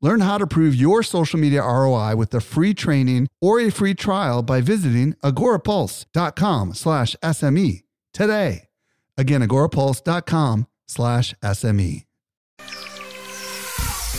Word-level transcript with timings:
Learn 0.00 0.20
how 0.20 0.38
to 0.38 0.46
prove 0.46 0.76
your 0.76 1.02
social 1.02 1.40
media 1.40 1.60
ROI 1.60 2.14
with 2.14 2.32
a 2.32 2.40
free 2.40 2.72
training 2.72 3.26
or 3.40 3.58
a 3.58 3.70
free 3.70 3.94
trial 3.94 4.42
by 4.42 4.60
visiting 4.60 5.14
agorapulse.com 5.24 6.74
slash 6.74 7.16
SME 7.22 7.82
today. 8.12 8.68
Again, 9.16 9.42
agorapulse.com 9.42 10.68
slash 10.86 11.34
SME. 11.42 12.04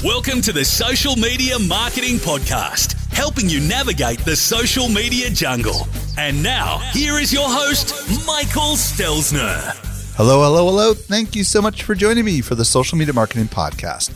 Welcome 0.04 0.42
to 0.42 0.52
the 0.52 0.66
Social 0.66 1.16
Media 1.16 1.58
Marketing 1.60 2.16
Podcast, 2.16 2.94
helping 3.14 3.50
you 3.50 3.62
navigate 3.62 4.20
the 4.20 4.36
social 4.36 4.90
media 4.90 5.30
jungle. 5.30 5.88
And 6.18 6.42
now, 6.44 6.78
here 6.92 7.20
is 7.20 7.32
your 7.32 7.48
host, 7.48 7.94
Michael 8.26 8.76
Stelzner. 8.76 9.76
Hello, 10.16 10.44
hello, 10.44 10.66
hello. 10.66 10.94
Thank 10.94 11.36
you 11.38 11.46
so 11.46 11.62
much 11.62 11.84
for 11.84 11.96
joining 11.96 12.26
me 12.26 12.42
for 12.42 12.56
the 12.56 12.66
Social 12.66 12.98
Media 12.98 13.14
Marketing 13.14 13.46
Podcast, 13.46 14.12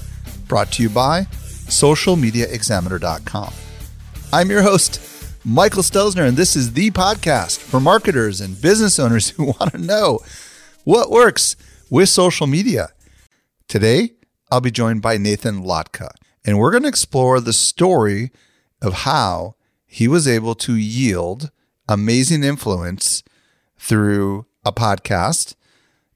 brought 0.49 0.71
to 0.73 0.83
you 0.83 0.89
by 0.89 1.25
socialmediaexaminer.com. 1.67 3.53
I'm 4.31 4.49
your 4.49 4.63
host, 4.63 4.99
Michael 5.45 5.83
Stelzner, 5.83 6.27
and 6.27 6.37
this 6.37 6.55
is 6.55 6.73
the 6.73 6.91
podcast 6.91 7.59
for 7.59 7.79
marketers 7.79 8.41
and 8.41 8.59
business 8.61 8.99
owners 8.99 9.29
who 9.37 9.45
want 9.45 9.71
to 9.71 9.77
know 9.77 10.19
what 10.83 11.11
works 11.11 11.55
with 11.89 12.09
social 12.09 12.47
media. 12.47 12.89
Today, 13.67 14.11
I'll 14.51 14.61
be 14.61 14.71
joined 14.71 15.01
by 15.01 15.17
Nathan 15.17 15.63
Latka, 15.63 16.09
and 16.45 16.57
we're 16.57 16.71
going 16.71 16.83
to 16.83 16.89
explore 16.89 17.39
the 17.39 17.53
story 17.53 18.31
of 18.81 18.93
how 18.93 19.55
he 19.85 20.07
was 20.07 20.27
able 20.27 20.55
to 20.55 20.75
yield 20.75 21.51
amazing 21.87 22.43
influence 22.43 23.23
through 23.77 24.45
a 24.65 24.71
podcast 24.71 25.55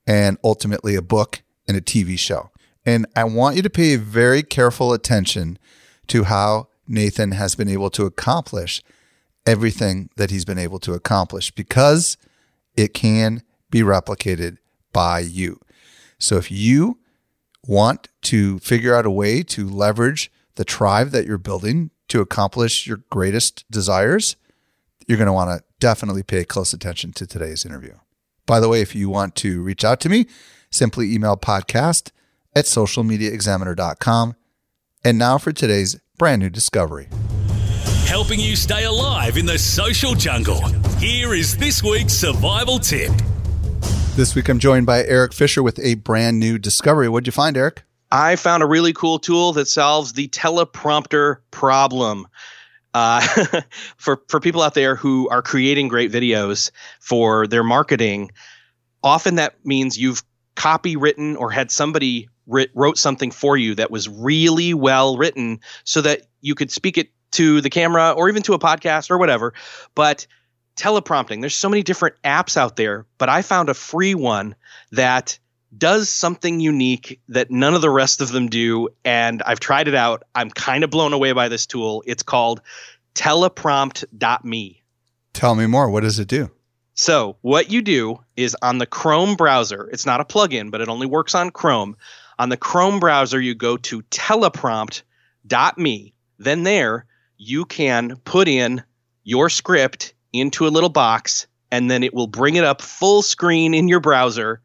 and 0.06 0.38
ultimately 0.44 0.96
a 0.96 1.02
book 1.02 1.44
and 1.68 1.78
a 1.78 1.82
TV 1.82 2.18
show. 2.18 2.50
And 2.88 3.06
I 3.18 3.26
want 3.26 3.58
you 3.58 3.62
to 3.64 3.70
pay 3.70 3.98
very 3.98 4.42
careful 4.42 4.94
attention 4.94 5.60
to 6.08 6.24
how 6.24 6.70
Nathan 6.88 7.34
has 7.34 7.54
been 7.54 7.68
able 7.68 7.90
to 7.90 8.06
accomplish 8.06 8.82
everything 9.46 10.10
that 10.16 10.32
he's 10.32 10.46
been 10.46 10.58
able 10.58 10.80
to 10.80 10.94
accomplish 10.94 11.52
because 11.52 12.16
it 12.78 12.94
can 12.94 13.44
be 13.70 13.82
replicated 13.82 14.58
by 14.94 15.20
you. 15.20 15.60
So 16.18 16.38
if 16.38 16.50
you 16.50 17.00
want 17.68 18.08
to 18.22 18.58
figure 18.60 18.96
out 18.96 19.06
a 19.06 19.12
way 19.12 19.44
to 19.44 19.68
leverage 19.68 20.32
the 20.56 20.64
tribe 20.64 21.10
that 21.10 21.26
you're 21.26 21.38
building 21.38 21.92
to 22.08 22.22
accomplish 22.22 22.88
your 22.88 23.02
greatest 23.10 23.70
desires, 23.70 24.38
you're 25.08 25.18
going 25.18 25.28
to 25.28 25.34
want 25.34 25.50
to 25.52 25.66
definitely 25.82 26.24
pay 26.24 26.46
close 26.46 26.72
attention 26.72 27.12
to 27.14 27.28
today's 27.28 27.66
interview. 27.66 27.96
By 28.46 28.62
the 28.62 28.70
way, 28.70 28.80
if 28.80 28.96
you 28.96 29.10
want 29.10 29.36
to 29.36 29.62
reach 29.62 29.84
out 29.84 30.00
to 30.02 30.10
me, 30.10 30.26
simply 30.72 31.14
email 31.14 31.36
podcast 31.36 32.12
at 32.58 32.66
socialmediaexaminer.com. 32.66 34.36
And 35.04 35.20
now 35.20 35.38
for 35.38 35.52
today's 35.52 36.00
brand 36.18 36.42
new 36.42 36.50
discovery. 36.50 37.08
Helping 38.08 38.40
you 38.40 38.56
stay 38.56 38.86
alive 38.86 39.38
in 39.38 39.46
the 39.46 39.60
social 39.60 40.16
jungle. 40.16 40.66
Here 40.98 41.36
is 41.36 41.56
this 41.58 41.84
week's 41.84 42.14
survival 42.14 42.80
tip. 42.80 43.12
This 44.16 44.34
week 44.34 44.50
I'm 44.50 44.58
joined 44.58 44.88
by 44.88 45.04
Eric 45.04 45.34
Fisher 45.34 45.62
with 45.62 45.78
a 45.80 45.96
brand 45.96 46.40
new 46.40 46.58
discovery. 46.58 47.08
What'd 47.08 47.28
you 47.28 47.32
find, 47.32 47.56
Eric? 47.56 47.84
I 48.12 48.38
found 48.38 48.64
a 48.64 48.66
really 48.66 48.94
cool 48.94 49.20
tool 49.20 49.54
that 49.54 49.68
solves 49.68 50.14
the 50.14 50.28
teleprompter 50.30 51.38
problem. 51.52 52.28
Uh, 52.96 53.22
for 53.98 54.24
for 54.28 54.40
people 54.40 54.64
out 54.64 54.74
there 54.74 54.96
who 54.96 55.30
are 55.30 55.44
creating 55.44 55.90
great 55.90 56.12
videos 56.12 56.72
for 57.00 57.46
their 57.46 57.64
marketing, 57.64 58.32
often 59.04 59.36
that 59.36 59.64
means 59.64 60.00
you've 60.00 60.24
copywritten 60.56 61.38
or 61.38 61.52
had 61.52 61.70
somebody 61.70 62.28
writ, 62.48 62.72
wrote 62.74 62.98
something 62.98 63.32
for 63.32 63.58
you 63.58 63.76
that 63.76 63.92
was 63.92 64.10
really 64.10 64.74
well 64.74 65.18
written 65.18 65.60
so 65.84 66.02
that 66.02 66.24
you 66.42 66.56
could 66.56 66.72
speak 66.72 66.98
it 66.98 67.12
to 67.32 67.62
the 67.62 67.70
camera 67.70 68.12
or 68.12 68.30
even 68.30 68.42
to 68.44 68.54
a 68.54 68.60
podcast 68.60 69.12
or 69.12 69.18
whatever. 69.18 69.54
But 69.94 70.26
teleprompting, 70.76 71.42
there's 71.42 71.56
so 71.56 71.70
many 71.70 71.84
different 71.84 72.16
apps 72.24 72.58
out 72.58 72.76
there, 72.76 73.06
but 73.18 73.30
I 73.30 73.42
found 73.42 73.70
a 73.70 73.74
free 73.74 74.16
one 74.16 74.56
that 74.92 75.38
does 75.78 76.10
something 76.10 76.60
unique 76.60 77.20
that 77.30 77.52
none 77.52 77.74
of 77.74 77.82
the 77.82 77.90
rest 77.90 78.22
of 78.22 78.32
them 78.32 78.48
do. 78.48 78.90
And 79.04 79.44
I've 79.44 79.60
tried 79.60 79.88
it 79.88 79.96
out. 79.96 80.24
I'm 80.34 80.50
kind 80.50 80.84
of 80.84 80.90
blown 80.90 81.14
away 81.14 81.34
by 81.34 81.50
this 81.50 81.66
tool. 81.66 82.04
It's 82.06 82.24
called 82.24 82.62
teleprompt.me. 83.16 84.84
Tell 85.34 85.56
me 85.56 85.66
more. 85.68 85.90
What 85.90 86.02
does 86.02 86.20
it 86.20 86.28
do? 86.28 86.52
So, 86.94 87.38
what 87.42 87.70
you 87.70 87.84
do 87.84 88.24
is 88.36 88.56
on 88.64 88.80
the 88.80 88.88
Chrome 88.88 89.36
browser, 89.36 89.88
it's 89.92 90.06
not 90.06 90.20
a 90.20 90.26
plugin, 90.26 90.72
but 90.72 90.82
it 90.82 90.90
only 90.90 91.06
works 91.06 91.36
on 91.36 91.52
Chrome. 91.52 91.96
On 92.40 92.50
the 92.50 92.58
Chrome 92.58 93.00
browser, 93.00 93.42
you 93.42 93.56
go 93.56 93.78
to 93.78 94.04
teleprompt.me. 94.04 96.14
Then 96.38 96.64
there, 96.64 97.06
you 97.38 97.66
can 97.66 98.18
put 98.18 98.48
in 98.48 98.84
your 99.24 99.50
script 99.50 100.14
into 100.34 100.68
a 100.68 100.70
little 100.70 100.90
box, 100.90 101.48
and 101.72 101.90
then 101.90 102.04
it 102.04 102.14
will 102.14 102.28
bring 102.28 102.56
it 102.56 102.64
up 102.64 102.82
full 102.82 103.22
screen 103.22 103.74
in 103.74 103.88
your 103.88 104.00
browser. 104.00 104.62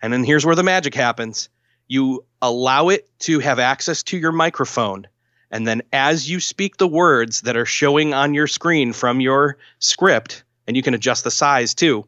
And 0.00 0.12
then 0.12 0.24
here's 0.24 0.46
where 0.46 0.56
the 0.56 0.62
magic 0.62 0.94
happens 0.94 1.48
you 1.88 2.24
allow 2.40 2.88
it 2.88 3.10
to 3.18 3.38
have 3.40 3.58
access 3.58 4.02
to 4.04 4.16
your 4.16 4.32
microphone. 4.32 5.06
And 5.50 5.66
then 5.66 5.82
as 5.92 6.30
you 6.30 6.40
speak 6.40 6.78
the 6.78 6.88
words 6.88 7.42
that 7.42 7.56
are 7.56 7.66
showing 7.66 8.14
on 8.14 8.32
your 8.32 8.46
screen 8.46 8.94
from 8.94 9.20
your 9.20 9.58
script, 9.78 10.44
and 10.66 10.74
you 10.74 10.82
can 10.82 10.94
adjust 10.94 11.24
the 11.24 11.30
size 11.30 11.74
too, 11.74 12.06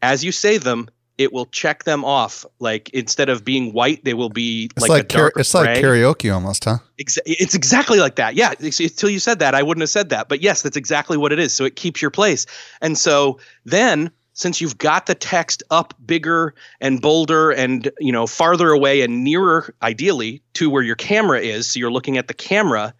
as 0.00 0.24
you 0.24 0.32
say 0.32 0.56
them, 0.56 0.88
it 1.22 1.32
will 1.32 1.46
check 1.46 1.84
them 1.84 2.04
off. 2.04 2.44
Like 2.58 2.90
instead 2.90 3.28
of 3.28 3.44
being 3.44 3.72
white, 3.72 4.04
they 4.04 4.14
will 4.14 4.28
be 4.28 4.70
It's 4.76 4.82
like, 4.82 4.90
like, 4.90 5.04
a 5.04 5.06
darker 5.06 5.40
it's 5.40 5.54
like 5.54 5.78
karaoke 5.78 6.32
almost, 6.32 6.64
huh? 6.64 6.78
Exa- 7.00 7.18
it's 7.26 7.54
exactly 7.54 7.98
like 7.98 8.16
that. 8.16 8.34
Yeah. 8.34 8.52
Until 8.60 9.10
you 9.10 9.18
said 9.18 9.38
that, 9.38 9.54
I 9.54 9.62
wouldn't 9.62 9.82
have 9.82 9.90
said 9.90 10.08
that. 10.10 10.28
But 10.28 10.42
yes, 10.42 10.62
that's 10.62 10.76
exactly 10.76 11.16
what 11.16 11.32
it 11.32 11.38
is. 11.38 11.54
So 11.54 11.64
it 11.64 11.76
keeps 11.76 12.02
your 12.02 12.10
place. 12.10 12.46
And 12.80 12.98
so 12.98 13.38
then, 13.64 14.10
since 14.34 14.60
you've 14.60 14.78
got 14.78 15.06
the 15.06 15.14
text 15.14 15.62
up 15.70 15.94
bigger 16.06 16.54
and 16.80 17.00
bolder 17.02 17.50
and 17.50 17.90
you 18.00 18.12
know 18.12 18.26
farther 18.26 18.70
away 18.70 19.02
and 19.02 19.22
nearer, 19.22 19.74
ideally 19.82 20.42
to 20.54 20.70
where 20.70 20.82
your 20.82 20.96
camera 20.96 21.40
is, 21.40 21.68
so 21.68 21.78
you're 21.78 21.92
looking 21.92 22.16
at 22.18 22.28
the 22.28 22.34
camera, 22.34 22.94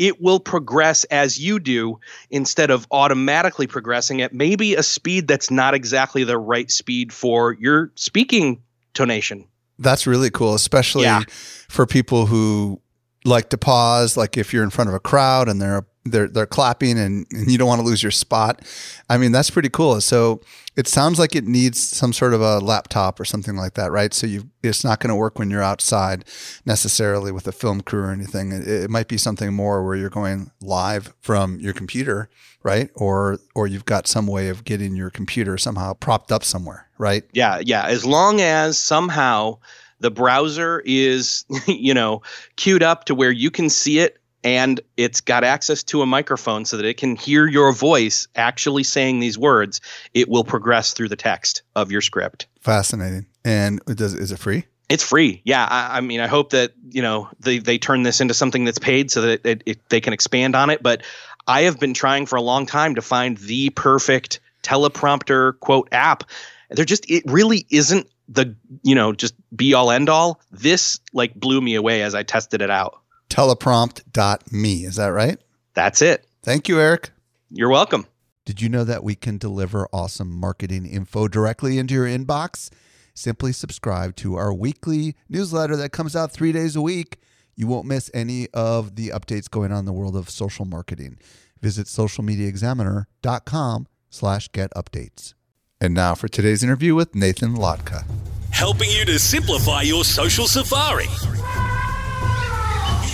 it 0.00 0.20
will 0.20 0.40
progress 0.40 1.04
as 1.04 1.38
you 1.38 1.60
do 1.60 2.00
instead 2.30 2.70
of 2.70 2.86
automatically 2.90 3.66
progressing 3.66 4.22
at 4.22 4.32
maybe 4.32 4.74
a 4.74 4.82
speed 4.82 5.28
that's 5.28 5.50
not 5.50 5.74
exactly 5.74 6.24
the 6.24 6.38
right 6.38 6.70
speed 6.70 7.12
for 7.12 7.52
your 7.60 7.92
speaking 7.96 8.62
tonation. 8.94 9.44
That's 9.78 10.06
really 10.06 10.30
cool, 10.30 10.54
especially 10.54 11.04
Yeah. 11.04 11.22
for 11.68 11.86
people 11.86 12.24
who 12.26 12.80
like 13.26 13.50
to 13.50 13.58
pause, 13.58 14.16
like 14.16 14.38
if 14.38 14.54
you're 14.54 14.64
in 14.64 14.70
front 14.70 14.88
of 14.88 14.94
a 14.94 15.00
crowd 15.00 15.48
and 15.50 15.60
they're 15.60 15.84
they're 16.10 16.28
they're 16.28 16.46
clapping 16.46 16.98
and, 16.98 17.26
and 17.30 17.50
you 17.50 17.58
don't 17.58 17.68
want 17.68 17.80
to 17.80 17.86
lose 17.86 18.02
your 18.02 18.12
spot. 18.12 18.62
I 19.08 19.18
mean, 19.18 19.32
that's 19.32 19.50
pretty 19.50 19.68
cool. 19.68 20.00
So 20.00 20.40
it 20.76 20.86
sounds 20.86 21.18
like 21.18 21.34
it 21.34 21.46
needs 21.46 21.80
some 21.80 22.12
sort 22.12 22.32
of 22.32 22.40
a 22.40 22.58
laptop 22.58 23.18
or 23.18 23.24
something 23.24 23.56
like 23.56 23.74
that, 23.74 23.90
right? 23.90 24.14
So 24.14 24.26
you 24.26 24.50
it's 24.62 24.84
not 24.84 25.00
going 25.00 25.08
to 25.08 25.16
work 25.16 25.38
when 25.38 25.50
you're 25.50 25.62
outside 25.62 26.24
necessarily 26.64 27.32
with 27.32 27.46
a 27.46 27.52
film 27.52 27.80
crew 27.80 28.04
or 28.04 28.10
anything. 28.10 28.52
It, 28.52 28.66
it 28.66 28.90
might 28.90 29.08
be 29.08 29.16
something 29.16 29.52
more 29.52 29.84
where 29.84 29.96
you're 29.96 30.10
going 30.10 30.50
live 30.60 31.14
from 31.20 31.58
your 31.60 31.72
computer, 31.72 32.28
right? 32.62 32.90
Or 32.94 33.38
or 33.54 33.66
you've 33.66 33.84
got 33.84 34.06
some 34.06 34.26
way 34.26 34.48
of 34.48 34.64
getting 34.64 34.94
your 34.94 35.10
computer 35.10 35.58
somehow 35.58 35.94
propped 35.94 36.32
up 36.32 36.44
somewhere, 36.44 36.88
right? 36.98 37.24
Yeah, 37.32 37.60
yeah. 37.64 37.86
As 37.86 38.04
long 38.04 38.40
as 38.40 38.78
somehow 38.78 39.58
the 40.00 40.10
browser 40.10 40.82
is, 40.84 41.44
you 41.66 41.94
know, 41.94 42.22
queued 42.56 42.82
up 42.82 43.04
to 43.06 43.14
where 43.14 43.30
you 43.30 43.50
can 43.50 43.68
see 43.68 43.98
it 43.98 44.19
and 44.42 44.80
it's 44.96 45.20
got 45.20 45.44
access 45.44 45.82
to 45.84 46.02
a 46.02 46.06
microphone 46.06 46.64
so 46.64 46.76
that 46.76 46.86
it 46.86 46.96
can 46.96 47.16
hear 47.16 47.46
your 47.46 47.72
voice 47.72 48.26
actually 48.36 48.84
saying 48.84 49.20
these 49.20 49.38
words, 49.38 49.80
it 50.14 50.28
will 50.28 50.44
progress 50.44 50.92
through 50.92 51.08
the 51.08 51.16
text 51.16 51.62
of 51.76 51.92
your 51.92 52.00
script. 52.00 52.46
Fascinating. 52.60 53.26
And 53.44 53.80
it 53.86 53.98
does 53.98 54.14
is 54.14 54.32
it 54.32 54.38
free? 54.38 54.64
It's 54.88 55.04
free. 55.04 55.40
Yeah. 55.44 55.68
I, 55.70 55.98
I 55.98 56.00
mean, 56.00 56.20
I 56.20 56.26
hope 56.26 56.50
that, 56.50 56.72
you 56.88 57.00
know, 57.00 57.28
they, 57.38 57.58
they 57.58 57.78
turn 57.78 58.02
this 58.02 58.20
into 58.20 58.34
something 58.34 58.64
that's 58.64 58.78
paid 58.78 59.10
so 59.10 59.22
that 59.22 59.46
it, 59.46 59.62
it, 59.64 59.88
they 59.88 60.00
can 60.00 60.12
expand 60.12 60.56
on 60.56 60.68
it. 60.68 60.82
But 60.82 61.02
I 61.46 61.62
have 61.62 61.78
been 61.78 61.94
trying 61.94 62.26
for 62.26 62.36
a 62.36 62.42
long 62.42 62.66
time 62.66 62.96
to 62.96 63.02
find 63.02 63.38
the 63.38 63.70
perfect 63.70 64.40
teleprompter 64.62 65.58
quote 65.60 65.88
app. 65.92 66.24
There 66.70 66.84
just, 66.84 67.08
it 67.08 67.22
really 67.26 67.66
isn't 67.70 68.08
the, 68.28 68.54
you 68.82 68.94
know, 68.94 69.12
just 69.12 69.34
be 69.54 69.74
all 69.74 69.90
end 69.90 70.08
all. 70.08 70.40
This 70.50 70.98
like 71.12 71.34
blew 71.34 71.60
me 71.60 71.74
away 71.76 72.02
as 72.02 72.14
I 72.14 72.22
tested 72.22 72.60
it 72.60 72.70
out. 72.70 72.99
teleprompt.me. 73.30 74.84
Is 74.84 74.96
that 74.96 75.08
right? 75.08 75.38
That's 75.74 76.02
it. 76.02 76.26
Thank 76.42 76.68
you, 76.68 76.80
Eric. 76.80 77.10
You're 77.50 77.70
welcome. 77.70 78.06
Did 78.44 78.60
you 78.60 78.68
know 78.68 78.84
that 78.84 79.04
we 79.04 79.14
can 79.14 79.38
deliver 79.38 79.88
awesome 79.92 80.30
marketing 80.30 80.86
info 80.86 81.28
directly 81.28 81.78
into 81.78 81.94
your 81.94 82.06
inbox? 82.06 82.70
Simply 83.14 83.52
subscribe 83.52 84.16
to 84.16 84.36
our 84.36 84.52
weekly 84.52 85.16
newsletter 85.28 85.76
that 85.76 85.92
comes 85.92 86.16
out 86.16 86.32
three 86.32 86.52
days 86.52 86.76
a 86.76 86.82
week. 86.82 87.18
You 87.54 87.66
won't 87.66 87.86
miss 87.86 88.10
any 88.14 88.48
of 88.54 88.96
the 88.96 89.08
updates 89.08 89.50
going 89.50 89.72
on 89.72 89.80
in 89.80 89.84
the 89.84 89.92
world 89.92 90.16
of 90.16 90.30
social 90.30 90.64
marketing. 90.64 91.18
Visit 91.60 91.86
socialmediaexaminer.com 91.86 93.86
slash 94.08 94.48
get 94.52 94.70
updates. 94.74 95.34
And 95.80 95.94
now 95.94 96.14
for 96.14 96.28
today's 96.28 96.62
interview 96.62 96.94
with 96.94 97.14
Nathan 97.14 97.54
Latka. 97.54 98.04
helping 98.50 98.90
you 98.90 99.04
to 99.04 99.18
simplify 99.18 99.82
your 99.82 100.04
social 100.04 100.46
safari. 100.46 101.06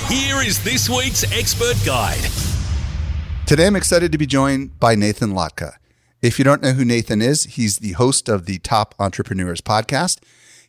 Here 0.08 0.40
is 0.40 0.62
this 0.62 0.88
week's 0.88 1.24
expert 1.32 1.74
guide. 1.84 2.30
Today, 3.44 3.66
I'm 3.66 3.74
excited 3.74 4.12
to 4.12 4.18
be 4.18 4.24
joined 4.24 4.78
by 4.78 4.94
Nathan 4.94 5.32
Latka. 5.32 5.72
If 6.22 6.38
you 6.38 6.44
don't 6.44 6.62
know 6.62 6.74
who 6.74 6.84
Nathan 6.84 7.20
is, 7.20 7.42
he's 7.42 7.80
the 7.80 7.94
host 7.94 8.28
of 8.28 8.46
the 8.46 8.58
Top 8.58 8.94
Entrepreneurs 9.00 9.60
podcast. 9.60 10.20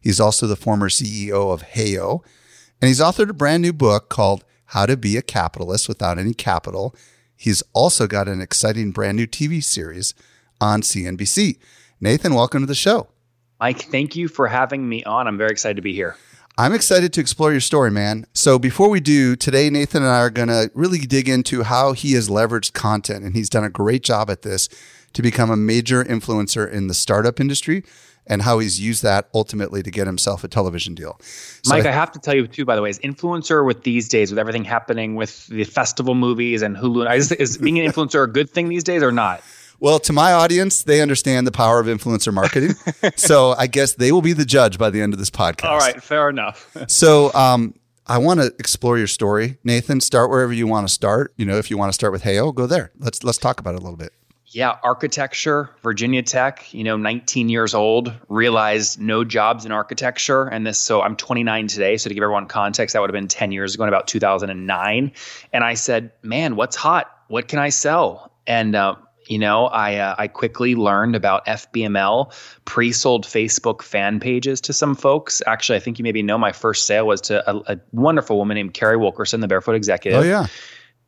He's 0.02 0.20
also 0.20 0.48
the 0.48 0.56
former 0.56 0.90
CEO 0.90 1.54
of 1.54 1.62
Heyo, 1.62 2.24
and 2.82 2.88
he's 2.88 3.00
authored 3.00 3.30
a 3.30 3.34
brand 3.34 3.62
new 3.62 3.74
book 3.74 4.10
called 4.10 4.44
How 4.66 4.88
to 4.88 4.98
Be 4.98 5.18
a 5.18 5.22
Capitalist 5.22 5.88
Without 5.88 6.18
Any 6.18 6.34
Capital. 6.34 6.96
He's 7.36 7.62
also 7.74 8.08
got 8.08 8.28
an 8.28 8.42
exciting 8.42 8.90
brand 8.90 9.18
new 9.18 9.28
TV 9.28 9.64
series 9.64 10.16
on 10.60 10.82
CNBC. 10.82 11.60
Nathan, 12.02 12.34
welcome 12.34 12.62
to 12.62 12.68
the 12.68 12.74
show. 12.74 13.10
Mike, 13.60 13.84
thank 13.84 14.16
you 14.16 14.30
for 14.30 14.48
having 14.48 14.90
me 14.90 15.04
on. 15.04 15.28
I'm 15.28 15.38
very 15.38 15.52
excited 15.52 15.76
to 15.76 15.84
be 15.84 15.94
here. 15.94 16.18
I'm 16.60 16.74
excited 16.74 17.14
to 17.14 17.22
explore 17.22 17.52
your 17.52 17.62
story, 17.62 17.92
man. 17.92 18.26
So 18.34 18.58
before 18.58 18.90
we 18.90 19.00
do, 19.00 19.36
today 19.36 19.70
Nathan 19.70 20.02
and 20.02 20.12
I 20.12 20.22
are 20.22 20.32
going 20.32 20.48
to 20.48 20.72
really 20.74 20.98
dig 20.98 21.30
into 21.30 21.62
how 21.62 21.94
he 21.94 22.14
has 22.14 22.30
leveraged 22.30 22.74
content 22.74 23.24
and 23.24 23.36
he's 23.36 23.48
done 23.48 23.64
a 23.64 23.70
great 23.70 24.02
job 24.02 24.32
at 24.32 24.42
this 24.42 24.68
to 25.14 25.22
become 25.22 25.52
a 25.52 25.56
major 25.56 26.04
influencer 26.04 26.68
in 26.68 26.88
the 26.88 26.96
startup 26.96 27.40
industry 27.40 27.84
and 28.26 28.42
how 28.42 28.58
he's 28.58 28.82
used 28.82 29.04
that 29.04 29.30
ultimately 29.36 29.84
to 29.84 29.92
get 29.92 30.08
himself 30.08 30.44
a 30.44 30.48
television 30.48 30.96
deal. 30.96 31.20
So 31.22 31.76
Mike, 31.76 31.86
I, 31.86 31.90
I, 31.90 31.92
have 31.92 32.12
to 32.14 32.20
tell 32.20 32.34
you 32.34 32.48
too, 32.48 32.66
by 32.66 32.76
the 32.76 32.82
way, 32.82 32.90
is 32.90 32.98
influencer 33.00 33.64
with 33.64 33.84
these 33.84 34.10
days, 34.10 34.32
with 34.32 34.40
everything 34.40 34.64
happening 34.64 35.14
with 35.14 35.46
the 35.48 35.64
festival 35.64 36.16
movies 36.16 36.64
and 36.64 36.76
Hulu, 36.76 37.16
is, 37.16 37.32
is 37.34 37.60
being 37.60 37.80
an 37.80 37.92
influencer 37.92 38.24
a 38.24 38.28
good 38.28 38.50
thing 38.50 38.68
these 38.68 38.84
days 38.84 39.04
or 39.04 39.12
not? 39.12 39.44
Well, 39.80 40.00
to 40.00 40.14
my 40.14 40.34
audience, 40.34 40.84
they 40.84 41.02
understand 41.02 41.46
the 41.46 41.52
power 41.52 41.80
of 41.80 41.86
influencer 41.88 42.34
marketing. 42.34 42.76
so 43.16 43.54
I 43.58 43.68
guess 43.68 43.94
they 43.94 44.12
will 44.12 44.22
be 44.22 44.34
the 44.34 44.46
judge 44.46 44.78
by 44.78 44.90
the 44.90 45.02
end 45.02 45.14
of 45.14 45.20
this 45.20 45.30
podcast. 45.30 45.70
All 45.70 45.78
right, 45.78 46.02
fair 46.02 46.30
enough. 46.30 46.76
so 46.88 47.32
um, 47.34 47.76
I 48.08 48.18
want 48.18 48.40
to 48.40 48.48
explore 48.58 48.98
your 48.98 49.08
story, 49.08 49.58
Nathan. 49.64 50.02
Start 50.02 50.30
wherever 50.30 50.54
you 50.54 50.66
want 50.66 50.88
to 50.88 50.94
start. 50.94 51.34
You 51.38 51.46
know, 51.46 51.58
if 51.58 51.70
you 51.70 51.78
want 51.78 51.90
to 51.90 51.94
start 51.94 52.12
with 52.12 52.24
Heyo, 52.24 52.54
go 52.54 52.66
there. 52.66 52.92
Let's 52.98 53.24
let's 53.24 53.38
talk 53.38 53.60
about 53.60 53.76
it 53.76 53.80
a 53.80 53.84
little 53.84 53.98
bit. 53.98 54.14
Yeah, 54.50 54.78
architecture, 54.82 55.70
Virginia 55.84 56.24
Tech, 56.24 56.74
you 56.74 56.86
know, 56.86 56.96
19 56.96 57.50
years 57.50 57.74
old, 57.74 58.14
realized 58.30 59.00
no 59.00 59.26
jobs 59.26 59.66
in 59.66 59.74
architecture. 59.74 60.46
And 60.46 60.66
this, 60.66 60.80
so 60.80 61.02
I'm 61.02 61.18
29 61.18 61.68
today. 61.68 61.98
So 61.98 62.08
to 62.08 62.14
give 62.14 62.24
everyone 62.24 62.48
context, 62.48 62.94
that 62.94 63.02
would 63.02 63.10
have 63.10 63.14
been 63.14 63.28
10 63.28 63.52
years 63.52 63.76
ago 63.76 63.84
in 63.84 63.90
about 63.90 64.08
2009. 64.08 65.12
And 65.52 65.64
I 65.66 65.74
said, 65.74 66.14
man, 66.24 66.56
what's 66.56 66.78
hot? 66.78 67.12
What 67.28 67.50
can 67.50 67.60
I 67.60 67.70
sell? 67.70 68.32
And 68.48 68.74
uh, 68.74 68.96
you 69.30 69.40
know, 69.40 69.68
I 69.68 69.96
uh, 69.96 70.16
I 70.18 70.28
quickly 70.28 70.76
learned 70.76 71.16
about 71.16 71.46
FBML, 71.46 72.34
pre-sold 72.66 73.26
Facebook 73.26 73.82
fan 73.82 74.20
pages 74.20 74.62
to 74.62 74.74
some 74.74 74.96
folks. 74.96 75.42
Actually, 75.46 75.78
I 75.78 75.80
think 75.80 76.00
you 76.00 76.04
maybe 76.04 76.24
know 76.24 76.38
my 76.38 76.52
first 76.52 76.88
sale 76.88 77.08
was 77.08 77.22
to 77.22 77.50
a, 77.50 77.74
a 77.74 77.80
wonderful 77.92 78.38
woman 78.38 78.56
named 78.56 78.74
Carrie 78.74 78.98
Wilkerson, 78.98 79.42
the 79.42 79.48
Barefoot 79.48 79.76
Executive. 79.76 80.22
Oh 80.22 80.24
yeah. 80.24 80.48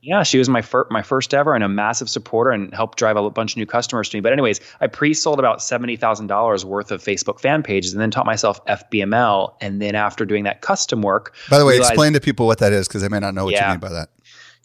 Yeah, 0.01 0.24
she 0.24 0.38
was 0.38 0.48
my 0.48 0.62
fir- 0.62 0.88
my 0.89 1.01
first 1.01 1.33
ever 1.33 1.54
and 1.54 1.62
a 1.62 1.68
massive 1.68 2.10
supporter 2.10 2.51
and 2.51 2.74
helped 2.74 2.98
drive 2.98 3.18
a 3.18 3.30
bunch 3.30 3.51
of 3.51 3.57
new 3.57 3.66
customers 3.66 4.07
to 4.10 4.18
me. 4.18 4.21
But 4.21 4.31
anyways, 4.31 4.62
I 4.80 4.88
pre-sold 4.88 5.39
about 5.39 5.62
seventy 5.62 5.98
thousand 5.98 6.27
dollars 6.27 6.63
worth 6.63 6.92
of 6.92 7.04
Facebook 7.04 7.42
fan 7.42 7.63
pages 7.63 7.92
and 7.92 8.01
then 8.01 8.10
taught 8.10 8.25
myself 8.25 8.63
FBML. 8.66 9.56
And 9.60 9.81
then 9.81 9.95
after 9.95 10.24
doing 10.24 10.45
that 10.45 10.62
custom 10.62 11.01
work, 11.01 11.36
by 11.50 11.60
the 11.60 11.66
way, 11.66 11.74
realized, 11.74 11.92
explain 11.92 12.13
to 12.13 12.21
people 12.21 12.45
what 12.45 12.60
that 12.60 12.71
is 12.71 12.88
because 12.88 13.01
they 13.01 13.10
may 13.10 13.19
not 13.19 13.33
know 13.33 13.44
what 13.44 13.54
yeah, 13.54 13.68
you 13.68 13.74
mean 13.74 13.81
by 13.81 13.89
that. 13.89 14.10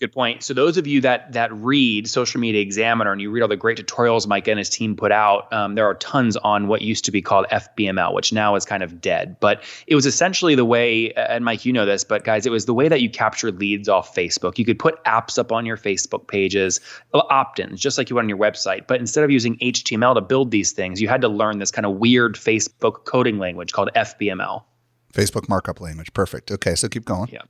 Good 0.05 0.13
point. 0.13 0.43
So 0.43 0.53
those 0.53 0.77
of 0.77 0.87
you 0.87 1.01
that 1.01 1.33
that 1.33 1.51
read 1.51 2.07
Social 2.11 2.39
Media 2.39 2.61
Examiner 2.61 3.11
and 3.11 3.23
you 3.23 3.31
read 3.31 3.41
all 3.41 3.49
the 3.49 3.57
great 3.57 3.79
tutorials 3.79 4.27
Mike 4.27 4.47
and 4.47 4.59
his 4.59 4.69
team 4.69 4.97
put 4.97 5.11
out, 5.11 5.51
um, 5.51 5.77
there 5.77 5.87
are 5.87 5.95
tons 5.95 6.37
on 6.37 6.69
what 6.69 6.83
used 6.83 7.07
to 7.07 7.11
be 7.11 7.23
called 7.23 7.47
FBML, 7.51 8.13
which 8.13 8.31
now 8.31 8.55
is 8.55 8.67
kind 8.67 8.83
of 8.83 9.01
dead. 9.01 9.35
But 9.41 9.63
it 9.87 9.95
was 9.95 10.05
essentially 10.05 10.55
the 10.55 10.65
way, 10.67 11.11
and 11.15 11.43
Mike, 11.43 11.65
you 11.65 11.73
know 11.73 11.87
this, 11.87 12.05
but 12.05 12.23
guys, 12.23 12.45
it 12.45 12.51
was 12.51 12.67
the 12.67 12.75
way 12.75 12.87
that 12.87 13.01
you 13.01 13.09
captured 13.09 13.59
leads 13.59 13.89
off 13.89 14.15
Facebook. 14.15 14.59
You 14.59 14.67
could 14.67 14.79
put 14.79 15.03
apps 15.05 15.39
up 15.39 15.51
on 15.53 15.65
your 15.65 15.79
Facebook 15.79 16.29
pages, 16.29 16.81
uh, 17.15 17.23
opt-ins, 17.31 17.81
just 17.81 17.97
like 17.97 18.11
you 18.11 18.17
would 18.17 18.25
on 18.25 18.29
your 18.29 18.37
website. 18.37 18.87
But 18.87 19.01
instead 19.01 19.25
of 19.25 19.31
using 19.31 19.57
HTML 19.57 20.17
to 20.17 20.21
build 20.21 20.51
these 20.51 20.73
things, 20.73 21.01
you 21.01 21.09
had 21.09 21.23
to 21.23 21.29
learn 21.29 21.61
this 21.61 21.71
kind 21.71 21.87
of 21.87 21.93
weird 21.93 22.35
Facebook 22.35 23.07
coding 23.07 23.39
language 23.39 23.73
called 23.73 23.89
FBML. 23.97 24.65
Facebook 25.15 25.49
markup 25.49 25.81
language. 25.81 26.13
Perfect. 26.13 26.51
Okay, 26.51 26.75
so 26.75 26.89
keep 26.89 27.07
going. 27.07 27.31
Yeah. 27.33 27.41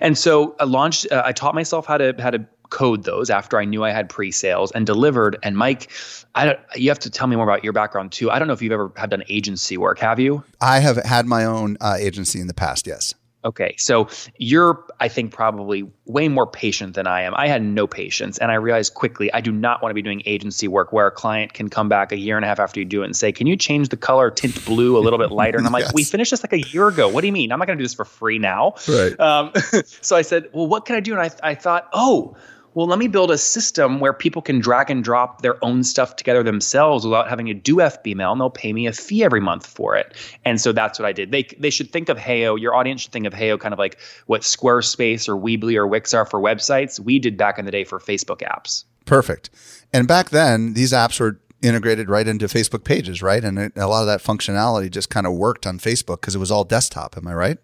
And 0.00 0.16
so 0.16 0.56
I 0.60 0.64
launched. 0.64 1.10
Uh, 1.10 1.22
I 1.24 1.32
taught 1.32 1.54
myself 1.54 1.86
how 1.86 1.98
to 1.98 2.14
how 2.18 2.30
to 2.30 2.44
code 2.70 3.04
those 3.04 3.30
after 3.30 3.58
I 3.58 3.64
knew 3.64 3.82
I 3.84 3.90
had 3.90 4.08
pre-sales 4.08 4.70
and 4.72 4.86
delivered. 4.86 5.38
And 5.42 5.56
Mike, 5.56 5.90
I 6.34 6.44
don't, 6.44 6.58
you 6.76 6.90
have 6.90 6.98
to 7.00 7.10
tell 7.10 7.26
me 7.26 7.34
more 7.34 7.44
about 7.46 7.64
your 7.64 7.72
background 7.72 8.12
too. 8.12 8.30
I 8.30 8.38
don't 8.38 8.46
know 8.46 8.54
if 8.54 8.60
you've 8.60 8.72
ever 8.72 8.92
had 8.96 9.10
done 9.10 9.24
agency 9.28 9.78
work. 9.78 9.98
Have 10.00 10.20
you? 10.20 10.44
I 10.60 10.80
have 10.80 10.96
had 10.98 11.26
my 11.26 11.44
own 11.44 11.78
uh, 11.80 11.96
agency 11.98 12.40
in 12.40 12.46
the 12.46 12.54
past. 12.54 12.86
Yes. 12.86 13.14
Okay, 13.48 13.74
so 13.78 14.08
you're, 14.36 14.84
I 15.00 15.08
think, 15.08 15.32
probably 15.32 15.90
way 16.04 16.28
more 16.28 16.46
patient 16.46 16.94
than 16.94 17.06
I 17.06 17.22
am. 17.22 17.32
I 17.34 17.48
had 17.48 17.62
no 17.62 17.86
patience, 17.86 18.36
and 18.36 18.50
I 18.50 18.56
realized 18.56 18.92
quickly 18.92 19.32
I 19.32 19.40
do 19.40 19.50
not 19.50 19.80
want 19.80 19.90
to 19.90 19.94
be 19.94 20.02
doing 20.02 20.20
agency 20.26 20.68
work 20.68 20.92
where 20.92 21.06
a 21.06 21.10
client 21.10 21.54
can 21.54 21.70
come 21.70 21.88
back 21.88 22.12
a 22.12 22.18
year 22.18 22.36
and 22.36 22.44
a 22.44 22.48
half 22.48 22.60
after 22.60 22.78
you 22.78 22.84
do 22.84 23.00
it 23.02 23.06
and 23.06 23.16
say, 23.16 23.32
"Can 23.32 23.46
you 23.46 23.56
change 23.56 23.88
the 23.88 23.96
color, 23.96 24.30
tint 24.30 24.62
blue 24.66 24.98
a 24.98 25.00
little 25.00 25.18
bit 25.18 25.32
lighter?" 25.32 25.56
And 25.56 25.66
I'm 25.66 25.72
like, 25.78 25.84
yes. 25.84 25.94
"We 25.94 26.04
finished 26.04 26.30
this 26.30 26.44
like 26.44 26.52
a 26.52 26.60
year 26.60 26.88
ago. 26.88 27.08
What 27.08 27.22
do 27.22 27.26
you 27.26 27.32
mean? 27.32 27.50
I'm 27.50 27.58
not 27.58 27.66
going 27.66 27.78
to 27.78 27.82
do 27.82 27.86
this 27.86 27.94
for 27.94 28.04
free 28.04 28.38
now." 28.38 28.74
Right. 28.86 29.18
Um, 29.18 29.52
so 30.02 30.14
I 30.14 30.20
said, 30.20 30.50
"Well, 30.52 30.66
what 30.66 30.84
can 30.84 30.96
I 30.96 31.00
do?" 31.00 31.12
And 31.18 31.22
I, 31.22 31.30
I 31.42 31.54
thought, 31.54 31.88
"Oh." 31.94 32.36
Well, 32.78 32.86
let 32.86 33.00
me 33.00 33.08
build 33.08 33.32
a 33.32 33.38
system 33.38 33.98
where 33.98 34.12
people 34.12 34.40
can 34.40 34.60
drag 34.60 34.88
and 34.88 35.02
drop 35.02 35.42
their 35.42 35.56
own 35.64 35.82
stuff 35.82 36.14
together 36.14 36.44
themselves 36.44 37.04
without 37.04 37.28
having 37.28 37.46
to 37.46 37.54
do 37.54 37.78
FBML, 37.78 38.30
and 38.30 38.40
they'll 38.40 38.50
pay 38.50 38.72
me 38.72 38.86
a 38.86 38.92
fee 38.92 39.24
every 39.24 39.40
month 39.40 39.66
for 39.66 39.96
it. 39.96 40.14
And 40.44 40.60
so 40.60 40.70
that's 40.70 40.96
what 40.96 41.04
I 41.04 41.10
did. 41.12 41.32
They 41.32 41.42
they 41.58 41.70
should 41.70 41.90
think 41.90 42.08
of 42.08 42.16
Heyo. 42.16 42.56
Your 42.56 42.76
audience 42.76 43.00
should 43.00 43.10
think 43.10 43.26
of 43.26 43.32
Heyo 43.32 43.58
kind 43.58 43.72
of 43.72 43.80
like 43.80 43.98
what 44.26 44.42
Squarespace 44.42 45.28
or 45.28 45.36
Weebly 45.36 45.74
or 45.74 45.88
Wix 45.88 46.14
are 46.14 46.24
for 46.24 46.40
websites. 46.40 47.00
We 47.00 47.18
did 47.18 47.36
back 47.36 47.58
in 47.58 47.64
the 47.64 47.72
day 47.72 47.82
for 47.82 47.98
Facebook 47.98 48.42
apps. 48.42 48.84
Perfect. 49.06 49.50
And 49.92 50.06
back 50.06 50.30
then, 50.30 50.74
these 50.74 50.92
apps 50.92 51.18
were 51.18 51.40
integrated 51.60 52.08
right 52.08 52.28
into 52.28 52.46
Facebook 52.46 52.84
pages, 52.84 53.22
right? 53.22 53.42
And 53.42 53.72
a 53.76 53.88
lot 53.88 54.02
of 54.02 54.06
that 54.06 54.22
functionality 54.22 54.88
just 54.88 55.10
kind 55.10 55.26
of 55.26 55.32
worked 55.32 55.66
on 55.66 55.80
Facebook 55.80 56.20
because 56.20 56.36
it 56.36 56.38
was 56.38 56.52
all 56.52 56.62
desktop. 56.62 57.16
Am 57.16 57.26
I 57.26 57.34
right? 57.34 57.58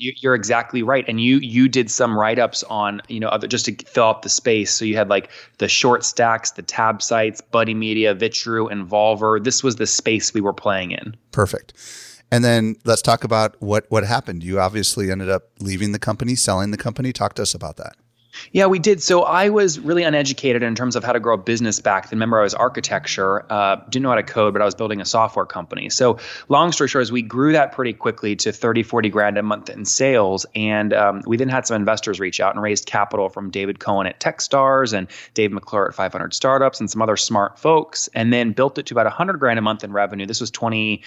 You're 0.00 0.34
exactly 0.34 0.82
right. 0.82 1.04
And 1.06 1.20
you 1.20 1.38
you 1.38 1.68
did 1.68 1.90
some 1.90 2.18
write-ups 2.18 2.62
on 2.64 3.02
you 3.08 3.20
know 3.20 3.28
other 3.28 3.46
just 3.46 3.66
to 3.66 3.74
fill 3.86 4.08
up 4.08 4.22
the 4.22 4.30
space. 4.30 4.72
So 4.72 4.84
you 4.84 4.96
had 4.96 5.10
like 5.10 5.30
the 5.58 5.68
short 5.68 6.04
stacks 6.04 6.52
the 6.52 6.62
tab 6.62 7.02
sites 7.02 7.40
buddy 7.40 7.74
media 7.74 8.14
Vitrue 8.14 8.70
and 8.70 8.88
Involver. 8.88 9.42
This 9.42 9.62
was 9.62 9.76
the 9.76 9.86
space 9.86 10.32
we 10.32 10.40
were 10.40 10.54
playing 10.54 10.92
in. 10.92 11.16
Perfect. 11.32 11.74
And 12.32 12.44
then 12.44 12.76
let's 12.84 13.02
talk 13.02 13.24
about 13.24 13.60
what 13.60 13.84
what 13.90 14.04
happened. 14.04 14.42
You 14.42 14.58
obviously 14.58 15.10
ended 15.10 15.28
up 15.28 15.50
leaving 15.58 15.92
the 15.92 15.98
company 15.98 16.34
selling 16.34 16.70
the 16.70 16.78
company. 16.78 17.12
Talk 17.12 17.34
to 17.34 17.42
us 17.42 17.54
about 17.54 17.76
that 17.76 17.96
yeah, 18.52 18.66
we 18.66 18.78
did. 18.78 19.02
So 19.02 19.22
I 19.22 19.48
was 19.48 19.78
really 19.78 20.02
uneducated 20.02 20.62
in 20.62 20.74
terms 20.74 20.96
of 20.96 21.04
how 21.04 21.12
to 21.12 21.20
grow 21.20 21.34
a 21.34 21.38
business 21.38 21.80
back 21.80 22.10
then. 22.10 22.18
Remember, 22.18 22.40
I 22.40 22.42
was 22.42 22.54
architecture, 22.54 23.44
uh, 23.50 23.76
didn't 23.88 24.02
know 24.02 24.10
how 24.10 24.16
to 24.16 24.22
code, 24.22 24.52
but 24.52 24.62
I 24.62 24.64
was 24.64 24.74
building 24.74 25.00
a 25.00 25.04
software 25.04 25.46
company. 25.46 25.90
So 25.90 26.18
long 26.48 26.72
story 26.72 26.88
short 26.88 27.02
is 27.02 27.12
we 27.12 27.22
grew 27.22 27.52
that 27.52 27.72
pretty 27.72 27.92
quickly 27.92 28.36
to 28.36 28.52
30, 28.52 28.82
40 28.82 29.08
grand 29.08 29.38
a 29.38 29.42
month 29.42 29.70
in 29.70 29.84
sales. 29.84 30.46
And 30.54 30.92
um, 30.92 31.22
we 31.26 31.36
then 31.36 31.48
had 31.48 31.66
some 31.66 31.76
investors 31.76 32.20
reach 32.20 32.40
out 32.40 32.54
and 32.54 32.62
raised 32.62 32.86
capital 32.86 33.28
from 33.28 33.50
David 33.50 33.80
Cohen 33.80 34.06
at 34.06 34.20
Techstars 34.20 34.92
and 34.92 35.08
Dave 35.34 35.52
McClure 35.52 35.88
at 35.88 35.94
500 35.94 36.34
Startups 36.34 36.80
and 36.80 36.90
some 36.90 37.02
other 37.02 37.16
smart 37.16 37.58
folks, 37.58 38.08
and 38.14 38.32
then 38.32 38.52
built 38.52 38.78
it 38.78 38.86
to 38.86 38.94
about 38.94 39.06
100 39.06 39.38
grand 39.38 39.58
a 39.58 39.62
month 39.62 39.84
in 39.84 39.92
revenue. 39.92 40.26
This 40.26 40.40
was 40.40 40.50
20- 40.50 41.02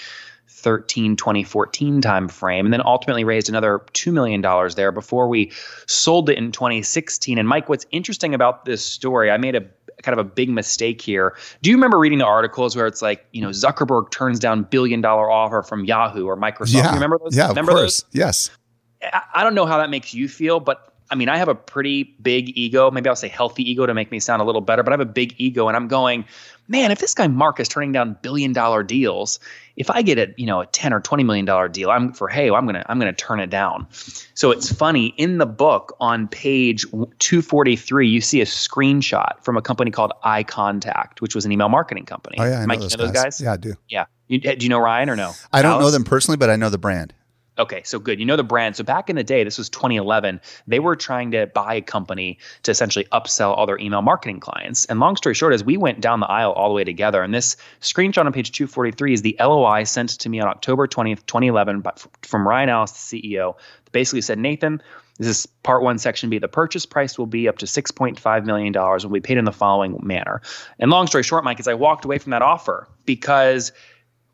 2013 0.48 1.18
2014 1.18 2.02
timeframe 2.02 2.62
and 2.62 2.72
then 2.72 2.82
ultimately 2.86 3.24
raised 3.24 3.50
another 3.50 3.80
$2 3.94 4.14
million 4.14 4.42
there 4.76 4.92
before 4.92 5.28
we 5.28 5.52
sold 5.88 6.30
it 6.30 6.38
in 6.38 6.52
2016 6.52 7.38
and 7.38 7.50
mike 7.50 7.68
what's 7.68 7.86
interesting 7.92 8.34
about 8.34 8.64
this 8.64 8.84
story 8.84 9.30
i 9.30 9.38
made 9.38 9.56
a 9.56 9.66
kind 10.02 10.20
of 10.20 10.26
a 10.26 10.30
big 10.30 10.50
mistake 10.50 11.02
here. 11.02 11.36
Do 11.62 11.70
you 11.70 11.76
remember 11.78 12.00
reading 12.00 12.18
the 12.18 12.26
articles 12.26 12.76
where 12.76 12.88
it's 12.88 13.02
like 13.02 13.26
you 13.32 13.42
know 13.42 13.50
zuckerberg 13.50 14.12
turns 14.12 14.40
down 14.40 14.64
billion 14.64 15.02
dollar 15.02 15.30
offer 15.30 15.62
from 15.62 15.86
yahoo 15.86 16.26
or 16.26 16.36
microsoft? 16.36 16.74
Yeah. 16.74 16.90
you 16.90 16.94
remember 16.96 17.20
those? 17.20 17.36
Yeah 17.36 17.50
remember 17.50 17.72
of 17.72 17.78
course. 17.78 18.02
Those? 18.02 18.10
yes 18.12 18.50
I 19.34 19.44
don't 19.44 19.54
know 19.54 19.66
how 19.66 19.78
that 19.78 19.90
makes 19.90 20.14
you 20.14 20.28
feel 20.28 20.60
but 20.60 20.93
I 21.10 21.16
mean, 21.16 21.30
I 21.30 21.38
have 21.38 21.48
a 21.48 21.56
pretty 21.56 22.04
big 22.22 22.58
ego. 22.58 22.90
Maybe 22.92 23.10
I'll 23.10 23.16
say 23.16 23.28
healthy 23.28 23.70
ego 23.70 23.86
to 23.86 23.94
make 23.94 24.12
me 24.12 24.20
sound 24.20 24.42
a 24.42 24.46
little 24.46 24.62
better, 24.62 24.84
but 24.84 24.92
I 24.92 24.94
have 24.94 25.00
a 25.00 25.06
big 25.06 25.36
ego 25.38 25.68
and 25.68 25.76
I'm 25.78 25.88
going, 25.88 26.26
man, 26.68 26.92
if 26.92 27.00
this 27.00 27.14
guy 27.14 27.28
Mark 27.28 27.60
is 27.60 27.68
turning 27.68 27.92
down 27.92 28.18
billion 28.22 28.54
dollar 28.54 28.84
deals, 28.84 29.40
if 29.76 29.90
I 29.90 30.02
get 30.02 30.18
a 30.18 30.34
you 30.38 30.46
know 30.46 30.62
a 30.62 30.66
ten 30.68 30.94
or 30.94 31.00
twenty 31.00 31.24
million 31.24 31.46
dollar 31.46 31.68
deal, 31.68 31.90
I'm 31.90 32.14
for 32.14 32.28
hey, 32.28 32.50
I'm 32.50 32.66
gonna 32.66 32.86
I'm 32.88 33.00
gonna 33.00 33.14
turn 33.14 33.40
it 33.40 33.50
down. 33.50 33.88
So 34.34 34.52
it's 34.52 34.72
funny 34.72 35.08
in 35.18 35.38
the 35.38 35.46
book 35.46 35.96
on 36.00 36.28
page 36.28 36.84
243, 36.92 38.08
you 38.08 38.22
see 38.22 38.42
a 38.42 38.46
screenshot 38.46 39.44
from 39.44 39.58
a 39.58 39.62
company 39.62 39.92
called 39.92 40.14
iContact, 40.26 41.22
which 41.22 41.36
was 41.36 41.46
an 41.46 41.52
email 41.52 41.70
marketing 41.70 42.06
company. 42.06 42.38
Oh 42.40 42.46
yeah, 42.46 42.62
I 42.62 42.66
Mike, 42.66 42.80
know, 42.80 42.86
those, 42.86 42.92
you 42.94 42.98
know 42.98 43.06
guys. 43.06 43.14
those 43.14 43.24
guys. 43.24 43.42
Yeah, 43.42 43.54
I 43.54 43.58
do. 43.58 43.76
Yeah. 43.90 44.06
You, 44.28 44.40
do 44.40 44.56
you 44.60 44.70
know 44.70 44.80
Ryan 44.80 45.10
or 45.10 45.16
no? 45.16 45.34
I 45.52 45.62
don't 45.62 45.80
know 45.80 45.92
them 45.92 46.04
personally, 46.04 46.38
but 46.38 46.50
I 46.50 46.56
know 46.56 46.70
the 46.70 46.78
brand. 46.78 47.14
Okay, 47.60 47.84
so 47.84 48.00
good. 48.00 48.20
You 48.20 48.26
know 48.26 48.36
the 48.36 48.44
brand. 48.44 48.76
So 48.76 48.84
back 48.84 49.12
in 49.12 49.16
the 49.16 49.24
day, 49.24 49.44
this 49.44 49.60
was 49.60 49.70
2011, 49.70 50.42
they 50.66 50.80
were 50.80 50.96
trying 50.96 51.32
to 51.32 51.46
buy 51.46 51.76
a 51.76 51.82
company 51.82 52.40
to 52.64 52.72
essentially 52.72 53.06
upsell 53.12 53.56
all 53.56 53.68
their 53.68 53.78
email 53.78 54.02
marketing 54.02 54.40
clients. 54.40 54.86
And 54.86 55.00
long 55.00 55.16
story 55.18 55.36
short, 55.36 55.54
as 55.54 55.64
we 55.64 55.78
went 55.78 56.02
down 56.02 56.20
the 56.20 56.26
aisle 56.30 56.52
all 56.54 56.70
the 56.70 56.74
way 56.74 56.84
together, 56.84 57.22
and 57.22 57.32
this 57.34 57.56
screenshot 57.80 58.26
on 58.26 58.34
page 58.34 58.52
243 58.54 59.14
is 59.14 59.22
the 59.22 59.36
LOI 59.40 59.84
sent 59.84 60.10
to 60.22 60.30
me 60.30 60.40
on 60.40 60.48
October 60.48 60.88
20th, 60.88 61.26
2011, 61.28 61.82
by, 61.82 61.94
from 62.24 62.48
Ryan 62.48 62.70
Allis, 62.70 63.10
the 63.12 63.22
CEO. 63.22 63.56
Basically 63.92 64.22
said, 64.22 64.40
Nathan, 64.40 64.82
this 65.20 65.28
is 65.28 65.46
part 65.46 65.84
one, 65.84 66.00
section 66.00 66.32
B. 66.32 66.40
The 66.40 66.48
purchase 66.48 66.88
price 66.88 67.20
will 67.20 67.28
be 67.28 67.48
up 67.48 67.60
to 67.60 67.68
$6.5 67.68 68.46
million 68.46 68.76
and 68.76 69.04
will 69.04 69.10
be 69.12 69.22
paid 69.22 69.38
in 69.38 69.46
the 69.46 69.52
following 69.52 70.00
manner. 70.02 70.42
And 70.80 70.90
long 70.90 71.06
story 71.06 71.24
short, 71.24 71.44
Mike, 71.44 71.60
is 71.60 71.68
I 71.68 71.76
walked 71.76 72.04
away 72.04 72.18
from 72.18 72.32
that 72.32 72.42
offer 72.42 72.88
because 73.06 73.72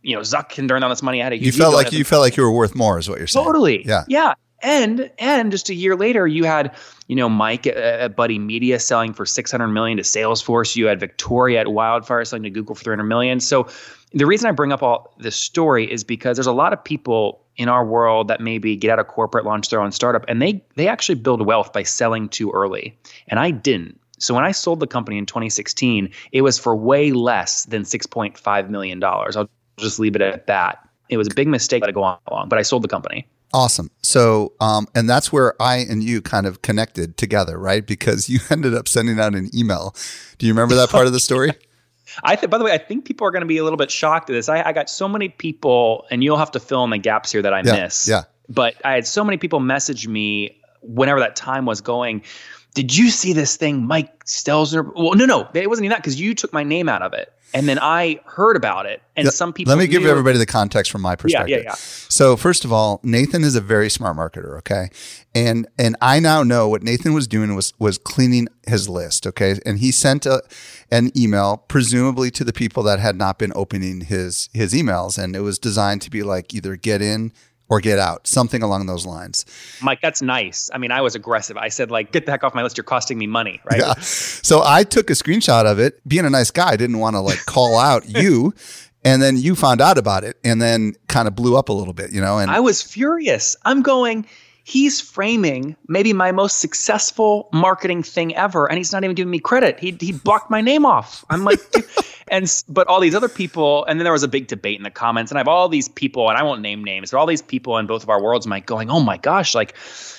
you 0.01 0.15
know, 0.15 0.22
Zuck 0.22 0.50
can 0.50 0.68
turn 0.68 0.82
down 0.82 0.89
this 0.89 1.03
money. 1.03 1.22
I 1.22 1.25
had 1.25 1.34
a 1.34 1.38
You 1.38 1.51
felt 1.51 1.74
like 1.74 1.91
you 1.91 2.03
felt 2.03 2.22
like 2.22 2.38
you 2.38 2.44
were 2.44 2.51
worth 2.51 2.75
more, 2.75 2.98
is 2.98 3.10
what 3.10 3.18
you're 3.18 3.27
saying. 3.27 3.46
Totally. 3.46 3.86
Yeah. 3.86 4.06
Yeah. 4.08 4.34
And 4.62 5.10
and 5.20 5.51
just 5.51 5.70
a 5.70 5.74
year 5.74 5.96
later, 5.96 6.27
you 6.27 6.44
had 6.44 6.75
you 7.08 7.15
know 7.15 7.29
Mike 7.29 7.65
at, 7.65 7.77
at 7.77 8.15
Buddy 8.15 8.39
Media 8.39 8.79
selling 8.79 9.13
for 9.13 9.25
six 9.25 9.51
hundred 9.51 9.70
million 9.70 9.98
to 9.98 10.03
Salesforce. 10.03 10.75
You 10.75 10.88
had 10.88 11.00
Victoria 11.00 11.62
at 11.62 11.70
Wildfire 11.70 12.25
selling 12.25 12.44
to 12.44 12.50
Google 12.50 12.75
for 12.75 12.84
three 12.84 12.91
hundred 12.91 13.06
million. 13.06 13.39
So 13.39 13.68
the 14.12 14.25
reason 14.25 14.50
I 14.50 14.51
bring 14.51 14.72
up 14.72 14.84
all 14.84 15.13
this 15.20 15.36
story 15.36 15.89
is 15.89 16.03
because 16.03 16.36
there's 16.36 16.48
a 16.48 16.51
lot 16.51 16.74
of 16.74 16.84
people 16.84 17.41
in 17.56 17.70
our 17.70 17.86
world 17.86 18.27
that 18.27 18.41
maybe 18.41 18.75
get 18.75 18.91
out 18.91 19.00
of 19.00 19.08
corporate, 19.08 19.46
launch 19.46 19.70
their 19.70 19.82
own 19.82 19.91
startup, 19.91 20.25
and 20.27 20.41
they 20.41 20.63
they 20.75 20.88
actually 20.88 21.15
build 21.15 21.46
wealth 21.46 21.72
by 21.72 21.84
selling 21.84 22.27
too 22.27 22.51
early. 22.51 22.98
And 23.29 23.39
I 23.39 23.51
didn't. 23.51 24.00
So 24.18 24.34
when 24.34 24.44
I 24.44 24.51
sold 24.51 24.82
the 24.82 24.88
company 24.88 25.18
in 25.18 25.25
2016, 25.25 26.10
it 26.34 26.41
was 26.41 26.60
for 26.60 26.75
way 26.75 27.13
less 27.13 27.63
than 27.65 27.84
6.5 27.84 28.70
million 28.70 29.00
dollars. 29.00 29.38
I'll 29.38 29.50
just 29.79 30.00
leave 30.00 30.15
it 30.15 30.21
at 30.21 30.48
that. 30.48 30.79
It 31.09 31.17
was 31.17 31.27
a 31.27 31.33
big 31.33 31.48
mistake 31.48 31.83
to 31.83 31.91
go 31.91 32.03
on 32.03 32.17
along, 32.27 32.50
but 32.50 32.59
I 32.59 32.62
sold 32.62 32.83
the 32.83 32.88
company. 32.88 33.27
Awesome. 33.51 33.89
So, 34.03 34.53
um, 34.59 34.88
and 34.93 35.09
that's 35.09 35.31
where 35.33 35.59
I 35.59 35.77
and 35.77 36.03
you 36.03 36.21
kind 36.21 36.45
of 36.45 36.62
connected 36.62 37.17
together, 37.17 37.57
right? 37.57 37.86
Because 37.86 38.29
you 38.29 38.39
ended 38.51 38.75
up 38.75 38.88
sending 38.88 39.19
out 39.19 39.33
an 39.33 39.50
email. 39.55 39.95
Do 40.38 40.45
you 40.45 40.53
remember 40.53 40.75
that 40.75 40.89
part 40.89 41.07
of 41.07 41.13
the 41.13 41.19
story? 41.19 41.51
I 42.24 42.36
th- 42.36 42.50
by 42.50 42.57
the 42.57 42.63
way, 42.63 42.71
I 42.71 42.77
think 42.77 43.05
people 43.05 43.25
are 43.27 43.31
going 43.31 43.41
to 43.41 43.48
be 43.48 43.57
a 43.57 43.63
little 43.63 43.77
bit 43.77 43.91
shocked 43.91 44.29
at 44.29 44.33
this. 44.33 44.50
I, 44.50 44.67
I 44.69 44.74
got 44.74 44.89
so 44.89 45.07
many 45.07 45.29
people, 45.29 46.05
and 46.09 46.24
you'll 46.24 46.38
have 46.38 46.51
to 46.51 46.59
fill 46.59 46.83
in 46.83 46.89
the 46.89 46.98
gaps 46.98 47.31
here 47.31 47.41
that 47.43 47.53
I 47.53 47.62
Yeah, 47.63 47.83
miss. 47.83 48.07
yeah. 48.07 48.24
But 48.48 48.75
I 48.83 48.93
had 48.93 49.05
so 49.05 49.24
many 49.24 49.38
people 49.38 49.59
message 49.59 50.07
me 50.07 50.59
whenever 50.81 51.19
that 51.19 51.36
time 51.36 51.65
was 51.65 51.81
going. 51.81 52.24
Did 52.73 52.95
you 52.95 53.09
see 53.09 53.33
this 53.33 53.57
thing, 53.57 53.85
Mike 53.85 54.25
Stelzner? 54.25 54.89
Well, 54.95 55.15
no, 55.15 55.25
no, 55.25 55.47
it 55.53 55.67
wasn't 55.67 55.85
even 55.85 55.91
that 55.91 55.99
because 56.01 56.19
you 56.19 56.35
took 56.35 56.53
my 56.53 56.63
name 56.63 56.88
out 56.88 57.01
of 57.01 57.13
it, 57.13 57.33
and 57.53 57.67
then 57.67 57.79
I 57.81 58.19
heard 58.25 58.55
about 58.55 58.85
it, 58.85 59.01
and 59.15 59.25
Yeah, 59.25 59.31
some 59.31 59.53
people. 59.53 59.71
Let 59.73 59.79
me 59.79 59.88
give 59.88 60.05
everybody 60.05 60.38
the 60.38 60.45
context 60.45 60.91
from 60.91 61.01
my 61.01 61.11
Yeah, 61.11 61.15
perspective. 61.15 61.49
yeah, 61.49 61.63
yeah. 61.71 61.75
So 61.75 62.38
first 62.38 62.63
of 62.65 62.71
all, 62.71 62.99
Nathan 63.03 63.43
is 63.43 63.55
a 63.55 63.61
very 63.61 63.89
smart 63.89 64.15
marketer, 64.17 64.57
okay? 64.59 64.89
And 65.33 65.67
and 65.79 65.95
I 66.01 66.19
now 66.19 66.43
know 66.43 66.69
what 66.69 66.83
Nathan 66.83 67.13
was 67.13 67.27
doing 67.27 67.55
was 67.55 67.73
was 67.79 67.97
cleaning 67.97 68.47
his 68.67 68.88
list, 68.88 69.25
okay? 69.25 69.59
And 69.65 69.79
he 69.79 69.91
sent 69.91 70.25
a 70.27 70.41
an 70.91 71.11
email 71.17 71.57
presumably 71.67 72.29
to 72.31 72.43
the 72.43 72.53
people 72.53 72.83
that 72.83 72.99
had 72.99 73.15
not 73.15 73.39
been 73.39 73.51
opening 73.55 74.01
his 74.01 74.49
his 74.53 74.73
emails 74.73 75.17
and 75.21 75.35
it 75.35 75.41
was 75.41 75.57
designed 75.59 76.01
to 76.03 76.09
be 76.11 76.21
like 76.23 76.53
either 76.53 76.75
get 76.75 77.01
in 77.01 77.31
or 77.69 77.79
get 77.79 77.99
out, 77.99 78.27
something 78.27 78.63
along 78.63 78.88
those 78.88 79.05
lines. 79.05 79.45
Mike, 79.81 80.01
that's 80.01 80.21
nice. 80.21 80.71
I 80.73 80.79
mean, 80.79 80.91
I 80.91 81.01
was 81.01 81.15
aggressive. 81.15 81.55
I 81.55 81.69
said, 81.69 81.91
like, 81.91 82.11
get 82.11 82.25
the 82.25 82.31
heck 82.31 82.43
off 82.43 82.55
my 82.55 82.63
list. 82.63 82.77
You're 82.77 82.83
costing 82.83 83.17
me 83.17 83.27
money, 83.27 83.61
right? 83.63 83.79
Yeah. 83.79 83.93
So 83.99 84.61
I 84.65 84.83
took 84.83 85.09
a 85.09 85.13
screenshot 85.13 85.65
of 85.65 85.79
it. 85.79 86.01
Being 86.07 86.25
a 86.25 86.29
nice 86.29 86.49
guy, 86.49 86.71
I 86.71 86.75
didn't 86.75 86.99
want 86.99 87.15
to 87.15 87.19
like 87.19 87.45
call 87.45 87.77
out 87.77 88.07
you. 88.21 88.53
And 89.05 89.21
then 89.21 89.38
you 89.38 89.55
found 89.55 89.79
out 89.79 89.97
about 89.97 90.25
it 90.25 90.38
and 90.43 90.61
then 90.61 90.93
kind 91.07 91.27
of 91.27 91.35
blew 91.35 91.55
up 91.55 91.69
a 91.69 91.73
little 91.73 91.93
bit, 91.93 92.11
you 92.11 92.19
know? 92.19 92.38
And 92.38 92.51
I 92.51 92.59
was 92.59 92.81
furious. 92.81 93.55
I'm 93.63 93.81
going, 93.81 94.25
he's 94.63 95.01
framing 95.01 95.75
maybe 95.87 96.13
my 96.13 96.31
most 96.31 96.59
successful 96.59 97.49
marketing 97.51 98.03
thing 98.03 98.35
ever, 98.35 98.67
and 98.67 98.77
he's 98.77 98.91
not 98.91 99.03
even 99.03 99.15
giving 99.15 99.31
me 99.31 99.39
credit. 99.39 99.79
He 99.79 99.95
he 99.99 100.11
blocked 100.11 100.49
my 100.49 100.61
name 100.61 100.85
off. 100.85 101.25
I'm 101.29 101.43
like, 101.43 101.59
and 102.27 102.63
but 102.69 102.87
all 102.87 102.99
these 102.99 103.15
other 103.15 103.29
people, 103.29 103.85
and 103.85 103.99
then 103.99 104.03
there 104.03 104.13
was 104.13 104.23
a 104.23 104.27
big 104.27 104.47
debate 104.47 104.77
in 104.77 104.83
the 104.83 104.91
comments, 104.91 105.31
and 105.31 105.37
I 105.37 105.41
have 105.41 105.47
all 105.47 105.69
these 105.69 105.89
people, 105.89 106.29
and 106.29 106.37
I 106.37 106.43
won't 106.43 106.61
name 106.61 106.83
names, 106.83 107.11
but 107.11 107.17
all 107.17 107.25
these 107.25 107.41
people 107.41 107.77
in 107.77 107.87
both 107.87 108.03
of 108.03 108.09
our 108.09 108.21
worlds, 108.21 108.47
Mike, 108.47 108.65
going, 108.65 108.89
oh 108.89 108.99
my 108.99 109.17
gosh, 109.17 109.55
like 109.55 109.75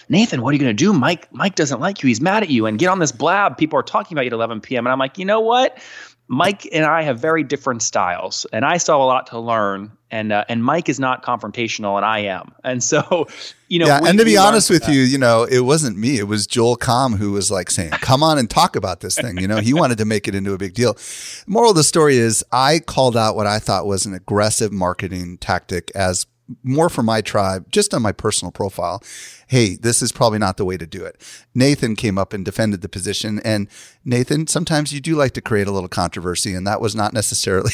Nathan, 0.09 0.43
what 0.43 0.51
are 0.51 0.53
you 0.55 0.59
gonna 0.59 0.75
do? 0.75 0.93
Mike 0.93 1.33
Mike 1.33 1.55
doesn't 1.55 1.81
like 1.81 2.03
you. 2.03 2.09
He's 2.09 2.21
mad 2.21 2.43
at 2.43 2.51
you, 2.51 2.67
and 2.67 2.79
get 2.79 2.89
on 2.89 2.99
this 2.99 3.13
blab. 3.13 3.57
People 3.57 3.79
are 3.79 3.85
talking 3.85 4.17
about 4.17 4.23
you 4.23 4.29
at 4.29 4.35
11 4.35 4.61
p.m. 4.61 4.87
And 4.87 4.93
I'm 4.93 4.99
like, 4.99 5.19
you 5.19 5.25
know 5.25 5.41
what? 5.41 5.79
Mike 6.33 6.69
and 6.73 6.85
I 6.85 7.03
have 7.03 7.19
very 7.19 7.43
different 7.43 7.83
styles, 7.83 8.47
and 8.53 8.65
I 8.65 8.77
still 8.77 8.95
have 8.95 9.01
a 9.01 9.05
lot 9.05 9.27
to 9.29 9.41
learn. 9.41 9.91
And 10.13 10.33
uh, 10.33 10.45
and 10.49 10.65
Mike 10.65 10.89
is 10.89 11.01
not 11.01 11.25
confrontational, 11.25 11.97
and 11.97 12.05
I 12.05 12.21
am. 12.21 12.53
And 12.63 12.83
so, 12.85 13.27
you 13.67 13.81
know, 13.81 13.87
yeah, 13.87 14.01
we- 14.01 14.09
and 14.09 14.19
to 14.19 14.25
be 14.25 14.37
honest 14.37 14.71
with 14.71 14.85
that. 14.85 14.93
you, 14.93 15.01
you 15.01 15.19
know, 15.19 15.43
it 15.43 15.61
wasn't 15.61 15.99
me. 15.99 16.19
It 16.19 16.29
was 16.29 16.47
Joel 16.47 16.77
Comm 16.77 17.17
who 17.17 17.33
was 17.33 17.51
like 17.51 17.69
saying, 17.69 17.91
"Come 17.91 18.23
on 18.23 18.39
and 18.39 18.49
talk 18.49 18.77
about 18.77 19.01
this 19.01 19.17
thing." 19.17 19.39
You 19.39 19.49
know, 19.49 19.57
he 19.59 19.75
wanted 19.75 19.99
to 19.99 20.05
make 20.05 20.29
it 20.29 20.37
into 20.37 20.53
a 20.53 20.59
big 20.59 20.75
deal. 20.75 20.97
Moral 21.49 21.71
of 21.71 21.77
the 21.77 21.83
story 21.85 22.17
is, 22.17 22.45
I 22.53 22.79
called 22.79 23.17
out 23.17 23.35
what 23.35 23.49
I 23.49 23.59
thought 23.59 23.87
was 23.87 24.07
an 24.07 24.15
aggressive 24.15 24.71
marketing 24.73 25.37
tactic 25.39 25.91
as 25.97 26.27
more 26.63 26.89
for 26.89 27.03
my 27.03 27.21
tribe, 27.21 27.71
just 27.71 27.93
on 27.95 28.03
my 28.03 28.13
personal 28.13 28.51
profile. 28.53 29.03
Hey, 29.51 29.75
this 29.75 30.01
is 30.01 30.13
probably 30.13 30.39
not 30.39 30.59
the 30.59 30.65
way 30.65 30.77
to 30.77 30.87
do 30.87 31.05
it. 31.05 31.21
Nathan 31.57 31.97
came 31.97 32.19
up 32.19 32.33
and 32.33 32.45
defended 32.45 32.83
the 32.83 32.89
position, 32.89 33.41
and 33.45 33.67
Nathan, 34.05 34.47
sometimes 34.47 34.93
you 34.93 35.01
do 35.01 35.17
like 35.17 35.33
to 35.33 35.41
create 35.41 35.67
a 35.67 35.73
little 35.73 35.89
controversy, 35.89 36.55
and 36.55 36.65
that 36.69 36.81
was 36.81 36.95
not 36.95 37.13
necessarily, 37.21 37.73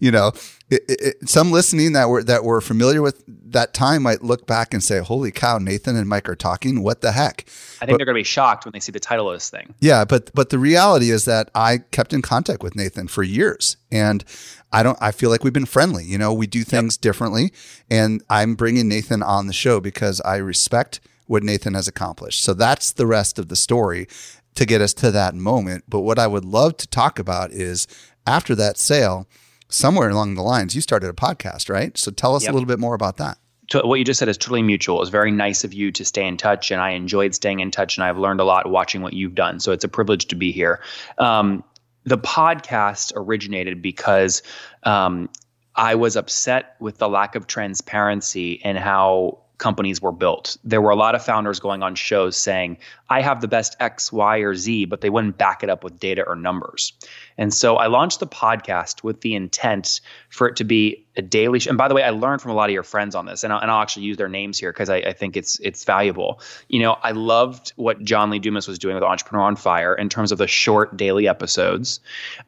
you 0.00 0.10
know, 0.10 0.32
it, 0.70 0.82
it, 0.88 1.28
some 1.28 1.50
listening 1.50 1.92
that 1.92 2.08
were 2.08 2.22
that 2.22 2.44
were 2.44 2.62
familiar 2.62 3.02
with 3.02 3.22
that 3.26 3.74
time 3.74 4.04
might 4.04 4.22
look 4.22 4.46
back 4.46 4.72
and 4.72 4.82
say, 4.82 5.00
"Holy 5.00 5.30
cow, 5.30 5.58
Nathan 5.58 5.96
and 5.96 6.08
Mike 6.08 6.30
are 6.30 6.34
talking. 6.34 6.82
What 6.82 7.02
the 7.02 7.12
heck?" 7.12 7.44
I 7.80 7.86
think 7.86 7.98
they're 7.98 8.06
going 8.06 8.14
to 8.16 8.20
be 8.20 8.24
shocked 8.24 8.64
when 8.64 8.72
they 8.72 8.80
see 8.80 8.92
the 8.92 9.00
title 9.00 9.28
of 9.28 9.36
this 9.36 9.50
thing. 9.50 9.74
Yeah, 9.80 10.06
but 10.06 10.30
but 10.34 10.48
the 10.48 10.58
reality 10.58 11.10
is 11.10 11.26
that 11.26 11.50
I 11.54 11.78
kept 11.90 12.12
in 12.12 12.22
contact 12.22 12.62
with 12.62 12.74
Nathan 12.76 13.08
for 13.08 13.22
years, 13.22 13.76
and 13.90 14.24
I 14.72 14.82
don't. 14.82 14.98
I 15.00 15.10
feel 15.10 15.30
like 15.30 15.44
we've 15.44 15.52
been 15.52 15.66
friendly. 15.66 16.04
You 16.04 16.18
know, 16.18 16.32
we 16.32 16.46
do 16.46 16.64
things 16.64 16.96
differently, 16.96 17.52
and 17.90 18.22
I'm 18.30 18.54
bringing 18.54 18.88
Nathan 18.88 19.22
on 19.22 19.46
the 19.46 19.54
show 19.54 19.80
because 19.80 20.20
I 20.22 20.36
respect 20.36 21.00
what 21.28 21.44
Nathan 21.44 21.74
has 21.74 21.86
accomplished. 21.86 22.42
So 22.42 22.52
that's 22.54 22.90
the 22.92 23.06
rest 23.06 23.38
of 23.38 23.46
the 23.48 23.54
story 23.56 24.08
to 24.56 24.66
get 24.66 24.80
us 24.80 24.92
to 24.94 25.12
that 25.12 25.34
moment. 25.36 25.84
But 25.88 26.00
what 26.00 26.18
I 26.18 26.26
would 26.26 26.44
love 26.44 26.76
to 26.78 26.88
talk 26.88 27.20
about 27.20 27.52
is 27.52 27.86
after 28.26 28.56
that 28.56 28.76
sale, 28.76 29.28
somewhere 29.68 30.08
along 30.08 30.34
the 30.34 30.42
lines, 30.42 30.74
you 30.74 30.80
started 30.80 31.08
a 31.08 31.12
podcast, 31.12 31.70
right? 31.70 31.96
So 31.96 32.10
tell 32.10 32.34
us 32.34 32.42
Yep. 32.42 32.50
a 32.50 32.54
little 32.54 32.66
bit 32.66 32.80
more 32.80 32.94
about 32.94 33.18
that. 33.18 33.38
what 33.84 33.98
you 33.98 34.04
just 34.04 34.18
said 34.18 34.28
is 34.28 34.38
totally 34.38 34.62
mutual. 34.62 34.96
It 34.96 35.00
was 35.00 35.10
very 35.10 35.30
nice 35.30 35.62
of 35.62 35.74
you 35.74 35.92
to 35.92 36.02
stay 36.02 36.26
in 36.26 36.38
touch, 36.38 36.70
and 36.70 36.80
I 36.80 36.90
enjoyed 36.92 37.34
staying 37.34 37.60
in 37.60 37.70
touch, 37.70 37.98
and 37.98 38.04
I've 38.04 38.16
learned 38.18 38.40
a 38.40 38.44
lot 38.44 38.70
watching 38.70 39.02
what 39.02 39.12
you've 39.12 39.34
done. 39.34 39.60
So 39.60 39.72
it's 39.72 39.84
a 39.84 39.88
privilege 39.88 40.26
to 40.28 40.34
be 40.34 40.50
here. 40.52 40.80
Um, 41.18 41.62
the 42.04 42.16
podcast 42.16 43.12
originated 43.14 43.82
because 43.82 44.42
um, 44.84 45.28
I 45.76 45.94
was 45.96 46.16
upset 46.16 46.76
with 46.80 46.96
the 46.96 47.10
lack 47.10 47.34
of 47.34 47.46
transparency 47.46 48.60
and 48.64 48.78
how 48.78 49.40
companies 49.58 50.00
were 50.00 50.12
built. 50.12 50.56
There 50.64 50.80
were 50.80 50.90
a 50.90 50.96
lot 50.96 51.14
of 51.14 51.24
founders 51.24 51.60
going 51.60 51.82
on 51.82 51.94
shows 51.94 52.36
saying, 52.36 52.78
I 53.10 53.20
have 53.20 53.40
the 53.40 53.48
best 53.48 53.76
X, 53.80 54.12
Y, 54.12 54.38
or 54.38 54.54
Z, 54.54 54.86
but 54.86 55.00
they 55.00 55.10
wouldn't 55.10 55.36
back 55.36 55.62
it 55.62 55.70
up 55.70 55.84
with 55.84 55.98
data 56.00 56.24
or 56.26 56.36
numbers. 56.36 56.92
And 57.38 57.54
so 57.54 57.76
I 57.76 57.86
launched 57.86 58.20
the 58.20 58.26
podcast 58.26 59.02
with 59.02 59.22
the 59.22 59.34
intent 59.34 60.00
for 60.28 60.48
it 60.48 60.56
to 60.56 60.64
be 60.64 61.06
a 61.16 61.22
daily. 61.22 61.60
Sh- 61.60 61.68
and 61.68 61.78
by 61.78 61.88
the 61.88 61.94
way, 61.94 62.02
I 62.02 62.10
learned 62.10 62.42
from 62.42 62.50
a 62.50 62.54
lot 62.54 62.68
of 62.68 62.74
your 62.74 62.82
friends 62.82 63.14
on 63.14 63.26
this, 63.26 63.44
and 63.44 63.52
I'll, 63.52 63.60
and 63.60 63.70
I'll 63.70 63.80
actually 63.80 64.04
use 64.04 64.16
their 64.16 64.28
names 64.28 64.58
here 64.58 64.72
because 64.72 64.90
I, 64.90 64.96
I 64.96 65.12
think 65.12 65.36
it's 65.36 65.58
it's 65.60 65.84
valuable. 65.84 66.40
You 66.68 66.80
know, 66.80 66.98
I 67.02 67.12
loved 67.12 67.72
what 67.76 68.02
John 68.02 68.30
Lee 68.30 68.38
Dumas 68.38 68.68
was 68.68 68.78
doing 68.78 68.94
with 68.94 69.04
Entrepreneur 69.04 69.44
on 69.44 69.56
Fire 69.56 69.94
in 69.94 70.08
terms 70.08 70.32
of 70.32 70.38
the 70.38 70.48
short 70.48 70.96
daily 70.96 71.28
episodes. 71.28 72.00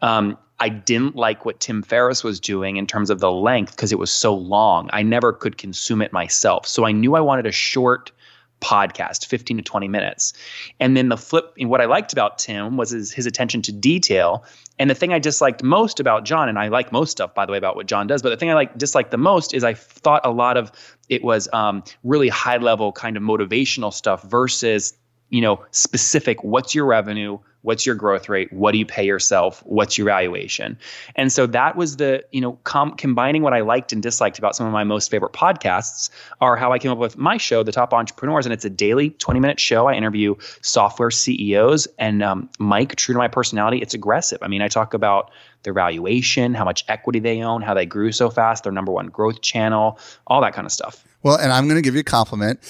Um, 0.03 0.37
I 0.59 0.69
didn't 0.69 1.17
like 1.17 1.47
what 1.47 1.59
Tim 1.59 1.83
Ferriss 1.83 2.23
was 2.23 2.39
doing 2.39 2.77
in 2.77 2.87
terms 2.87 3.09
of 3.09 3.21
the 3.21 3.33
length 3.33 3.77
because 3.77 3.93
it 3.93 3.99
was 3.99 4.11
so 4.11 4.35
long. 4.35 4.91
I 4.93 5.03
never 5.03 5.33
could 5.33 5.57
consume 5.57 6.03
it 6.03 6.13
myself. 6.13 6.67
So 6.67 6.85
I 6.85 6.93
knew 6.93 7.15
I 7.15 7.21
wanted 7.21 7.47
a 7.47 7.53
short 7.53 8.13
podcast, 8.61 9.27
15 9.27 9.57
to 9.57 9.63
20 9.63 9.89
minutes. 9.89 10.33
And 10.79 10.97
then 10.97 11.09
the 11.09 11.17
flip, 11.17 11.53
what 11.59 11.81
I 11.81 11.87
liked 11.87 12.13
about 12.13 12.39
Tim 12.39 12.77
was 12.77 12.91
his, 12.91 13.11
his 13.11 13.27
attention 13.27 13.63
to 13.63 13.73
detail. 13.73 14.45
And 14.81 14.89
the 14.89 14.95
thing 14.95 15.13
I 15.13 15.19
disliked 15.19 15.63
most 15.63 16.01
about 16.01 16.25
John, 16.25 16.49
and 16.49 16.59
I 16.59 16.69
like 16.69 16.91
most 16.91 17.11
stuff, 17.11 17.35
by 17.35 17.45
the 17.45 17.53
way, 17.53 17.59
about 17.59 17.77
what 17.77 17.85
John 17.85 18.07
does, 18.07 18.23
but 18.23 18.31
the 18.31 18.39
thing 18.39 18.49
I 18.49 18.55
like 18.55 18.79
disliked 18.79 19.11
the 19.11 19.19
most 19.19 19.53
is 19.53 19.63
I 19.63 19.75
thought 19.75 20.23
a 20.25 20.31
lot 20.31 20.57
of 20.57 20.73
it 21.11 21.23
was 21.23 21.51
um, 21.53 21.85
really 22.03 22.31
high 22.31 22.57
level 22.57 22.91
kind 22.91 23.19
of 23.19 23.23
motivational 23.23 23.93
stuff 23.93 24.23
versus 24.23 24.95
you 25.31 25.41
know, 25.41 25.65
specific. 25.71 26.43
What's 26.45 26.75
your 26.75 26.87
revenue? 26.87 27.39
What's 27.63 27.85
your 27.85 27.95
growth 27.95 28.29
rate? 28.29 28.51
What 28.53 28.73
do 28.73 28.79
you 28.79 28.87
pay 28.87 29.05
yourself? 29.05 29.63
What's 29.67 29.99
your 29.99 30.07
valuation? 30.07 30.79
And 31.15 31.31
so 31.31 31.47
that 31.49 31.77
was 31.77 31.97
the, 31.97 32.25
you 32.33 32.41
know, 32.41 32.53
com- 32.65 32.97
combining 32.97 33.43
what 33.43 33.53
I 33.53 33.61
liked 33.61 33.93
and 33.93 34.03
disliked 34.03 34.39
about 34.39 34.57
some 34.57 34.67
of 34.67 34.73
my 34.73 34.85
most 34.85 35.11
favorite 35.11 35.33
podcasts 35.33 36.09
are 36.41 36.57
how 36.57 36.73
I 36.73 36.79
came 36.79 36.91
up 36.91 36.97
with 36.97 37.19
my 37.19 37.37
show, 37.37 37.63
The 37.63 37.73
Top 37.73 37.93
Entrepreneurs. 37.93 38.47
And 38.47 38.53
it's 38.55 38.65
a 38.65 38.71
daily 38.71 39.11
20 39.11 39.41
minute 39.41 39.61
show. 39.61 39.89
I 39.89 39.95
interview 39.95 40.37
software 40.63 41.11
CEOs. 41.11 41.87
And 41.99 42.23
um, 42.23 42.49
Mike, 42.59 42.97
true 42.97 43.13
to 43.13 43.19
my 43.19 43.29
personality, 43.29 43.79
it's 43.79 43.93
aggressive. 43.93 44.39
I 44.41 44.49
mean, 44.49 44.63
I 44.63 44.69
talk 44.69 44.95
about 44.95 45.31
their 45.63 45.75
valuation, 45.75 46.55
how 46.55 46.65
much 46.65 46.85
equity 46.89 47.19
they 47.19 47.43
own, 47.43 47.61
how 47.61 47.75
they 47.75 47.85
grew 47.85 48.11
so 48.13 48.31
fast, 48.31 48.65
their 48.65 48.73
number 48.73 48.93
one 48.93 49.09
growth 49.09 49.43
channel, 49.43 49.99
all 50.27 50.41
that 50.41 50.55
kind 50.55 50.65
of 50.65 50.73
stuff. 50.73 51.05
Well, 51.23 51.37
and 51.37 51.53
I'm 51.53 51.69
going 51.69 51.77
to 51.77 51.83
give 51.83 51.95
you 51.95 52.01
a 52.01 52.05
compliment. 52.05 52.61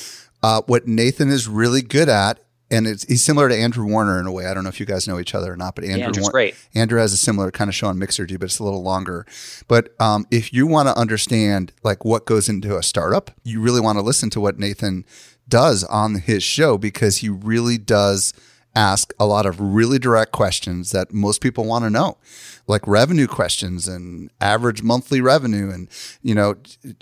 Uh, 0.42 0.62
what 0.66 0.88
Nathan 0.88 1.28
is 1.28 1.46
really 1.46 1.82
good 1.82 2.08
at 2.08 2.40
and 2.70 2.86
it's 2.86 3.04
he's 3.04 3.22
similar 3.24 3.48
to 3.48 3.56
Andrew 3.56 3.86
Warner 3.86 4.20
in 4.20 4.26
a 4.26 4.32
way. 4.32 4.46
I 4.46 4.54
don't 4.54 4.62
know 4.62 4.68
if 4.68 4.80
you 4.80 4.86
guys 4.86 5.08
know 5.08 5.18
each 5.18 5.34
other 5.34 5.52
or 5.52 5.56
not, 5.56 5.74
but 5.74 5.84
Andrew 5.84 6.04
Andrew's 6.06 6.24
War- 6.24 6.32
great. 6.32 6.54
Andrew 6.74 7.00
has 7.00 7.12
a 7.12 7.16
similar 7.16 7.50
kind 7.50 7.68
of 7.68 7.74
show 7.74 7.88
on 7.88 7.98
Mixergy, 7.98 8.38
but 8.38 8.44
it's 8.44 8.58
a 8.58 8.64
little 8.64 8.82
longer. 8.82 9.26
But 9.68 9.94
um, 10.00 10.26
if 10.30 10.52
you 10.52 10.66
want 10.66 10.88
to 10.88 10.96
understand 10.96 11.72
like 11.82 12.04
what 12.04 12.26
goes 12.26 12.48
into 12.48 12.76
a 12.76 12.82
startup, 12.82 13.30
you 13.44 13.60
really 13.60 13.80
want 13.80 13.98
to 13.98 14.02
listen 14.02 14.30
to 14.30 14.40
what 14.40 14.58
Nathan 14.58 15.04
does 15.48 15.84
on 15.84 16.16
his 16.16 16.42
show 16.42 16.78
because 16.78 17.18
he 17.18 17.28
really 17.28 17.76
does 17.76 18.32
ask 18.74 19.12
a 19.18 19.26
lot 19.26 19.46
of 19.46 19.60
really 19.60 19.98
direct 19.98 20.32
questions 20.32 20.92
that 20.92 21.12
most 21.12 21.40
people 21.40 21.64
want 21.64 21.84
to 21.84 21.90
know, 21.90 22.18
like 22.66 22.86
revenue 22.86 23.26
questions 23.26 23.88
and 23.88 24.30
average 24.40 24.82
monthly 24.82 25.20
revenue. 25.20 25.70
And, 25.70 25.88
you 26.22 26.34
know, 26.34 26.54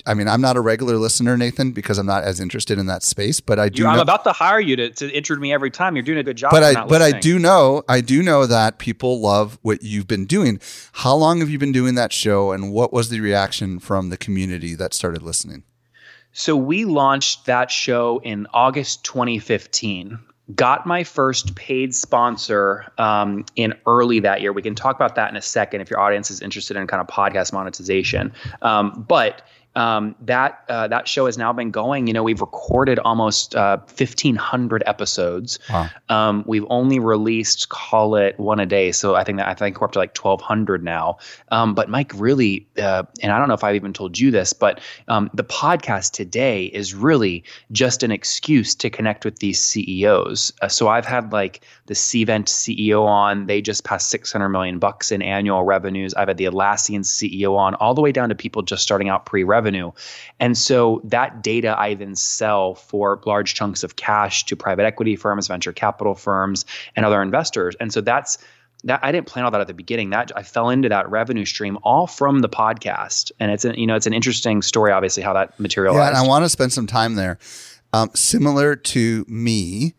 I 0.06 0.14
mean, 0.14 0.28
I'm 0.28 0.40
not 0.40 0.56
a 0.56 0.60
regular 0.60 0.96
listener, 0.96 1.37
Nathan, 1.37 1.72
because 1.72 1.98
I'm 1.98 2.06
not 2.06 2.25
as 2.25 2.40
interested 2.40 2.78
in 2.78 2.87
that 2.87 3.02
space, 3.02 3.40
but 3.40 3.58
I 3.58 3.68
do. 3.68 3.87
I'm 3.87 3.96
know, 3.96 4.02
about 4.02 4.25
to 4.25 4.32
hire 4.32 4.60
you 4.60 4.76
to, 4.76 4.90
to 4.90 5.10
intro 5.10 5.37
me 5.37 5.52
every 5.52 5.70
time. 5.70 5.94
You're 5.94 6.04
doing 6.04 6.18
a 6.18 6.22
good 6.22 6.37
job. 6.37 6.50
But 6.50 6.62
I, 6.62 6.75
but 6.75 7.00
listening. 7.00 7.14
I 7.16 7.20
do 7.20 7.38
know, 7.38 7.82
I 7.88 8.00
do 8.00 8.22
know 8.22 8.46
that 8.46 8.78
people 8.78 9.20
love 9.20 9.58
what 9.62 9.82
you've 9.82 10.06
been 10.06 10.25
doing. 10.25 10.60
How 10.92 11.14
long 11.14 11.40
have 11.40 11.50
you 11.50 11.58
been 11.58 11.72
doing 11.72 11.94
that 11.96 12.12
show 12.12 12.52
and 12.52 12.72
what 12.72 12.92
was 12.92 13.10
the 13.10 13.20
reaction 13.20 13.78
from 13.78 14.08
the 14.08 14.16
community 14.16 14.75
that 14.75 14.94
started 14.94 15.22
listening? 15.22 15.64
So 16.32 16.56
we 16.56 16.84
launched 16.84 17.46
that 17.46 17.70
show 17.70 18.20
in 18.22 18.46
August 18.52 19.04
2015 19.04 20.18
got 20.54 20.86
my 20.86 21.04
first 21.04 21.54
paid 21.54 21.94
sponsor 21.94 22.90
um, 22.96 23.44
in 23.56 23.74
early 23.86 24.20
that 24.20 24.40
year. 24.40 24.52
We 24.52 24.62
can 24.62 24.74
talk 24.74 24.96
about 24.96 25.14
that 25.16 25.30
in 25.30 25.36
a 25.36 25.42
second 25.42 25.80
if 25.80 25.90
your 25.90 26.00
audience 26.00 26.30
is 26.30 26.40
interested 26.40 26.76
in 26.76 26.86
kind 26.86 27.00
of 27.00 27.06
podcast 27.06 27.52
monetization. 27.52 28.32
Um, 28.62 29.04
but 29.06 29.42
um, 29.78 30.16
that 30.23 30.64
uh, 30.68 30.88
that 30.88 31.06
show 31.06 31.26
has 31.26 31.38
now 31.38 31.52
been 31.52 31.70
going. 31.70 32.08
You 32.08 32.12
know, 32.12 32.25
we've 32.25 32.40
recorded 32.40 32.99
almost 32.99 33.54
uh, 33.54 33.78
fifteen 33.87 34.35
hundred 34.35 34.82
episodes. 34.87 35.61
Wow. 35.70 35.88
Um, 36.08 36.42
we've 36.49 36.66
only 36.68 36.99
released, 36.99 37.68
call 37.68 38.16
it 38.16 38.37
one 38.40 38.58
a 38.58 38.66
day. 38.66 38.90
So 38.90 39.14
I 39.14 39.23
think 39.23 39.38
that 39.38 39.47
I 39.47 39.54
think 39.54 39.80
we're 39.80 39.87
up 39.87 39.92
to 39.92 40.00
like 40.00 40.14
twelve 40.14 40.40
hundred 40.40 40.82
now. 40.82 41.18
Um, 41.52 41.75
but 41.75 41.88
Mike, 41.88 42.11
really, 42.16 42.66
uh, 42.76 43.04
and 43.23 43.30
I 43.30 43.38
don't 43.38 43.47
know 43.47 43.54
if 43.54 43.62
I've 43.62 43.76
even 43.76 43.92
told 43.92 44.18
you 44.18 44.32
this, 44.32 44.52
but 44.52 44.80
um, 45.06 45.30
the 45.32 45.44
podcast 45.44 46.11
today 46.11 46.64
is 46.64 46.92
really 46.92 47.44
just 47.70 48.02
an 48.02 48.11
excuse 48.11 48.75
to 48.75 48.90
connect 48.90 49.25
with 49.25 49.38
these 49.38 49.62
CEOs. 49.62 50.52
Uh, 50.61 50.66
so 50.66 50.88
I've 50.88 51.06
had 51.06 51.32
like 51.32 51.64
the 51.87 51.94
Cvent 51.94 52.47
CEO 52.47 53.04
on. 53.04 53.47
They 53.47 53.62
just 53.62 53.85
passed 53.85 54.11
six 54.11 54.32
hundred 54.32 54.49
million 54.49 54.80
bucks 54.80 55.12
in 55.12 55.23
annual 55.23 55.62
revenues. 55.62 56.14
I've 56.14 56.26
had 56.26 56.37
the 56.37 56.47
Atlassian 56.47 57.02
CEO 57.02 57.56
on, 57.56 57.76
all 57.76 57.94
the 57.94 58.00
way 58.00 58.11
down 58.11 58.28
to 58.30 58.35
people 58.35 58.62
just 58.62 58.82
starting 58.82 59.08
out 59.08 59.25
pre-revenue 59.25 59.67
revenue. 59.68 59.92
And 60.40 60.56
so 60.56 61.00
that 61.04 61.42
data 61.42 61.78
I 61.78 61.94
then 61.94 62.14
sell 62.14 62.75
for 62.75 63.20
large 63.26 63.54
chunks 63.54 63.82
of 63.82 63.96
cash 63.96 64.44
to 64.46 64.56
private 64.56 64.84
equity 64.84 65.16
firms, 65.16 65.48
venture 65.48 65.72
capital 65.72 66.14
firms, 66.14 66.64
and 66.96 67.04
other 67.04 67.20
investors. 67.22 67.76
And 67.80 67.92
so 67.92 68.00
that's 68.00 68.38
that 68.84 69.00
I 69.02 69.10
didn't 69.10 69.26
plan 69.26 69.44
all 69.44 69.50
that 69.50 69.60
at 69.60 69.66
the 69.66 69.75
beginning. 69.75 70.10
That 70.10 70.30
I 70.37 70.42
fell 70.42 70.70
into 70.70 70.88
that 70.88 71.10
revenue 71.10 71.44
stream 71.44 71.78
all 71.82 72.06
from 72.06 72.40
the 72.40 72.48
podcast, 72.48 73.32
and 73.40 73.50
it's 73.50 73.64
a, 73.64 73.78
you 73.78 73.88
know 73.88 73.96
it's 73.96 74.06
an 74.06 74.14
interesting 74.14 74.62
story, 74.62 74.92
obviously 74.92 75.22
how 75.22 75.32
that 75.32 75.58
materialized. 75.58 75.98
Yeah, 76.00 76.08
and 76.08 76.16
I 76.16 76.28
want 76.28 76.44
to 76.44 76.48
spend 76.48 76.72
some 76.72 76.87
time 76.87 77.16
there. 77.16 77.38
Um, 77.92 78.10
similar 78.14 78.76
to 78.76 79.25
me, 79.26 79.94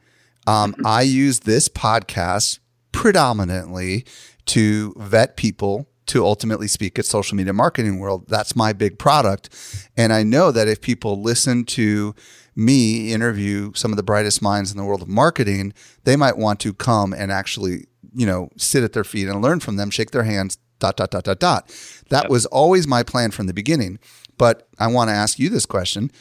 um, 0.47 0.75
I 0.85 1.01
use 1.01 1.41
this 1.41 1.67
podcast 1.67 2.59
predominantly 2.93 4.05
to 4.45 4.93
vet 4.97 5.35
people 5.35 5.88
to 6.09 6.25
ultimately 6.25 6.67
speak 6.67 6.97
at 6.97 7.05
social 7.05 7.37
media 7.37 7.53
marketing 7.53 7.99
world. 7.99 8.25
That's 8.27 8.55
my 8.55 8.73
big 8.73 8.97
product. 8.97 9.49
And 9.95 10.11
I 10.11 10.23
know 10.23 10.51
that 10.51 10.67
if 10.67 10.81
people 10.81 11.21
listen 11.21 11.65
to 11.65 12.15
me 12.55 13.13
interview 13.13 13.71
some 13.73 13.91
of 13.91 13.97
the 13.97 14.03
brightest 14.03 14.41
minds 14.41 14.71
in 14.71 14.77
the 14.77 14.83
world 14.83 15.03
of 15.03 15.07
marketing, 15.07 15.73
they 16.03 16.15
might 16.15 16.37
want 16.37 16.59
to 16.61 16.73
come 16.73 17.13
and 17.13 17.31
actually, 17.31 17.85
you 18.13 18.25
know, 18.25 18.49
sit 18.57 18.83
at 18.83 18.93
their 18.93 19.03
feet 19.03 19.27
and 19.27 19.41
learn 19.41 19.59
from 19.59 19.75
them, 19.75 19.91
shake 19.91 20.11
their 20.11 20.23
hands, 20.23 20.57
dot, 20.79 20.97
dot, 20.97 21.11
dot, 21.11 21.25
dot, 21.25 21.39
dot. 21.39 21.67
That 22.09 22.23
yep. 22.23 22.31
was 22.31 22.47
always 22.47 22.87
my 22.87 23.03
plan 23.03 23.29
from 23.29 23.45
the 23.45 23.53
beginning. 23.53 23.99
But 24.37 24.67
I 24.79 24.87
want 24.87 25.09
to 25.09 25.13
ask 25.13 25.37
you 25.37 25.49
this 25.49 25.65
question. 25.65 26.11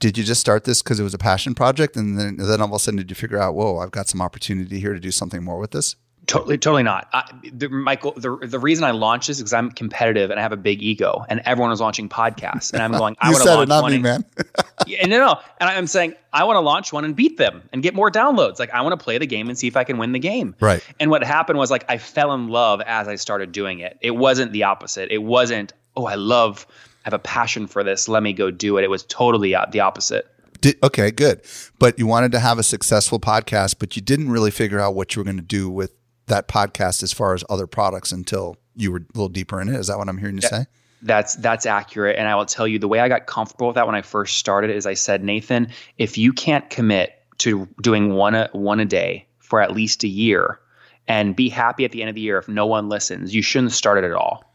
Did 0.00 0.16
you 0.16 0.24
just 0.24 0.40
start 0.40 0.64
this 0.64 0.82
because 0.82 0.98
it 0.98 1.04
was 1.04 1.14
a 1.14 1.18
passion 1.18 1.54
project? 1.54 1.96
And 1.96 2.18
then, 2.18 2.36
then 2.36 2.60
all 2.60 2.68
of 2.68 2.72
a 2.72 2.78
sudden, 2.78 2.98
did 2.98 3.10
you 3.10 3.14
figure 3.14 3.38
out, 3.38 3.54
whoa, 3.54 3.78
I've 3.78 3.90
got 3.90 4.08
some 4.08 4.22
opportunity 4.22 4.80
here 4.80 4.94
to 4.94 5.00
do 5.00 5.10
something 5.10 5.44
more 5.44 5.58
with 5.58 5.72
this? 5.72 5.96
Totally, 6.26 6.56
totally 6.56 6.82
not. 6.82 7.08
I, 7.12 7.30
the, 7.52 7.68
Michael, 7.68 8.12
the, 8.12 8.36
the 8.36 8.58
reason 8.58 8.84
I 8.84 8.92
launched 8.92 9.26
this 9.26 9.36
is 9.36 9.42
because 9.42 9.52
I'm 9.52 9.70
competitive 9.70 10.30
and 10.30 10.40
I 10.40 10.42
have 10.42 10.52
a 10.52 10.56
big 10.56 10.82
ego, 10.82 11.24
and 11.28 11.40
everyone 11.44 11.70
is 11.72 11.80
launching 11.80 12.08
podcasts, 12.08 12.72
and 12.72 12.82
I'm 12.82 12.92
going. 12.98 13.16
I 13.20 13.30
want 13.30 13.42
to 13.42 13.48
launch 13.50 13.62
it, 13.64 13.68
not 13.68 13.82
one. 13.82 13.92
Me, 13.92 13.98
man. 13.98 14.24
yeah, 14.86 15.06
no, 15.06 15.18
no, 15.18 15.40
and 15.60 15.68
I'm 15.68 15.86
saying 15.86 16.14
I 16.32 16.44
want 16.44 16.56
to 16.56 16.60
launch 16.60 16.92
one 16.92 17.04
and 17.04 17.14
beat 17.14 17.36
them 17.36 17.62
and 17.72 17.82
get 17.82 17.94
more 17.94 18.10
downloads. 18.10 18.58
Like 18.58 18.70
I 18.70 18.80
want 18.82 18.98
to 18.98 19.02
play 19.02 19.18
the 19.18 19.26
game 19.26 19.48
and 19.48 19.58
see 19.58 19.66
if 19.66 19.76
I 19.76 19.84
can 19.84 19.98
win 19.98 20.12
the 20.12 20.18
game. 20.18 20.54
Right. 20.60 20.82
And 20.98 21.10
what 21.10 21.22
happened 21.22 21.58
was 21.58 21.70
like 21.70 21.84
I 21.88 21.98
fell 21.98 22.32
in 22.32 22.48
love 22.48 22.80
as 22.80 23.06
I 23.06 23.16
started 23.16 23.52
doing 23.52 23.80
it. 23.80 23.98
It 24.00 24.12
wasn't 24.12 24.52
the 24.52 24.62
opposite. 24.64 25.10
It 25.10 25.22
wasn't. 25.22 25.72
Oh, 25.96 26.06
I 26.06 26.14
love. 26.14 26.66
I 27.04 27.08
have 27.08 27.14
a 27.14 27.18
passion 27.18 27.66
for 27.66 27.84
this. 27.84 28.08
Let 28.08 28.22
me 28.22 28.32
go 28.32 28.50
do 28.50 28.78
it. 28.78 28.84
It 28.84 28.90
was 28.90 29.02
totally 29.02 29.54
uh, 29.54 29.66
the 29.70 29.80
opposite. 29.80 30.26
Did, 30.62 30.76
okay, 30.82 31.10
good. 31.10 31.42
But 31.78 31.98
you 31.98 32.06
wanted 32.06 32.32
to 32.32 32.40
have 32.40 32.58
a 32.58 32.62
successful 32.62 33.20
podcast, 33.20 33.76
but 33.78 33.94
you 33.96 34.00
didn't 34.00 34.30
really 34.30 34.50
figure 34.50 34.80
out 34.80 34.94
what 34.94 35.14
you 35.14 35.20
were 35.20 35.24
going 35.24 35.36
to 35.36 35.42
do 35.42 35.68
with 35.68 35.92
that 36.26 36.48
podcast 36.48 37.02
as 37.02 37.12
far 37.12 37.34
as 37.34 37.44
other 37.48 37.66
products 37.66 38.12
until 38.12 38.56
you 38.74 38.92
were 38.92 38.98
a 38.98 39.14
little 39.14 39.28
deeper 39.28 39.60
in 39.60 39.68
it. 39.68 39.76
Is 39.76 39.86
that 39.88 39.98
what 39.98 40.08
I'm 40.08 40.18
hearing 40.18 40.36
you 40.36 40.40
yeah, 40.42 40.48
say? 40.60 40.66
That's 41.02 41.34
that's 41.36 41.66
accurate. 41.66 42.16
And 42.18 42.28
I 42.28 42.34
will 42.34 42.46
tell 42.46 42.66
you 42.66 42.78
the 42.78 42.88
way 42.88 43.00
I 43.00 43.08
got 43.08 43.26
comfortable 43.26 43.68
with 43.68 43.74
that 43.74 43.86
when 43.86 43.94
I 43.94 44.02
first 44.02 44.38
started 44.38 44.70
is 44.70 44.86
I 44.86 44.94
said, 44.94 45.22
Nathan, 45.22 45.68
if 45.98 46.16
you 46.18 46.32
can't 46.32 46.68
commit 46.70 47.12
to 47.38 47.68
doing 47.80 48.14
one 48.14 48.34
a 48.34 48.48
one 48.52 48.80
a 48.80 48.84
day 48.84 49.26
for 49.38 49.60
at 49.60 49.72
least 49.72 50.04
a 50.04 50.08
year 50.08 50.58
and 51.06 51.36
be 51.36 51.48
happy 51.48 51.84
at 51.84 51.92
the 51.92 52.00
end 52.00 52.08
of 52.08 52.14
the 52.14 52.22
year 52.22 52.38
if 52.38 52.48
no 52.48 52.66
one 52.66 52.88
listens, 52.88 53.34
you 53.34 53.42
shouldn't 53.42 53.72
start 53.72 53.98
it 53.98 54.04
at 54.04 54.12
all. 54.12 54.50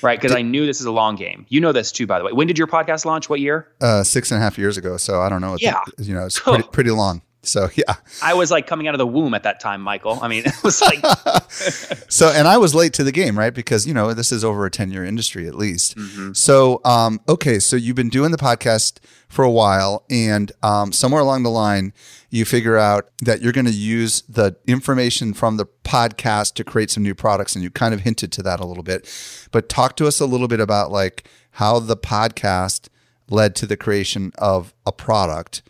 Right, 0.00 0.16
because 0.20 0.32
I 0.32 0.42
knew 0.42 0.64
this 0.64 0.78
is 0.78 0.86
a 0.86 0.92
long 0.92 1.16
game. 1.16 1.44
You 1.48 1.60
know 1.60 1.72
this 1.72 1.90
too, 1.90 2.06
by 2.06 2.20
the 2.20 2.24
way. 2.24 2.30
When 2.30 2.46
did 2.46 2.56
your 2.56 2.68
podcast 2.68 3.04
launch? 3.04 3.28
What 3.28 3.40
year? 3.40 3.66
Uh, 3.80 4.04
six 4.04 4.30
and 4.30 4.38
a 4.38 4.40
half 4.40 4.56
years 4.56 4.76
ago. 4.76 4.96
So 4.96 5.20
I 5.20 5.28
don't 5.28 5.40
know. 5.40 5.56
yeah, 5.58 5.82
you 5.98 6.14
know, 6.14 6.24
it's 6.26 6.38
pretty, 6.38 6.62
pretty 6.62 6.90
long. 6.92 7.20
So 7.48 7.68
yeah, 7.74 7.96
I 8.22 8.34
was 8.34 8.50
like 8.50 8.66
coming 8.66 8.88
out 8.88 8.94
of 8.94 8.98
the 8.98 9.06
womb 9.06 9.34
at 9.34 9.42
that 9.42 9.60
time, 9.60 9.80
Michael. 9.80 10.18
I 10.20 10.28
mean, 10.28 10.42
it 10.46 10.62
was 10.62 10.80
like 10.80 11.04
so, 12.08 12.28
and 12.28 12.46
I 12.46 12.58
was 12.58 12.74
late 12.74 12.92
to 12.94 13.04
the 13.04 13.12
game, 13.12 13.38
right? 13.38 13.54
Because 13.54 13.86
you 13.86 13.94
know 13.94 14.14
this 14.14 14.32
is 14.32 14.44
over 14.44 14.66
a 14.66 14.70
ten 14.70 14.90
year 14.90 15.04
industry 15.04 15.46
at 15.46 15.54
least. 15.54 15.96
Mm-hmm. 15.96 16.32
So 16.34 16.80
um, 16.84 17.20
okay, 17.28 17.58
so 17.58 17.76
you've 17.76 17.96
been 17.96 18.10
doing 18.10 18.30
the 18.30 18.38
podcast 18.38 18.98
for 19.28 19.44
a 19.44 19.50
while, 19.50 20.04
and 20.10 20.52
um, 20.62 20.92
somewhere 20.92 21.20
along 21.20 21.42
the 21.42 21.50
line, 21.50 21.92
you 22.30 22.44
figure 22.44 22.76
out 22.76 23.10
that 23.22 23.42
you're 23.42 23.52
going 23.52 23.66
to 23.66 23.72
use 23.72 24.22
the 24.22 24.56
information 24.66 25.34
from 25.34 25.56
the 25.56 25.66
podcast 25.84 26.54
to 26.54 26.64
create 26.64 26.90
some 26.90 27.02
new 27.02 27.14
products, 27.14 27.54
and 27.54 27.62
you 27.62 27.70
kind 27.70 27.94
of 27.94 28.00
hinted 28.00 28.32
to 28.32 28.42
that 28.42 28.60
a 28.60 28.66
little 28.66 28.82
bit. 28.82 29.08
But 29.50 29.68
talk 29.68 29.96
to 29.96 30.06
us 30.06 30.20
a 30.20 30.26
little 30.26 30.48
bit 30.48 30.60
about 30.60 30.90
like 30.90 31.28
how 31.52 31.78
the 31.78 31.96
podcast 31.96 32.88
led 33.30 33.54
to 33.56 33.66
the 33.66 33.76
creation 33.76 34.32
of 34.38 34.72
a 34.86 34.92
product 34.92 35.62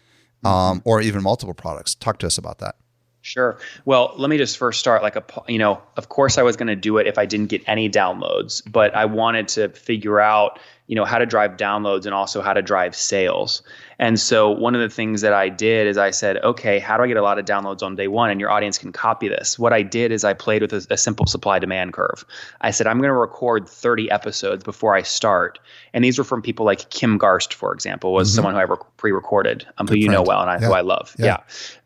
um, 0.45 0.83
or 0.85 1.01
even 1.01 1.23
multiple 1.23 1.55
products. 1.55 1.95
Talk 1.95 2.19
to 2.21 2.27
us 2.27 2.39
about 2.39 2.59
that. 2.59 2.77
Sure. 3.21 3.59
Well, 3.85 4.15
let 4.17 4.31
me 4.31 4.39
just 4.39 4.57
first 4.57 4.81
start 4.81 5.03
like 5.03 5.17
a 5.17 5.25
you 5.49 5.59
know, 5.59 5.83
of 5.97 6.09
course 6.09 6.39
I 6.39 6.43
was 6.43 6.57
going 6.57 6.69
to 6.69 6.77
do 6.77 6.99
it 6.99 7.07
if 7.07 7.19
I 7.19 7.27
didn't 7.27 7.49
get 7.49 7.63
any 7.67 7.91
downloads, 7.91 8.63
but 8.71 8.95
I 8.95 9.05
wanted 9.05 9.49
to 9.49 9.69
figure 9.71 10.21
out, 10.21 10.59
you 10.87 10.95
know, 10.95 11.05
how 11.05 11.19
to 11.19 11.27
drive 11.27 11.57
downloads 11.57 12.07
and 12.07 12.15
also 12.15 12.41
how 12.41 12.55
to 12.55 12.63
drive 12.63 12.97
sales. 12.97 13.63
And 13.99 14.21
so 14.21 14.51
one 14.51 14.75
of 14.75 14.81
the 14.81 14.89
things 14.89 15.23
that 15.23 15.33
I 15.33 15.49
did 15.49 15.87
is 15.87 15.99
I 15.99 16.11
said, 16.11 16.37
okay, 16.39 16.79
how 16.79 16.97
do 16.97 17.03
I 17.03 17.09
get 17.09 17.17
a 17.17 17.23
lot 17.23 17.39
of 17.39 17.45
downloads 17.45 17.83
on 17.83 17.97
day 17.97 18.07
one? 18.07 18.31
And 18.31 18.41
your 18.41 18.51
audience 18.51 18.79
can 18.79 18.93
copy 18.93 19.29
this. 19.29 19.59
What 19.59 19.73
I 19.73 19.83
did 19.83 20.13
is 20.13 20.23
I 20.23 20.35
played 20.35 20.63
with 20.63 20.73
a, 20.73 20.87
a 20.91 20.97
simple 20.97 21.27
supply 21.27 21.59
demand 21.59 21.93
curve. 21.95 22.25
I 22.61 22.71
said, 22.71 22.87
I'm 22.87 22.99
going 22.99 23.09
to 23.09 23.15
record 23.15 23.69
30 23.69 24.11
episodes 24.11 24.63
before 24.63 24.95
I 24.95 25.03
start. 25.03 25.59
And 25.93 26.05
these 26.05 26.17
were 26.17 26.25
from 26.25 26.43
people 26.43 26.65
like 26.65 26.91
Kim 26.91 27.19
Garst, 27.19 27.53
for 27.53 27.73
example, 27.73 28.13
was 28.13 28.29
mm-hmm. 28.29 28.37
someone 28.37 28.55
who 28.55 28.61
I 28.61 28.65
rec- 28.65 28.97
pre-recorded, 28.99 29.67
um, 29.79 29.89
who 29.89 29.97
you 29.97 30.09
know 30.09 30.23
well 30.23 30.41
and 30.41 30.51
I, 30.51 30.59
yeah. 30.61 30.67
who 30.67 30.73
I 30.73 30.81
love. 30.83 31.17
Yeah. 31.19 31.39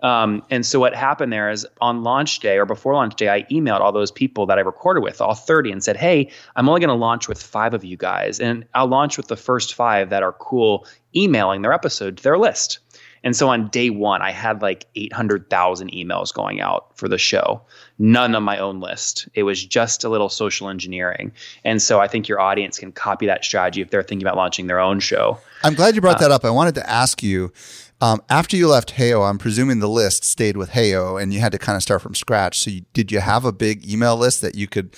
yeah. 0.03 0.23
Um, 0.23 0.43
and 0.51 0.67
so 0.67 0.81
what 0.81 0.95
happened 0.95 1.33
there 1.33 1.51
is 1.51 1.67
on 1.81 2.03
launch 2.03 2.41
day 2.41 2.59
or 2.59 2.67
before 2.67 2.95
launch 2.95 3.17
day, 3.17 3.31
I 3.31 3.45
emailed 3.45 3.81
all 3.81 3.93
those 3.93 4.11
people 4.11 4.45
that 4.47 4.59
I 4.59 4.63
recorded 4.63 5.03
with, 5.03 5.23
all 5.23 5.35
30, 5.35 5.73
and 5.73 5.83
said, 5.83 5.97
hey, 5.97 6.31
I'm 6.57 6.69
only 6.69 6.81
going 6.81 6.89
to 6.89 6.95
launch 6.95 7.27
with 7.27 7.43
five 7.43 7.73
of 7.73 7.85
you 7.85 7.97
guys. 7.97 8.39
And 8.39 8.67
I'll 8.75 8.87
launch 8.87 9.17
with 9.17 9.29
the 9.29 9.37
first 9.37 9.75
five 9.75 10.11
that 10.11 10.23
are 10.23 10.33
cool 10.33 10.87
emailing 11.15 11.63
their 11.63 11.73
episode 11.73 12.17
to 12.17 12.23
their 12.23 12.39
list. 12.39 12.79
And 13.25 13.37
so 13.37 13.49
on 13.49 13.69
day 13.69 13.91
one, 13.91 14.21
I 14.21 14.33
had 14.33 14.63
like 14.63 14.87
800,000 14.97 15.93
emails 15.93 16.35
going 16.35 16.61
out 16.61 16.97
for 16.97 17.09
the 17.09 17.19
show, 17.19 17.63
none 17.99 18.35
on 18.35 18.43
my 18.43 18.59
own 18.59 18.81
list. 18.81 19.29
It 19.35 19.45
was 19.45 19.65
just 19.65 20.03
a 20.03 20.09
little 20.09 20.29
social 20.29 20.69
engineering. 20.69 21.33
And 21.65 21.81
so 21.81 22.01
I 22.01 22.09
think 22.09 22.29
your 22.29 22.41
audience 22.41 22.79
can 22.79 22.91
copy 22.91 23.27
that 23.27 23.45
strategy 23.45 23.81
if 23.81 23.91
they're 23.91 24.03
thinking 24.03 24.27
about 24.27 24.37
launching 24.37 24.67
their 24.67 24.81
own 24.81 24.99
show. 24.99 25.39
I'm 25.63 25.75
glad 25.75 25.95
you 25.95 26.01
brought 26.01 26.19
that 26.19 26.33
up. 26.33 26.45
I 26.45 26.51
wanted 26.51 26.75
to 26.77 26.91
ask 26.91 27.23
you 27.23 27.53
um, 28.01 28.21
after 28.29 28.57
you 28.57 28.67
left 28.67 28.95
Heyo, 28.95 29.29
I'm 29.29 29.39
presuming 29.39 29.79
the 29.79 29.89
list 29.89 30.25
stayed 30.25 30.57
with 30.57 30.71
Heyo 30.71 31.23
and 31.23 31.33
you 31.33 31.39
had 31.39 31.53
to 31.53 31.59
kind 31.59 31.77
of 31.77 31.83
start 31.83 32.03
from 32.03 32.17
scratch. 32.17 32.59
So, 32.59 32.71
you, 32.71 32.81
did 32.93 33.13
you 33.13 33.21
have 33.21 33.45
a 33.45 33.53
big 33.53 33.89
email 33.89 34.17
list 34.17 34.41
that 34.41 34.57
you 34.57 34.67
could 34.67 34.97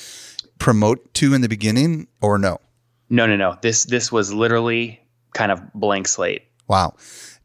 promote 0.58 1.12
to 1.14 1.34
in 1.34 1.42
the 1.42 1.48
beginning 1.48 2.08
or 2.22 2.38
no? 2.38 2.58
No, 3.10 3.26
no, 3.26 3.36
no. 3.36 3.58
This 3.60 3.84
this 3.84 4.10
was 4.10 4.32
literally 4.32 5.03
kind 5.34 5.52
of 5.52 5.60
blank 5.74 6.08
slate. 6.08 6.42
Wow. 6.66 6.94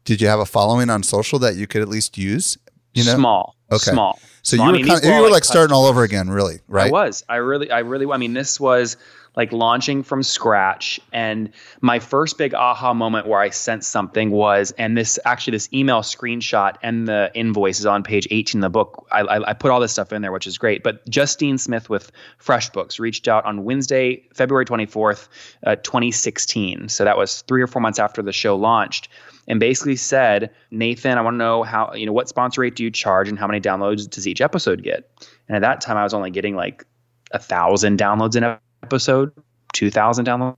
Did 0.04 0.22
you 0.22 0.28
have 0.28 0.40
a 0.40 0.46
following 0.46 0.88
on 0.88 1.02
social 1.02 1.38
that 1.40 1.56
you 1.56 1.66
could 1.66 1.82
at 1.82 1.88
least 1.88 2.16
use? 2.16 2.56
You 2.94 3.04
know? 3.04 3.14
Small. 3.14 3.56
Okay. 3.70 3.92
Small. 3.92 4.18
So 4.42 4.56
you 4.56 4.62
were, 4.62 4.78
kind 4.78 4.90
of, 4.90 5.04
you 5.04 5.22
were 5.22 5.30
like 5.30 5.44
starting 5.44 5.74
all 5.74 5.84
over 5.84 6.02
again, 6.02 6.30
really, 6.30 6.60
right? 6.66 6.88
I 6.88 6.90
was. 6.90 7.22
I 7.28 7.36
really, 7.36 7.70
I 7.70 7.80
really. 7.80 8.06
I 8.10 8.16
mean, 8.16 8.32
this 8.32 8.58
was 8.58 8.96
like 9.40 9.52
launching 9.52 10.02
from 10.02 10.22
scratch. 10.22 11.00
And 11.14 11.50
my 11.80 11.98
first 11.98 12.36
big 12.36 12.52
aha 12.52 12.92
moment 12.92 13.26
where 13.26 13.40
I 13.40 13.48
sent 13.48 13.84
something 13.84 14.30
was, 14.30 14.70
and 14.72 14.98
this 14.98 15.18
actually 15.24 15.52
this 15.52 15.72
email 15.72 16.00
screenshot 16.00 16.76
and 16.82 17.08
the 17.08 17.30
invoice 17.32 17.80
is 17.80 17.86
on 17.86 18.02
page 18.02 18.28
18 18.30 18.58
in 18.58 18.60
the 18.60 18.68
book. 18.68 19.06
I, 19.10 19.20
I, 19.20 19.50
I 19.50 19.52
put 19.54 19.70
all 19.70 19.80
this 19.80 19.92
stuff 19.92 20.12
in 20.12 20.20
there, 20.20 20.30
which 20.30 20.46
is 20.46 20.58
great. 20.58 20.82
But 20.82 21.08
Justine 21.08 21.56
Smith 21.56 21.88
with 21.88 22.12
FreshBooks 22.38 23.00
reached 23.00 23.28
out 23.28 23.46
on 23.46 23.64
Wednesday, 23.64 24.22
February 24.34 24.66
24th, 24.66 25.28
uh, 25.64 25.76
2016. 25.76 26.90
So 26.90 27.04
that 27.04 27.16
was 27.16 27.40
three 27.42 27.62
or 27.62 27.66
four 27.66 27.80
months 27.80 27.98
after 27.98 28.20
the 28.20 28.32
show 28.32 28.56
launched 28.56 29.08
and 29.48 29.58
basically 29.58 29.96
said, 29.96 30.50
Nathan, 30.70 31.16
I 31.16 31.22
want 31.22 31.36
to 31.36 31.38
know 31.38 31.62
how, 31.62 31.94
you 31.94 32.04
know, 32.04 32.12
what 32.12 32.28
sponsor 32.28 32.60
rate 32.60 32.76
do 32.76 32.84
you 32.84 32.90
charge 32.90 33.30
and 33.30 33.38
how 33.38 33.46
many 33.46 33.62
downloads 33.62 34.06
does 34.10 34.28
each 34.28 34.42
episode 34.42 34.82
get? 34.82 35.10
And 35.48 35.56
at 35.56 35.62
that 35.62 35.80
time, 35.80 35.96
I 35.96 36.02
was 36.02 36.12
only 36.12 36.30
getting 36.30 36.56
like 36.56 36.84
a 37.30 37.38
thousand 37.38 37.98
downloads 37.98 38.36
in 38.36 38.44
episode, 38.90 39.32
2000 39.72 40.26
downloads. 40.26 40.56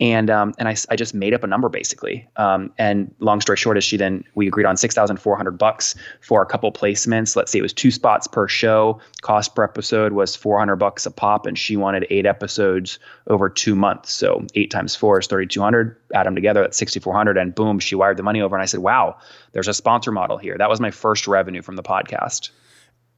And 0.00 0.30
um, 0.30 0.54
and 0.58 0.68
I, 0.68 0.76
I 0.90 0.96
just 0.96 1.14
made 1.14 1.34
up 1.34 1.42
a 1.42 1.46
number 1.46 1.68
basically. 1.68 2.28
Um, 2.36 2.72
and 2.78 3.14
long 3.18 3.40
story 3.40 3.56
short 3.56 3.76
is 3.76 3.84
she 3.84 3.96
then 3.96 4.24
we 4.34 4.46
agreed 4.46 4.66
on 4.66 4.76
six 4.76 4.94
thousand 4.94 5.18
four 5.18 5.36
hundred 5.36 5.52
bucks 5.52 5.94
for 6.20 6.42
a 6.42 6.46
couple 6.46 6.70
placements. 6.72 7.36
Let's 7.36 7.50
say 7.52 7.58
it 7.58 7.62
was 7.62 7.72
two 7.72 7.90
spots 7.90 8.26
per 8.26 8.48
show. 8.48 9.00
Cost 9.22 9.54
per 9.54 9.64
episode 9.64 10.12
was 10.12 10.36
four 10.36 10.58
hundred 10.58 10.76
bucks 10.76 11.06
a 11.06 11.10
pop, 11.10 11.46
and 11.46 11.58
she 11.58 11.76
wanted 11.76 12.06
eight 12.10 12.26
episodes 12.26 12.98
over 13.26 13.48
two 13.48 13.74
months. 13.74 14.12
So 14.12 14.46
eight 14.54 14.70
times 14.70 14.94
four 14.94 15.18
is 15.18 15.26
thirty 15.26 15.46
two 15.46 15.60
hundred. 15.60 15.96
Add 16.14 16.26
them 16.26 16.34
together, 16.34 16.62
that's 16.62 16.78
sixty 16.78 17.00
four 17.00 17.14
hundred. 17.14 17.36
And 17.36 17.54
boom, 17.54 17.78
she 17.78 17.94
wired 17.94 18.16
the 18.16 18.22
money 18.22 18.40
over. 18.40 18.54
And 18.54 18.62
I 18.62 18.66
said, 18.66 18.80
wow, 18.80 19.16
there's 19.52 19.68
a 19.68 19.74
sponsor 19.74 20.12
model 20.12 20.38
here. 20.38 20.56
That 20.58 20.70
was 20.70 20.80
my 20.80 20.90
first 20.90 21.26
revenue 21.26 21.62
from 21.62 21.76
the 21.76 21.82
podcast. 21.82 22.50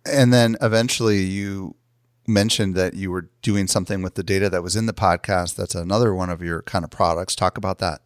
And 0.07 0.33
then 0.33 0.57
eventually 0.61 1.23
you 1.23 1.75
mentioned 2.27 2.75
that 2.75 2.95
you 2.95 3.11
were 3.11 3.31
doing 3.43 3.67
something 3.67 4.03
with 4.03 4.15
the 4.15 4.23
data 4.23 4.49
that 4.51 4.63
was 4.63 4.77
in 4.77 4.87
the 4.87 4.95
podcast. 4.95 5.57
That's 5.57 5.75
another 5.75 6.15
one 6.15 6.31
of 6.31 6.43
your 6.43 6.63
kind 6.63 6.85
of 6.85 6.91
products. 6.91 7.35
Talk 7.35 7.59
about 7.59 7.79
that. 7.79 8.03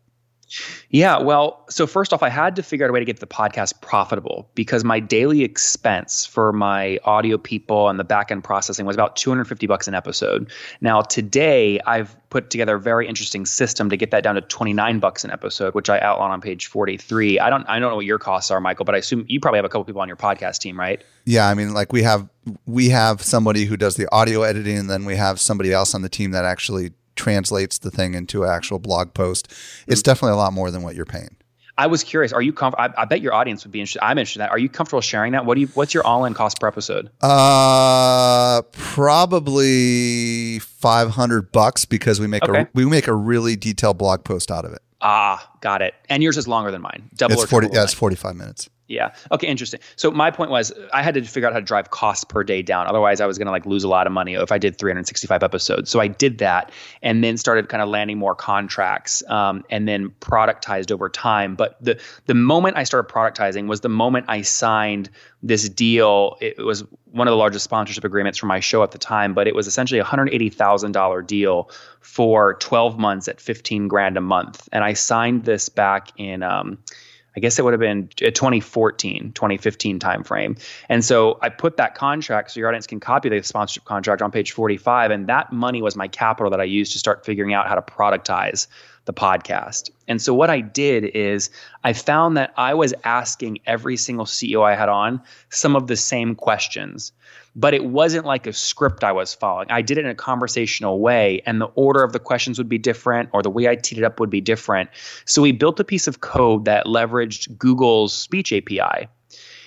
Yeah, 0.91 1.19
well, 1.19 1.65
so 1.69 1.87
first 1.87 2.13
off, 2.13 2.23
I 2.23 2.29
had 2.29 2.57
to 2.57 2.63
figure 2.63 2.87
out 2.87 2.91
a 2.91 2.93
way 2.93 3.01
to 3.01 3.05
get 3.05 3.21
the 3.21 3.27
podcast 3.27 3.81
profitable 3.81 4.49
because 4.55 4.85
my 4.85 5.01
daily 5.01 5.43
expense 5.43 6.25
for 6.25 6.53
my 6.53 6.99
audio 7.05 7.37
people 7.37 7.89
and 7.89 7.99
the 7.99 8.05
back 8.05 8.31
end 8.31 8.45
processing 8.45 8.87
was 8.87 8.97
about 8.97 9.17
250 9.17 9.67
bucks 9.67 9.87
an 9.89 9.95
episode. 9.95 10.51
Now, 10.81 11.03
today 11.03 11.81
I've 11.87 12.17
put 12.31 12.51
together 12.51 12.77
a 12.77 12.81
very 12.81 13.07
interesting 13.07 13.47
system 13.47 13.91
to 13.91 13.97
get 13.97 14.11
that 14.11 14.23
down 14.23 14.35
to 14.35 14.41
29 14.41 14.99
bucks 14.99 15.25
an 15.25 15.31
episode, 15.31 15.75
which 15.75 15.91
I 15.91 15.99
outline 16.01 16.31
on 16.31 16.41
page 16.41 16.67
43. 16.67 17.39
I 17.39 17.51
don't 17.51 17.69
I 17.69 17.79
don't 17.79 17.91
know 17.91 17.97
what 17.97 18.07
your 18.07 18.19
costs 18.19 18.51
are, 18.51 18.61
Michael, 18.61 18.85
but 18.85 18.95
I 18.95 18.99
assume 18.99 19.25
you 19.29 19.41
probably 19.41 19.59
have 19.59 19.65
a 19.65 19.69
couple 19.69 19.85
people 19.85 20.01
on 20.01 20.09
your 20.09 20.17
podcast 20.17 20.59
team, 20.59 20.79
right? 20.79 21.03
Yeah, 21.25 21.49
I 21.49 21.55
mean, 21.55 21.75
like 21.75 21.93
we 21.93 22.03
have 22.03 22.29
we 22.67 22.89
have 22.91 23.23
somebody 23.23 23.65
who 23.65 23.77
does 23.77 23.97
the 23.97 24.09
audio 24.13 24.43
editing 24.43 24.79
and 24.79 24.91
then 24.91 25.05
we 25.05 25.17
have 25.17 25.41
somebody 25.41 25.73
else 25.73 25.95
on 25.95 26.03
the 26.03 26.09
team 26.09 26.31
that 26.33 26.45
actually 26.45 26.93
translates 27.19 27.79
the 27.79 27.91
thing 27.91 28.15
into 28.15 28.45
an 28.45 28.51
actual 28.51 28.79
blog 28.79 29.13
post. 29.13 29.53
It's 29.87 30.01
definitely 30.01 30.33
a 30.33 30.37
lot 30.37 30.55
more 30.55 30.71
than 30.71 30.83
what 30.83 30.95
you're 30.95 31.05
paying. 31.05 31.37
I 31.77 31.87
was 31.87 32.03
curious. 32.03 32.33
Are 32.33 32.43
you? 32.43 32.53
Comf- 32.53 32.75
I, 32.77 32.91
I, 32.97 33.05
bet 33.05 33.21
your 33.21 33.33
audience 33.33 33.65
would 33.65 33.71
be 33.71 33.79
interested. 33.79 34.05
I'm 34.05 34.19
interested 34.19 34.41
in 34.41 34.47
that. 34.47 34.51
Are 34.51 34.59
you 34.59 34.69
comfortable 34.69 35.01
sharing 35.01 35.33
that? 35.33 35.47
What 35.47 35.55
do 35.55 35.61
you? 35.61 35.69
What's 35.69 35.95
your 35.95 36.05
all-in 36.05 36.35
cost 36.35 36.59
per 36.59 36.67
episode? 36.67 37.09
Uh, 37.21 38.63
probably 38.73 40.59
five 40.59 41.11
hundred 41.11 41.53
bucks 41.53 41.85
because 41.85 42.19
we 42.19 42.27
make 42.27 42.43
okay. 42.43 42.63
a 42.63 42.69
we 42.75 42.85
make 42.85 43.07
a 43.07 43.15
really 43.15 43.55
detailed 43.55 43.97
blog 43.97 44.25
post 44.25 44.51
out 44.51 44.65
of 44.65 44.73
it. 44.73 44.81
Ah, 45.01 45.49
got 45.61 45.81
it. 45.81 45.95
And 46.09 46.21
yours 46.21 46.37
is 46.37 46.49
longer 46.49 46.73
than 46.73 46.83
mine. 46.83 47.11
Double 47.15 47.35
it's 47.35 47.45
or 47.45 47.47
forty. 47.47 47.69
Yeah, 47.73 47.85
it's 47.85 47.95
forty-five 47.95 48.35
minutes. 48.35 48.69
Yeah. 48.89 49.13
Okay. 49.31 49.47
Interesting. 49.47 49.81
So 49.97 50.11
my 50.11 50.31
point 50.31 50.51
was, 50.51 50.73
I 50.95 51.03
had 51.03 51.13
to 51.13 51.23
figure 51.23 51.47
out 51.47 51.53
how 51.53 51.59
to 51.59 51.65
drive 51.65 51.91
costs 51.91 52.25
per 52.25 52.43
day 52.43 52.63
down. 52.63 52.87
Otherwise, 52.87 53.21
I 53.21 53.27
was 53.27 53.37
going 53.37 53.45
to 53.47 53.53
like 53.53 53.67
lose 53.67 53.85
a 53.85 53.89
lot 53.89 54.07
of 54.07 54.15
money 54.15 54.33
if 54.33 54.51
I 54.51 54.57
did 54.57 54.79
365 54.79 55.43
episodes. 55.43 55.91
So 55.91 56.01
I 56.01 56.09
did 56.09 56.39
that, 56.39 56.73
and 57.03 57.23
then 57.23 57.37
started 57.37 57.69
kind 57.69 57.83
of 57.83 57.91
landing 57.91 58.17
more 58.17 58.35
contracts, 58.35 59.23
um, 59.29 59.63
and 59.69 59.87
then 59.87 60.09
productized 60.21 60.91
over 60.91 61.11
time. 61.11 61.55
But 61.55 61.77
the 61.83 62.01
the 62.25 62.35
moment 62.35 62.79
I 62.79 62.85
started 62.85 63.13
productizing 63.13 63.67
was 63.67 63.83
the 63.83 63.91
moment 63.91 64.25
I 64.29 64.41
signed 64.41 65.11
this 65.43 65.69
deal. 65.69 66.39
It 66.41 66.57
was 66.57 66.83
one 67.13 67.29
of 67.29 67.33
the 67.33 67.37
largest 67.37 67.65
sponsorship 67.65 68.05
agreements 68.05 68.39
for 68.39 68.47
my 68.47 68.61
show 68.61 68.83
at 68.83 68.93
the 68.93 68.99
time, 68.99 69.35
but 69.35 69.47
it 69.47 69.55
was 69.55 69.67
essentially 69.67 70.01
a 70.01 70.05
hundred 70.05 70.31
eighty 70.33 70.49
thousand 70.49 70.93
dollar 70.93 71.21
deal 71.21 71.71
for 72.01 72.55
12 72.55 72.99
months 72.99 73.29
at 73.29 73.39
15 73.39 73.87
grand 73.87 74.17
a 74.17 74.23
month, 74.23 74.67
and 74.73 74.83
I 74.83 74.95
signed 74.95 75.45
this 75.45 75.69
back 75.69 76.09
in. 76.17 76.43
Um, 76.43 76.79
I 77.39 77.41
guess 77.41 77.57
it 77.57 77.63
would 77.63 77.73
have 77.73 77.79
been 77.79 78.09
a 78.21 78.33
2014, 78.33 79.31
2015 79.33 80.01
timeframe. 80.01 80.61
And 80.89 81.05
so 81.05 81.39
I 81.41 81.51
put 81.51 81.77
that 81.77 81.95
contract 81.95 82.51
so 82.51 82.59
your 82.59 82.69
audience 82.69 82.89
can 82.89 82.99
copy 82.99 83.29
the 83.29 83.41
sponsorship 83.45 83.85
contract 83.85 84.23
on 84.23 84.33
page 84.33 84.51
45. 84.51 85.13
And 85.13 85.29
that 85.29 85.53
money 85.53 85.81
was 85.81 85.95
my 85.95 86.09
capital 86.09 86.51
that 86.51 86.61
I 86.61 86.65
used 86.65 86.91
to 86.95 86.99
start 86.99 87.25
figuring 87.25 87.55
out 87.55 87.69
how 87.69 87.77
to 87.77 87.83
productize 87.83 88.67
the 89.09 89.13
podcast. 89.15 89.91
And 90.07 90.21
so 90.21 90.35
what 90.35 90.51
I 90.51 90.61
did 90.61 91.07
is 91.07 91.51
I 91.83 91.95
found 91.95 92.37
that 92.37 92.53
I 92.59 92.75
was 92.75 92.93
asking 93.05 93.59
every 93.67 93.97
single 93.97 94.27
CEO 94.27 94.63
I 94.63 94.77
had 94.77 94.91
on 94.91 95.23
some 95.49 95.75
of 95.75 95.87
the 95.87 95.97
same 95.97 96.35
questions 96.35 97.11
but 97.57 97.75
it 97.75 97.87
wasn't 97.87 98.25
like 98.25 98.47
a 98.47 98.53
script 98.53 99.03
I 99.03 99.11
was 99.11 99.35
following. 99.35 99.67
I 99.69 99.83
did 99.83 99.99
it 99.99 100.05
in 100.05 100.11
a 100.11 100.15
conversational 100.15 101.01
way, 101.01 101.43
and 101.45 101.61
the 101.61 101.67
order 101.75 102.05
of 102.05 102.13
the 102.13 102.21
questions 102.21 102.57
would 102.57 102.69
be 102.69 102.79
different, 102.79 103.31
or 103.33 103.43
the 103.43 103.51
way 103.51 103.69
I 103.69 103.75
teed 103.75 103.99
it 103.99 104.05
up 104.05 104.21
would 104.21 104.31
be 104.31 104.41
different. 104.41 104.91
So 105.25 105.43
we 105.43 105.51
built 105.51 105.81
a 105.81 105.85
piece 105.85 106.07
of 106.07 106.21
code 106.21 106.67
that 106.67 106.87
leveraged 106.87 107.59
Google's 107.59 108.15
speech 108.15 108.53
API, 108.53 109.09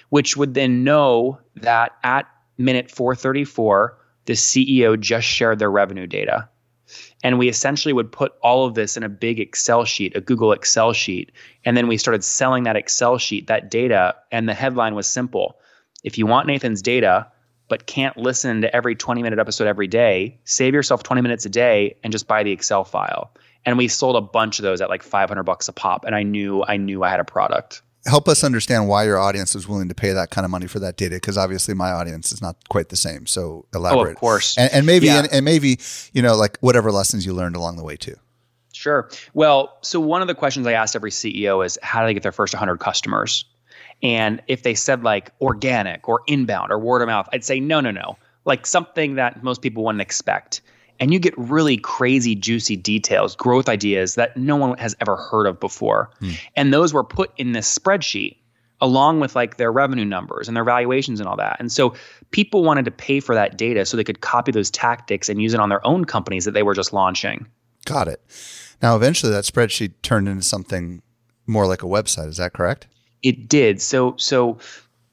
which 0.10 0.38
would 0.38 0.54
then 0.54 0.86
know 0.86 1.38
that 1.58 1.98
at 2.04 2.28
minute 2.58 2.90
434, 2.90 3.98
the 4.24 4.34
CEO 4.34 4.98
just 4.98 5.28
shared 5.28 5.60
their 5.60 5.72
revenue 5.72 6.08
data. 6.08 6.48
And 7.24 7.38
we 7.38 7.50
essentially 7.50 7.94
would 7.94 8.12
put 8.12 8.34
all 8.42 8.66
of 8.66 8.74
this 8.74 8.98
in 8.98 9.04
a 9.04 9.10
big 9.10 9.40
Excel 9.40 9.86
sheet, 9.86 10.16
a 10.16 10.22
Google 10.22 10.52
Excel 10.54 10.92
sheet. 10.94 11.32
And 11.66 11.78
then 11.78 11.88
we 11.88 11.98
started 11.98 12.24
selling 12.24 12.64
that 12.64 12.76
Excel 12.76 13.18
sheet, 13.18 13.48
that 13.48 13.70
data. 13.70 14.16
And 14.32 14.50
the 14.50 14.54
headline 14.54 14.96
was 14.96 15.08
simple 15.08 15.58
If 16.04 16.18
you 16.18 16.26
want 16.26 16.48
Nathan's 16.48 16.82
data, 16.82 17.28
but 17.70 17.86
can't 17.86 18.18
listen 18.18 18.62
to 18.62 18.76
every 18.76 18.96
20 18.96 19.22
minute 19.22 19.40
episode 19.40 19.68
every 19.68 19.88
day, 19.88 20.40
save 20.44 20.74
yourself 20.74 21.04
20 21.04 21.22
minutes 21.22 21.46
a 21.46 21.50
day 21.50 21.96
and 22.04 22.12
just 22.12 22.28
buy 22.28 22.44
the 22.44 22.52
Excel 22.52 22.84
file. 22.84 23.32
And 23.66 23.78
we 23.78 23.88
sold 23.88 24.16
a 24.16 24.22
bunch 24.22 24.60
of 24.60 24.64
those 24.64 24.82
at 24.82 24.90
like 24.90 25.04
500 25.04 25.44
bucks 25.44 25.68
a 25.68 25.74
pop. 25.74 26.06
And 26.06 26.16
I 26.16 26.24
knew, 26.24 26.64
I 26.68 26.78
knew 26.78 27.04
I 27.04 27.10
had 27.10 27.20
a 27.20 27.24
product. 27.24 27.84
Help 28.06 28.28
us 28.28 28.44
understand 28.44 28.88
why 28.88 29.06
your 29.06 29.20
audience 29.20 29.56
is 29.56 29.68
willing 29.68 29.88
to 29.90 29.96
pay 29.96 30.12
that 30.12 30.32
kind 30.32 30.44
of 30.44 30.52
money 30.52 30.68
for 30.68 30.80
that 30.80 30.98
data. 30.98 31.20
Cause 31.20 31.38
obviously 31.38 31.74
my 31.74 31.92
audience 31.92 32.32
is 32.32 32.42
not 32.42 32.58
quite 32.70 32.90
the 32.90 32.96
same. 32.96 33.28
So 33.28 33.66
elaborate. 33.74 34.10
Oh, 34.10 34.12
of 34.12 34.16
course. 34.18 34.58
And, 34.58 34.72
and 34.74 34.86
maybe, 34.86 35.06
yeah. 35.06 35.20
and, 35.20 35.34
and 35.34 35.46
maybe, 35.46 35.80
you 36.14 36.22
know, 36.22 36.36
like 36.36 36.58
whatever 36.62 36.92
lessons 36.92 37.26
you 37.26 37.34
learned 37.34 37.56
along 37.56 37.78
the 37.78 37.84
way 37.84 37.96
too. 37.98 38.16
Sure. 38.74 39.10
Well, 39.36 39.78
so 39.82 40.00
one 40.00 40.22
of 40.24 40.28
the 40.28 40.34
questions 40.34 40.66
I 40.66 40.74
asked 40.74 40.96
every 40.96 41.12
CEO 41.12 41.64
is 41.64 41.78
how 41.84 42.02
do 42.02 42.08
they 42.08 42.14
get 42.16 42.24
their 42.24 42.32
first 42.32 42.54
100 42.54 42.78
customers? 42.78 43.46
And 44.02 44.42
if 44.48 44.64
they 44.64 44.74
said 44.74 45.04
like 45.04 45.32
organic 45.40 46.08
or 46.10 46.22
inbound 46.28 46.72
or 46.72 46.80
word 46.80 47.02
of 47.02 47.08
mouth, 47.08 47.30
I'd 47.34 47.44
say 47.44 47.60
no, 47.60 47.80
no, 47.82 47.92
no. 47.92 48.18
Like 48.46 48.66
something 48.66 49.16
that 49.16 49.44
most 49.44 49.62
people 49.62 49.84
wouldn't 49.84 50.02
expect. 50.02 50.62
And 51.02 51.12
you 51.12 51.20
get 51.20 51.38
really 51.38 51.78
crazy, 51.78 52.36
juicy 52.36 52.78
details, 52.78 53.36
growth 53.36 53.68
ideas 53.68 54.16
that 54.16 54.38
no 54.38 54.56
one 54.56 54.78
has 54.78 54.96
ever 55.02 55.18
heard 55.18 55.48
of 55.48 55.60
before. 55.60 56.12
Mm. 56.22 56.40
And 56.56 56.74
those 56.74 56.94
were 56.94 57.04
put 57.04 57.32
in 57.38 57.52
this 57.52 57.78
spreadsheet 57.78 58.38
along 58.82 59.20
with 59.20 59.36
like 59.36 59.58
their 59.58 59.72
revenue 59.72 60.06
numbers 60.06 60.48
and 60.48 60.58
their 60.58 60.64
valuations 60.64 61.20
and 61.20 61.28
all 61.28 61.38
that. 61.38 61.58
And 61.60 61.72
so 61.72 61.94
people 62.32 62.64
wanted 62.64 62.86
to 62.86 62.92
pay 62.92 63.20
for 63.20 63.36
that 63.36 63.58
data 63.58 63.86
so 63.86 63.96
they 63.96 64.04
could 64.04 64.22
copy 64.22 64.52
those 64.52 64.72
tactics 64.72 65.30
and 65.30 65.42
use 65.42 65.54
it 65.54 65.60
on 65.60 65.70
their 65.70 65.86
own 65.86 66.06
companies 66.06 66.46
that 66.46 66.52
they 66.52 66.64
were 66.64 66.74
just 66.74 66.94
launching. 66.94 67.46
Got 67.86 68.08
it. 68.08 68.22
Now, 68.82 68.96
eventually 68.96 69.32
that 69.32 69.44
spreadsheet 69.44 69.94
turned 70.02 70.28
into 70.28 70.44
something 70.44 71.02
more 71.46 71.68
like 71.68 71.84
a 71.84 71.88
website. 71.88 72.28
Is 72.28 72.38
that 72.38 72.54
correct? 72.54 72.88
It 73.22 73.48
did. 73.48 73.82
So 73.82 74.16
so 74.18 74.58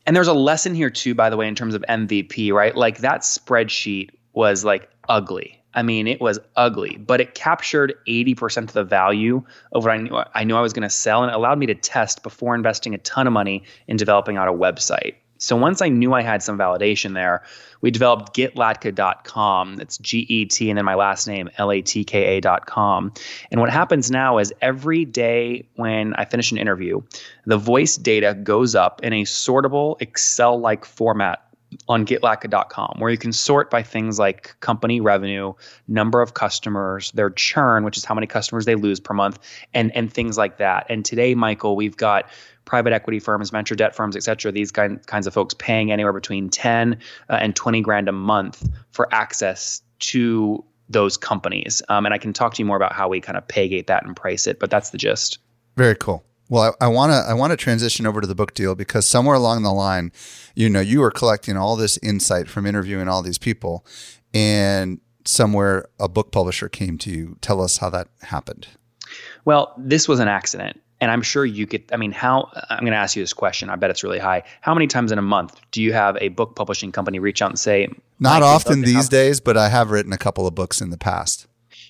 and 0.06 0.16
there's 0.16 0.28
a 0.28 0.34
lesson 0.34 0.74
here 0.74 0.90
too 0.90 1.14
by 1.14 1.28
the 1.28 1.36
way 1.36 1.46
in 1.46 1.54
terms 1.54 1.74
of 1.74 1.84
MVP, 1.88 2.52
right? 2.52 2.74
Like 2.74 2.98
that 2.98 3.20
spreadsheet 3.20 4.10
was 4.32 4.64
like 4.64 4.88
ugly. 5.08 5.57
I 5.74 5.82
mean, 5.82 6.06
it 6.06 6.20
was 6.20 6.38
ugly, 6.56 6.96
but 6.96 7.20
it 7.20 7.34
captured 7.34 7.94
80% 8.08 8.56
of 8.64 8.72
the 8.72 8.84
value 8.84 9.42
of 9.72 9.84
what 9.84 9.92
I 9.92 9.98
knew 9.98 10.22
I 10.34 10.44
knew 10.44 10.56
I 10.56 10.60
was 10.60 10.72
going 10.72 10.88
to 10.88 10.90
sell 10.90 11.22
and 11.22 11.30
it 11.30 11.34
allowed 11.34 11.58
me 11.58 11.66
to 11.66 11.74
test 11.74 12.22
before 12.22 12.54
investing 12.54 12.94
a 12.94 12.98
ton 12.98 13.26
of 13.26 13.32
money 13.32 13.64
in 13.86 13.96
developing 13.96 14.36
out 14.36 14.48
a 14.48 14.52
website. 14.52 15.14
So 15.38 15.56
once 15.56 15.80
I 15.80 15.88
knew 15.88 16.12
I 16.14 16.22
had 16.22 16.42
some 16.42 16.58
validation 16.58 17.14
there, 17.14 17.44
we 17.80 17.92
developed 17.92 18.34
getlatka.com. 18.34 19.76
That's 19.76 19.98
G 19.98 20.26
E 20.28 20.46
T 20.46 20.68
and 20.68 20.76
then 20.76 20.84
my 20.84 20.96
last 20.96 21.28
name, 21.28 21.48
L 21.58 21.70
A 21.70 21.80
T 21.80 22.02
K 22.02 22.38
A.com. 22.38 23.12
And 23.52 23.60
what 23.60 23.70
happens 23.70 24.10
now 24.10 24.38
is 24.38 24.52
every 24.60 25.04
day 25.04 25.68
when 25.76 26.14
I 26.14 26.24
finish 26.24 26.50
an 26.50 26.58
interview, 26.58 27.02
the 27.46 27.56
voice 27.56 27.96
data 27.96 28.34
goes 28.34 28.74
up 28.74 29.02
in 29.04 29.12
a 29.12 29.22
sortable 29.22 30.00
Excel 30.00 30.58
like 30.58 30.84
format 30.84 31.47
on 31.88 32.06
getlatka.com 32.06 32.96
where 32.98 33.10
you 33.10 33.18
can 33.18 33.32
sort 33.32 33.70
by 33.70 33.82
things 33.82 34.18
like 34.18 34.58
company 34.60 35.00
revenue, 35.00 35.52
number 35.86 36.22
of 36.22 36.34
customers, 36.34 37.10
their 37.12 37.30
churn, 37.30 37.84
which 37.84 37.96
is 37.96 38.04
how 38.04 38.14
many 38.14 38.26
customers 38.26 38.64
they 38.64 38.74
lose 38.74 39.00
per 39.00 39.14
month, 39.14 39.38
and 39.74 39.94
and 39.94 40.12
things 40.12 40.38
like 40.38 40.58
that. 40.58 40.86
And 40.88 41.04
today, 41.04 41.34
Michael, 41.34 41.76
we've 41.76 41.96
got 41.96 42.30
private 42.64 42.92
equity 42.92 43.18
firms, 43.18 43.50
venture 43.50 43.74
debt 43.74 43.96
firms, 43.96 44.14
et 44.14 44.22
cetera, 44.22 44.52
these 44.52 44.70
kind, 44.70 45.04
kinds 45.06 45.26
of 45.26 45.32
folks 45.32 45.54
paying 45.54 45.90
anywhere 45.90 46.12
between 46.12 46.50
10 46.50 46.98
uh, 47.30 47.38
and 47.40 47.56
20 47.56 47.80
grand 47.80 48.08
a 48.10 48.12
month 48.12 48.68
for 48.90 49.12
access 49.12 49.80
to 50.00 50.62
those 50.90 51.16
companies. 51.16 51.82
Um, 51.88 52.04
and 52.04 52.14
I 52.14 52.18
can 52.18 52.34
talk 52.34 52.54
to 52.54 52.58
you 52.62 52.66
more 52.66 52.76
about 52.76 52.92
how 52.92 53.08
we 53.08 53.22
kind 53.22 53.38
of 53.38 53.48
pay 53.48 53.68
gate 53.68 53.86
that 53.86 54.04
and 54.04 54.14
price 54.14 54.46
it, 54.46 54.58
but 54.58 54.70
that's 54.70 54.90
the 54.90 54.98
gist. 54.98 55.38
Very 55.76 55.94
cool. 55.94 56.24
Well, 56.48 56.76
I 56.80 56.88
want 56.88 57.12
to 57.12 57.16
I 57.28 57.34
want 57.34 57.50
to 57.50 57.56
transition 57.56 58.06
over 58.06 58.20
to 58.20 58.26
the 58.26 58.34
book 58.34 58.54
deal 58.54 58.74
because 58.74 59.06
somewhere 59.06 59.36
along 59.36 59.62
the 59.62 59.72
line, 59.72 60.12
you 60.54 60.70
know, 60.70 60.80
you 60.80 61.00
were 61.00 61.10
collecting 61.10 61.56
all 61.56 61.76
this 61.76 61.98
insight 62.02 62.48
from 62.48 62.66
interviewing 62.66 63.08
all 63.08 63.22
these 63.22 63.38
people, 63.38 63.84
and 64.32 65.00
somewhere 65.24 65.88
a 66.00 66.08
book 66.08 66.32
publisher 66.32 66.68
came 66.68 66.96
to 66.98 67.10
you. 67.10 67.36
Tell 67.40 67.60
us 67.60 67.78
how 67.78 67.90
that 67.90 68.08
happened. 68.22 68.68
Well, 69.44 69.74
this 69.76 70.08
was 70.08 70.20
an 70.20 70.28
accident 70.28 70.80
and 71.00 71.10
I'm 71.10 71.22
sure 71.22 71.44
you 71.44 71.66
get, 71.66 71.90
I 71.92 71.96
mean, 71.96 72.12
how, 72.12 72.50
I'm 72.70 72.80
going 72.80 72.92
to 72.92 72.98
ask 72.98 73.14
you 73.14 73.22
this 73.22 73.32
question. 73.32 73.70
I 73.70 73.76
bet 73.76 73.90
it's 73.90 74.02
really 74.02 74.18
high. 74.18 74.42
How 74.60 74.74
many 74.74 74.86
times 74.86 75.12
in 75.12 75.18
a 75.18 75.22
month 75.22 75.60
do 75.70 75.82
you 75.82 75.92
have 75.92 76.16
a 76.20 76.28
book 76.28 76.56
publishing 76.56 76.90
company 76.92 77.18
reach 77.18 77.40
out 77.40 77.50
and 77.50 77.58
say, 77.58 77.88
Not 78.18 78.42
often 78.42 78.82
these 78.82 79.08
days, 79.08 79.40
but 79.40 79.56
I 79.56 79.68
have 79.68 79.90
written 79.90 80.12
a 80.12 80.18
couple 80.18 80.46
of 80.46 80.54
books 80.54 80.80
in 80.80 80.90
the 80.90 80.98
past. 80.98 81.46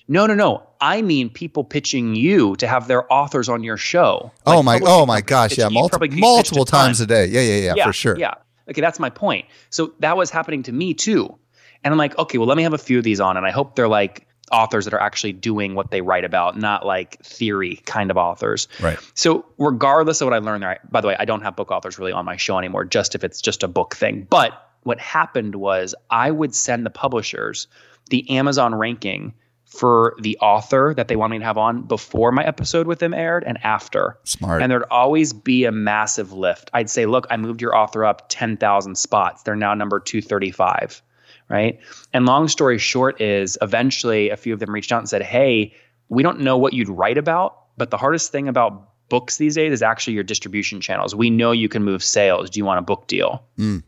No, 0.09 0.25
no, 0.25 0.33
no. 0.33 0.63
I 0.81 1.01
mean 1.01 1.29
people 1.29 1.63
pitching 1.63 2.15
you 2.15 2.55
to 2.57 2.67
have 2.67 2.87
their 2.87 3.11
authors 3.13 3.47
on 3.47 3.63
your 3.63 3.77
show. 3.77 4.31
Oh 4.45 4.59
like 4.59 4.59
oh 4.59 4.63
my, 4.63 4.79
oh 4.91 5.05
my 5.05 5.21
gosh, 5.21 5.57
yeah, 5.57 5.69
multiple, 5.69 6.07
multiple 6.11 6.65
times 6.65 6.99
a 6.99 7.05
day. 7.05 7.27
Yeah, 7.27 7.41
yeah, 7.41 7.55
yeah, 7.57 7.73
yeah, 7.75 7.85
for 7.85 7.93
sure. 7.93 8.17
Yeah. 8.17 8.33
Okay, 8.69 8.81
that's 8.81 8.99
my 8.99 9.09
point. 9.09 9.45
So 9.69 9.93
that 9.99 10.17
was 10.17 10.31
happening 10.31 10.63
to 10.63 10.71
me 10.71 10.93
too. 10.95 11.37
And 11.83 11.93
I'm 11.93 11.97
like, 11.97 12.17
okay, 12.17 12.37
well, 12.37 12.47
let 12.47 12.57
me 12.57 12.63
have 12.63 12.73
a 12.73 12.79
few 12.79 12.97
of 12.97 13.03
these 13.03 13.19
on, 13.21 13.37
and 13.37 13.45
I 13.45 13.51
hope 13.51 13.75
they're 13.75 13.87
like 13.87 14.27
authors 14.51 14.85
that 14.85 14.93
are 14.93 14.99
actually 14.99 15.33
doing 15.33 15.75
what 15.75 15.91
they 15.91 16.01
write 16.01 16.25
about, 16.25 16.57
not 16.57 16.85
like 16.85 17.23
theory 17.23 17.77
kind 17.85 18.09
of 18.09 18.17
authors. 18.17 18.67
Right. 18.81 18.97
So 19.13 19.45
regardless 19.59 20.21
of 20.21 20.25
what 20.25 20.33
I 20.33 20.39
learned 20.39 20.63
there, 20.63 20.71
I, 20.71 20.79
by 20.89 21.01
the 21.01 21.07
way, 21.07 21.15
I 21.19 21.25
don't 21.25 21.41
have 21.41 21.55
book 21.55 21.71
authors 21.71 21.99
really 21.99 22.11
on 22.11 22.25
my 22.25 22.35
show 22.35 22.57
anymore, 22.57 22.83
just 22.83 23.13
if 23.13 23.23
it's 23.23 23.41
just 23.41 23.61
a 23.61 23.67
book 23.67 23.95
thing. 23.95 24.25
But 24.29 24.53
what 24.83 24.99
happened 24.99 25.55
was 25.55 25.93
I 26.09 26.31
would 26.31 26.55
send 26.55 26.85
the 26.85 26.89
publishers 26.89 27.67
the 28.09 28.27
Amazon 28.31 28.73
ranking 28.73 29.33
for 29.69 30.15
the 30.19 30.37
author 30.39 30.93
that 30.97 31.07
they 31.07 31.15
want 31.15 31.31
me 31.31 31.39
to 31.39 31.45
have 31.45 31.57
on 31.57 31.83
before 31.83 32.31
my 32.31 32.43
episode 32.43 32.87
with 32.87 32.99
them 32.99 33.13
aired 33.13 33.43
and 33.45 33.57
after. 33.63 34.17
Smart. 34.23 34.61
And 34.61 34.71
there'd 34.71 34.83
always 34.89 35.31
be 35.31 35.65
a 35.65 35.71
massive 35.71 36.33
lift. 36.33 36.71
I'd 36.73 36.89
say, 36.89 37.05
look, 37.05 37.27
I 37.29 37.37
moved 37.37 37.61
your 37.61 37.75
author 37.75 38.03
up 38.03 38.25
10,000 38.29 38.97
spots. 38.97 39.43
They're 39.43 39.55
now 39.55 39.73
number 39.73 39.99
235 39.99 41.01
right? 41.49 41.79
And 42.13 42.27
long 42.27 42.47
story 42.47 42.77
short 42.77 43.19
is 43.19 43.57
eventually 43.61 44.29
a 44.29 44.37
few 44.37 44.53
of 44.53 44.59
them 44.59 44.71
reached 44.71 44.91
out 44.91 44.99
and 44.99 45.09
said, 45.09 45.23
"Hey, 45.23 45.73
we 46.07 46.23
don't 46.23 46.41
know 46.41 46.57
what 46.57 46.73
you'd 46.73 46.89
write 46.89 47.17
about, 47.17 47.57
but 47.75 47.89
the 47.89 47.97
hardest 47.97 48.31
thing 48.31 48.47
about 48.47 48.87
books 49.09 49.37
these 49.37 49.55
days 49.55 49.73
is 49.73 49.81
actually 49.81 50.13
your 50.13 50.23
distribution 50.23 50.79
channels. 50.79 51.15
We 51.15 51.31
know 51.31 51.51
you 51.51 51.67
can 51.67 51.83
move 51.83 52.03
sales. 52.03 52.51
Do 52.51 52.59
you 52.59 52.65
want 52.65 52.77
a 52.79 52.83
book 52.83 53.07
deal?" 53.07 53.43
Mm 53.57 53.83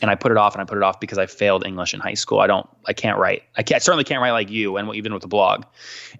and 0.00 0.10
I 0.10 0.14
put 0.14 0.32
it 0.32 0.38
off 0.38 0.54
and 0.54 0.60
I 0.60 0.64
put 0.64 0.76
it 0.76 0.82
off 0.82 1.00
because 1.00 1.18
I 1.18 1.26
failed 1.26 1.64
English 1.66 1.94
in 1.94 2.00
high 2.00 2.14
school. 2.14 2.40
I 2.40 2.46
don't, 2.46 2.68
I 2.86 2.92
can't 2.92 3.18
write. 3.18 3.42
I, 3.56 3.62
can't, 3.62 3.76
I 3.76 3.78
certainly 3.78 4.04
can't 4.04 4.20
write 4.20 4.32
like 4.32 4.50
you 4.50 4.76
and 4.76 4.94
even 4.94 5.12
with 5.12 5.22
the 5.22 5.28
blog. 5.28 5.64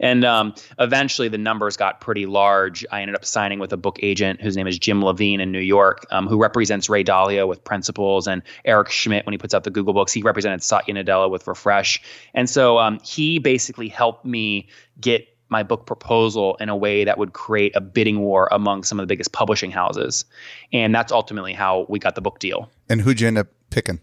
And 0.01 0.25
um, 0.25 0.55
eventually 0.79 1.29
the 1.29 1.39
numbers 1.39 1.77
got 1.77 2.01
pretty 2.01 2.27
large. 2.27 2.87
I 2.93 3.03
ended 3.03 3.17
up 3.17 3.25
signing 3.25 3.59
with 3.59 3.73
a 3.73 3.77
book 3.77 3.99
agent 4.03 4.41
whose 4.41 4.57
name 4.57 4.67
is 4.67 4.79
Jim 4.79 5.05
Levine 5.05 5.41
in 5.41 5.51
New 5.51 5.61
York, 5.61 6.07
um, 6.11 6.27
who 6.27 6.41
represents 6.41 6.89
Ray 6.89 7.05
Dalio 7.05 7.49
with 7.49 7.63
Principles 7.65 8.27
and 8.27 8.43
Eric 8.65 8.91
Schmidt 8.91 9.27
when 9.27 9.33
he 9.33 9.39
puts 9.39 9.55
out 9.55 9.65
the 9.65 9.71
Google 9.71 9.93
books. 9.93 10.13
He 10.13 10.23
represented 10.23 10.63
Satya 10.63 10.95
Nadella 10.95 11.31
with 11.31 11.47
Refresh. 11.47 12.01
And 12.33 12.49
so 12.49 12.79
um, 12.79 13.01
he 13.05 13.39
basically 13.39 13.89
helped 13.89 14.25
me 14.25 14.69
get 15.01 15.29
my 15.49 15.63
book 15.63 15.87
proposal 15.87 16.57
in 16.57 16.69
a 16.69 16.77
way 16.77 17.05
that 17.05 17.19
would 17.19 17.33
create 17.33 17.75
a 17.77 17.81
bidding 17.81 18.21
war 18.21 18.49
among 18.51 18.83
some 18.83 18.99
of 18.99 19.03
the 19.03 19.07
biggest 19.07 19.33
publishing 19.33 19.71
houses. 19.71 20.25
And 20.73 20.95
that's 20.95 21.13
ultimately 21.13 21.53
how 21.53 21.87
we 21.89 21.99
got 21.99 22.15
the 22.15 22.21
book 22.21 22.39
deal. 22.39 22.71
And 22.89 23.01
who'd 23.01 23.21
you 23.21 23.29
end 23.29 23.39
up 23.39 23.49
picking? 23.75 24.01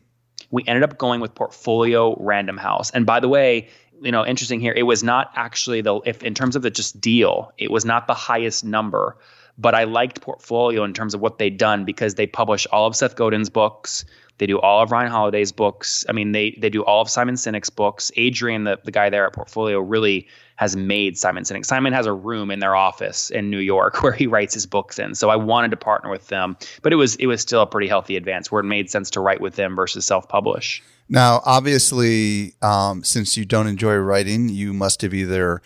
We 0.51 0.63
ended 0.67 0.83
up 0.83 0.97
going 0.97 1.21
with 1.21 1.33
Portfolio 1.33 2.15
Random 2.19 2.57
House. 2.57 2.91
And 2.91 3.05
by 3.05 3.19
the 3.19 3.29
way, 3.29 3.69
you 4.01 4.11
know, 4.11 4.25
interesting 4.25 4.59
here, 4.59 4.73
it 4.75 4.83
was 4.83 5.03
not 5.03 5.31
actually 5.35 5.81
the 5.81 6.01
if 6.05 6.23
in 6.23 6.33
terms 6.33 6.55
of 6.55 6.61
the 6.61 6.69
just 6.69 6.99
deal, 6.99 7.51
it 7.57 7.71
was 7.71 7.85
not 7.85 8.07
the 8.07 8.13
highest 8.13 8.65
number, 8.65 9.17
but 9.57 9.75
I 9.75 9.85
liked 9.85 10.21
Portfolio 10.21 10.83
in 10.83 10.93
terms 10.93 11.13
of 11.13 11.21
what 11.21 11.37
they'd 11.37 11.57
done 11.57 11.85
because 11.85 12.15
they 12.15 12.27
publish 12.27 12.67
all 12.71 12.87
of 12.87 12.95
Seth 12.95 13.15
Godin's 13.15 13.49
books. 13.49 14.05
They 14.37 14.47
do 14.47 14.59
all 14.59 14.81
of 14.81 14.91
Ryan 14.91 15.11
Holiday's 15.11 15.51
books. 15.51 16.05
I 16.09 16.13
mean, 16.13 16.31
they 16.31 16.57
they 16.59 16.69
do 16.69 16.83
all 16.83 17.01
of 17.01 17.09
Simon 17.09 17.35
Sinek's 17.35 17.69
books. 17.69 18.11
Adrian, 18.15 18.63
the, 18.63 18.79
the 18.83 18.91
guy 18.91 19.09
there 19.09 19.25
at 19.25 19.33
Portfolio, 19.33 19.79
really 19.79 20.27
has 20.61 20.75
made 20.75 21.17
Simon 21.17 21.43
Sinek. 21.43 21.65
Simon 21.65 21.91
has 21.91 22.05
a 22.05 22.13
room 22.13 22.51
in 22.51 22.59
their 22.59 22.75
office 22.75 23.31
in 23.31 23.49
New 23.49 23.57
York 23.59 24.03
where 24.03 24.11
he 24.11 24.27
writes 24.27 24.53
his 24.53 24.67
books 24.67 24.99
in. 24.99 25.15
So 25.15 25.29
I 25.29 25.35
wanted 25.35 25.71
to 25.71 25.77
partner 25.77 26.09
with 26.09 26.27
them, 26.27 26.55
but 26.83 26.93
it 26.93 26.97
was 26.97 27.15
it 27.15 27.27
was 27.27 27.41
still 27.41 27.61
a 27.61 27.67
pretty 27.67 27.87
healthy 27.87 28.15
advance 28.15 28.51
where 28.51 28.61
it 28.61 28.65
made 28.65 28.89
sense 28.89 29.09
to 29.11 29.19
write 29.19 29.41
with 29.41 29.55
them 29.55 29.75
versus 29.75 30.05
self 30.05 30.27
publish. 30.27 30.83
Now, 31.09 31.41
obviously, 31.45 32.53
um, 32.61 33.03
since 33.03 33.35
you 33.35 33.43
don't 33.43 33.67
enjoy 33.67 33.95
writing, 33.95 34.47
you 34.47 34.71
must 34.71 35.01
have 35.01 35.13
either 35.13 35.61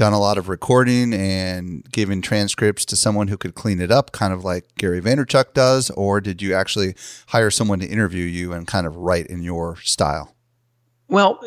done 0.00 0.14
a 0.14 0.18
lot 0.18 0.38
of 0.38 0.48
recording 0.48 1.12
and 1.12 1.84
given 1.92 2.22
transcripts 2.22 2.86
to 2.86 2.96
someone 2.96 3.28
who 3.28 3.36
could 3.36 3.54
clean 3.54 3.82
it 3.82 3.90
up, 3.90 4.12
kind 4.12 4.32
of 4.32 4.42
like 4.42 4.64
Gary 4.78 4.98
Vaynerchuk 4.98 5.52
does, 5.52 5.90
or 5.90 6.22
did 6.22 6.40
you 6.40 6.54
actually 6.54 6.94
hire 7.26 7.50
someone 7.50 7.80
to 7.80 7.86
interview 7.86 8.24
you 8.24 8.54
and 8.54 8.66
kind 8.66 8.86
of 8.86 8.96
write 8.96 9.26
in 9.26 9.42
your 9.42 9.76
style? 9.82 10.34
Well, 11.08 11.38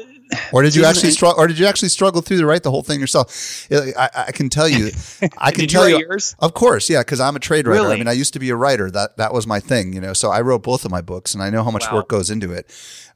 or 0.52 0.62
did 0.64 0.76
you 0.76 0.86
actually 0.86 1.12
struggle? 1.12 1.42
Or 1.42 1.48
did 1.48 1.60
you 1.60 1.66
actually 1.66 1.90
struggle 1.90 2.22
through 2.22 2.40
to 2.40 2.46
write 2.46 2.64
the 2.64 2.72
whole 2.72 2.84
thing 2.84 3.00
yourself? 3.00 3.68
I, 3.72 4.10
I 4.28 4.32
can 4.32 4.50
tell 4.50 4.68
you, 4.68 4.92
I 5.38 5.52
can 5.52 5.68
tell 5.68 5.88
you, 5.88 6.00
yours? 6.00 6.36
of 6.40 6.54
course, 6.54 6.90
yeah, 6.90 7.02
because 7.02 7.20
I'm 7.20 7.36
a 7.36 7.40
trade 7.40 7.68
writer. 7.68 7.82
Really? 7.82 7.96
I 7.96 7.98
mean, 7.98 8.08
I 8.08 8.14
used 8.14 8.34
to 8.34 8.40
be 8.40 8.50
a 8.50 8.56
writer. 8.56 8.90
That 8.90 9.18
that 9.18 9.34
was 9.34 9.48
my 9.48 9.60
thing, 9.60 9.94
you 9.94 10.02
know. 10.02 10.14
So 10.14 10.32
I 10.32 10.42
wrote 10.42 10.64
both 10.64 10.86
of 10.86 10.92
my 10.92 11.02
books, 11.02 11.34
and 11.34 11.44
I 11.44 11.50
know 11.50 11.64
how 11.64 11.72
much 11.72 11.88
wow. 11.88 11.96
work 11.96 12.08
goes 12.08 12.30
into 12.30 12.52
it. 12.52 12.72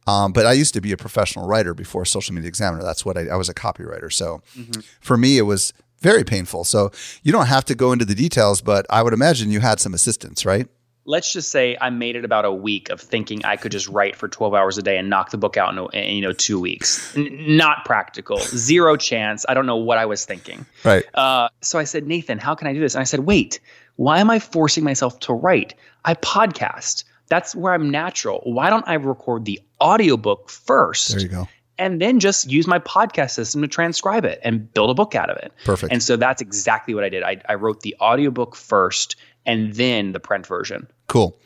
Um, 0.07 0.31
but 0.31 0.45
I 0.45 0.53
used 0.53 0.73
to 0.73 0.81
be 0.81 0.93
a 0.93 0.97
professional 0.97 1.47
writer 1.47 1.73
before 1.73 2.05
Social 2.05 2.33
Media 2.33 2.47
Examiner. 2.47 2.81
That's 2.81 3.03
what 3.03 3.17
I, 3.17 3.27
I 3.27 3.35
was 3.35 3.49
a 3.49 3.53
copywriter. 3.53 4.11
So 4.11 4.41
mm-hmm. 4.57 4.79
for 5.01 5.17
me, 5.17 5.37
it 5.37 5.41
was 5.41 5.73
very 5.99 6.23
painful. 6.23 6.63
So 6.63 6.91
you 7.23 7.31
don't 7.31 7.47
have 7.47 7.65
to 7.65 7.75
go 7.75 7.91
into 7.91 8.05
the 8.05 8.15
details, 8.15 8.61
but 8.61 8.85
I 8.89 9.03
would 9.03 9.13
imagine 9.13 9.51
you 9.51 9.59
had 9.59 9.79
some 9.79 9.93
assistance, 9.93 10.45
right? 10.45 10.67
Let's 11.07 11.31
just 11.31 11.49
say 11.49 11.77
I 11.79 11.89
made 11.89 12.15
it 12.15 12.25
about 12.25 12.45
a 12.45 12.51
week 12.51 12.89
of 12.89 13.01
thinking 13.01 13.43
I 13.45 13.55
could 13.55 13.71
just 13.71 13.87
write 13.87 14.15
for 14.15 14.27
12 14.27 14.53
hours 14.53 14.77
a 14.77 14.83
day 14.83 14.97
and 14.97 15.09
knock 15.09 15.31
the 15.31 15.37
book 15.37 15.57
out 15.57 15.75
in, 15.75 15.99
in 15.99 16.15
you 16.17 16.21
know 16.21 16.33
two 16.33 16.59
weeks. 16.59 17.15
N- 17.17 17.57
not 17.57 17.85
practical, 17.85 18.37
zero 18.37 18.95
chance. 18.95 19.45
I 19.49 19.55
don't 19.55 19.65
know 19.65 19.77
what 19.77 19.97
I 19.97 20.05
was 20.05 20.25
thinking. 20.25 20.65
Right. 20.83 21.05
Uh, 21.15 21.49
so 21.61 21.79
I 21.79 21.85
said, 21.85 22.05
Nathan, 22.05 22.37
how 22.37 22.53
can 22.53 22.67
I 22.67 22.73
do 22.73 22.79
this? 22.79 22.93
And 22.93 23.01
I 23.01 23.05
said, 23.05 23.21
wait, 23.21 23.59
why 23.95 24.19
am 24.19 24.29
I 24.29 24.37
forcing 24.37 24.83
myself 24.83 25.19
to 25.21 25.33
write? 25.33 25.73
I 26.05 26.13
podcast. 26.13 27.05
That's 27.29 27.55
where 27.55 27.73
I'm 27.73 27.89
natural. 27.89 28.41
Why 28.43 28.69
don't 28.69 28.87
I 28.87 28.93
record 28.93 29.45
the 29.45 29.59
audiobook 29.81 30.49
first? 30.49 31.09
There 31.09 31.19
you 31.19 31.27
go. 31.27 31.47
And 31.79 32.01
then 32.01 32.19
just 32.19 32.49
use 32.49 32.65
my 32.65 32.79
podcast 32.79 33.31
system 33.31 33.61
to 33.61 33.67
transcribe 33.67 34.25
it 34.25 34.39
and 34.43 34.73
build 34.73 34.89
a 34.89 34.93
book 34.95 35.13
out 35.13 35.29
of 35.29 35.37
it. 35.37 35.53
Perfect. 35.63 35.93
And 35.93 36.01
so 36.01 36.15
that's 36.15 36.41
exactly 36.41 36.95
what 36.95 37.03
I 37.03 37.09
did. 37.09 37.21
I, 37.21 37.39
I 37.47 37.53
wrote 37.53 37.81
the 37.81 37.95
audiobook 38.01 38.55
first 38.55 39.15
and 39.47 39.73
then 39.73 40.11
the 40.11 40.19
print 40.19 40.45
version. 40.45 40.87
Cool. 41.07 41.39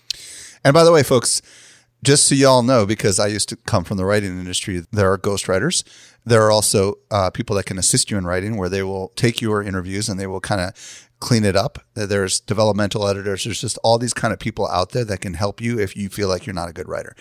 And 0.63 0.73
by 0.73 0.83
the 0.83 0.91
way, 0.91 1.03
folks, 1.03 1.41
just 2.03 2.27
so 2.27 2.35
y'all 2.35 2.63
know, 2.63 2.85
because 2.85 3.19
I 3.19 3.27
used 3.27 3.47
to 3.49 3.55
come 3.55 3.83
from 3.83 3.97
the 3.97 4.05
writing 4.05 4.39
industry, 4.39 4.83
there 4.91 5.11
are 5.11 5.17
ghostwriters. 5.17 5.83
There 6.25 6.43
are 6.45 6.51
also 6.51 6.95
uh, 7.11 7.29
people 7.29 7.55
that 7.55 7.65
can 7.65 7.77
assist 7.77 8.11
you 8.11 8.17
in 8.17 8.25
writing, 8.25 8.57
where 8.57 8.69
they 8.69 8.83
will 8.83 9.09
take 9.15 9.39
your 9.39 9.63
interviews 9.63 10.09
and 10.09 10.19
they 10.19 10.27
will 10.27 10.41
kind 10.41 10.61
of 10.61 11.09
clean 11.19 11.45
it 11.45 11.55
up. 11.55 11.79
There's 11.93 12.39
developmental 12.39 13.07
editors. 13.07 13.43
There's 13.43 13.61
just 13.61 13.77
all 13.83 13.97
these 13.97 14.13
kind 14.13 14.33
of 14.33 14.39
people 14.39 14.67
out 14.67 14.91
there 14.91 15.05
that 15.05 15.21
can 15.21 15.35
help 15.35 15.61
you 15.61 15.79
if 15.79 15.95
you 15.95 16.09
feel 16.09 16.27
like 16.27 16.45
you're 16.45 16.55
not 16.55 16.69
a 16.69 16.73
good 16.73 16.87
writer. 16.87 17.15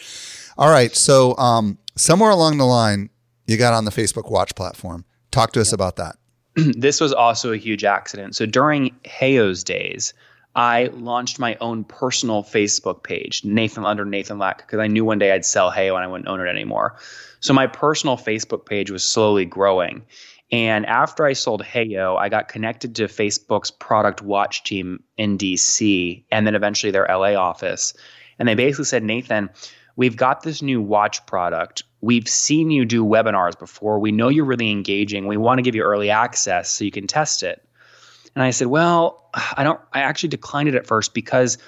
All 0.57 0.71
right. 0.71 0.95
So 0.97 1.37
um, 1.37 1.79
somewhere 1.97 2.31
along 2.31 2.59
the 2.59 2.65
line, 2.65 3.11
you 3.47 3.57
got 3.59 3.75
on 3.75 3.85
the 3.85 3.91
Facebook 3.91 4.31
Watch 4.31 4.55
platform. 4.55 5.05
Talk 5.31 5.53
to 5.53 5.61
us 5.61 5.73
about 5.73 5.97
that. 5.97 6.17
this 6.57 7.01
was 7.01 7.13
also 7.13 7.53
a 7.53 7.57
huge 7.57 7.85
accident. 7.85 8.35
So 8.35 8.47
during 8.47 8.95
Heyo's 9.05 9.63
days, 9.63 10.15
I 10.55 10.87
launched 10.93 11.39
my 11.39 11.57
own 11.61 11.85
personal 11.85 12.43
Facebook 12.43 13.03
page, 13.03 13.45
Nathan 13.45 13.85
under 13.85 14.05
Nathan 14.05 14.39
Latka, 14.39 14.59
because 14.59 14.81
I 14.81 14.89
knew 14.89 15.05
one 15.05 15.19
day 15.19 15.33
I'd 15.33 15.45
sell 15.45 15.71
Heyo 15.71 15.95
and 15.95 16.05
I 16.05 16.09
wouldn't 16.09 16.29
own 16.29 16.41
it 16.41 16.49
anymore. 16.49 16.97
So 17.39 17.55
my 17.55 17.67
personal 17.69 18.17
Facebook 18.17 18.67
page 18.67 18.91
was 18.91 19.05
slowly 19.05 19.45
growing. 19.45 20.03
And 20.53 20.85
after 20.87 21.25
I 21.25 21.35
sold 21.35 21.63
Heyo, 21.63 22.19
I 22.19 22.29
got 22.29 22.49
connected 22.49 22.97
to 22.97 23.05
Facebook's 23.05 23.71
product 23.71 24.23
watch 24.23 24.65
team 24.65 25.05
in 25.17 25.39
DC 25.39 26.25
and 26.33 26.47
then 26.47 26.57
eventually 26.57 26.91
their 26.91 27.07
LA 27.09 27.35
office. 27.35 27.95
And 28.39 28.49
they 28.49 28.57
basically 28.57 28.87
said, 28.87 29.05
Nathan, 29.05 29.51
we've 29.95 30.17
got 30.17 30.43
this 30.43 30.63
new 30.63 30.83
watch 30.83 31.25
product. 31.27 31.85
We've 32.01 32.29
seen 32.29 32.71
you 32.71 32.85
do 32.85 33.05
webinars 33.05 33.57
before. 33.57 34.01
We 34.01 34.11
know 34.11 34.29
you're 34.29 34.45
really 34.45 34.73
engaging. 34.73 35.29
We 35.29 35.37
want 35.37 35.59
to 35.59 35.63
give 35.63 35.77
you 35.77 35.83
early 35.83 36.11
access 36.11 36.71
so 36.71 36.85
you 36.85 36.91
can 36.91 37.07
test 37.07 37.45
it. 37.45 37.65
And 38.35 38.43
I 38.45 38.51
said, 38.51 38.69
well, 38.69 39.29
I 39.57 39.65
don't, 39.65 39.81
I 39.93 40.01
actually 40.01 40.29
declined 40.29 40.69
it 40.69 40.75
at 40.75 40.87
first 40.87 41.15
because 41.15 41.59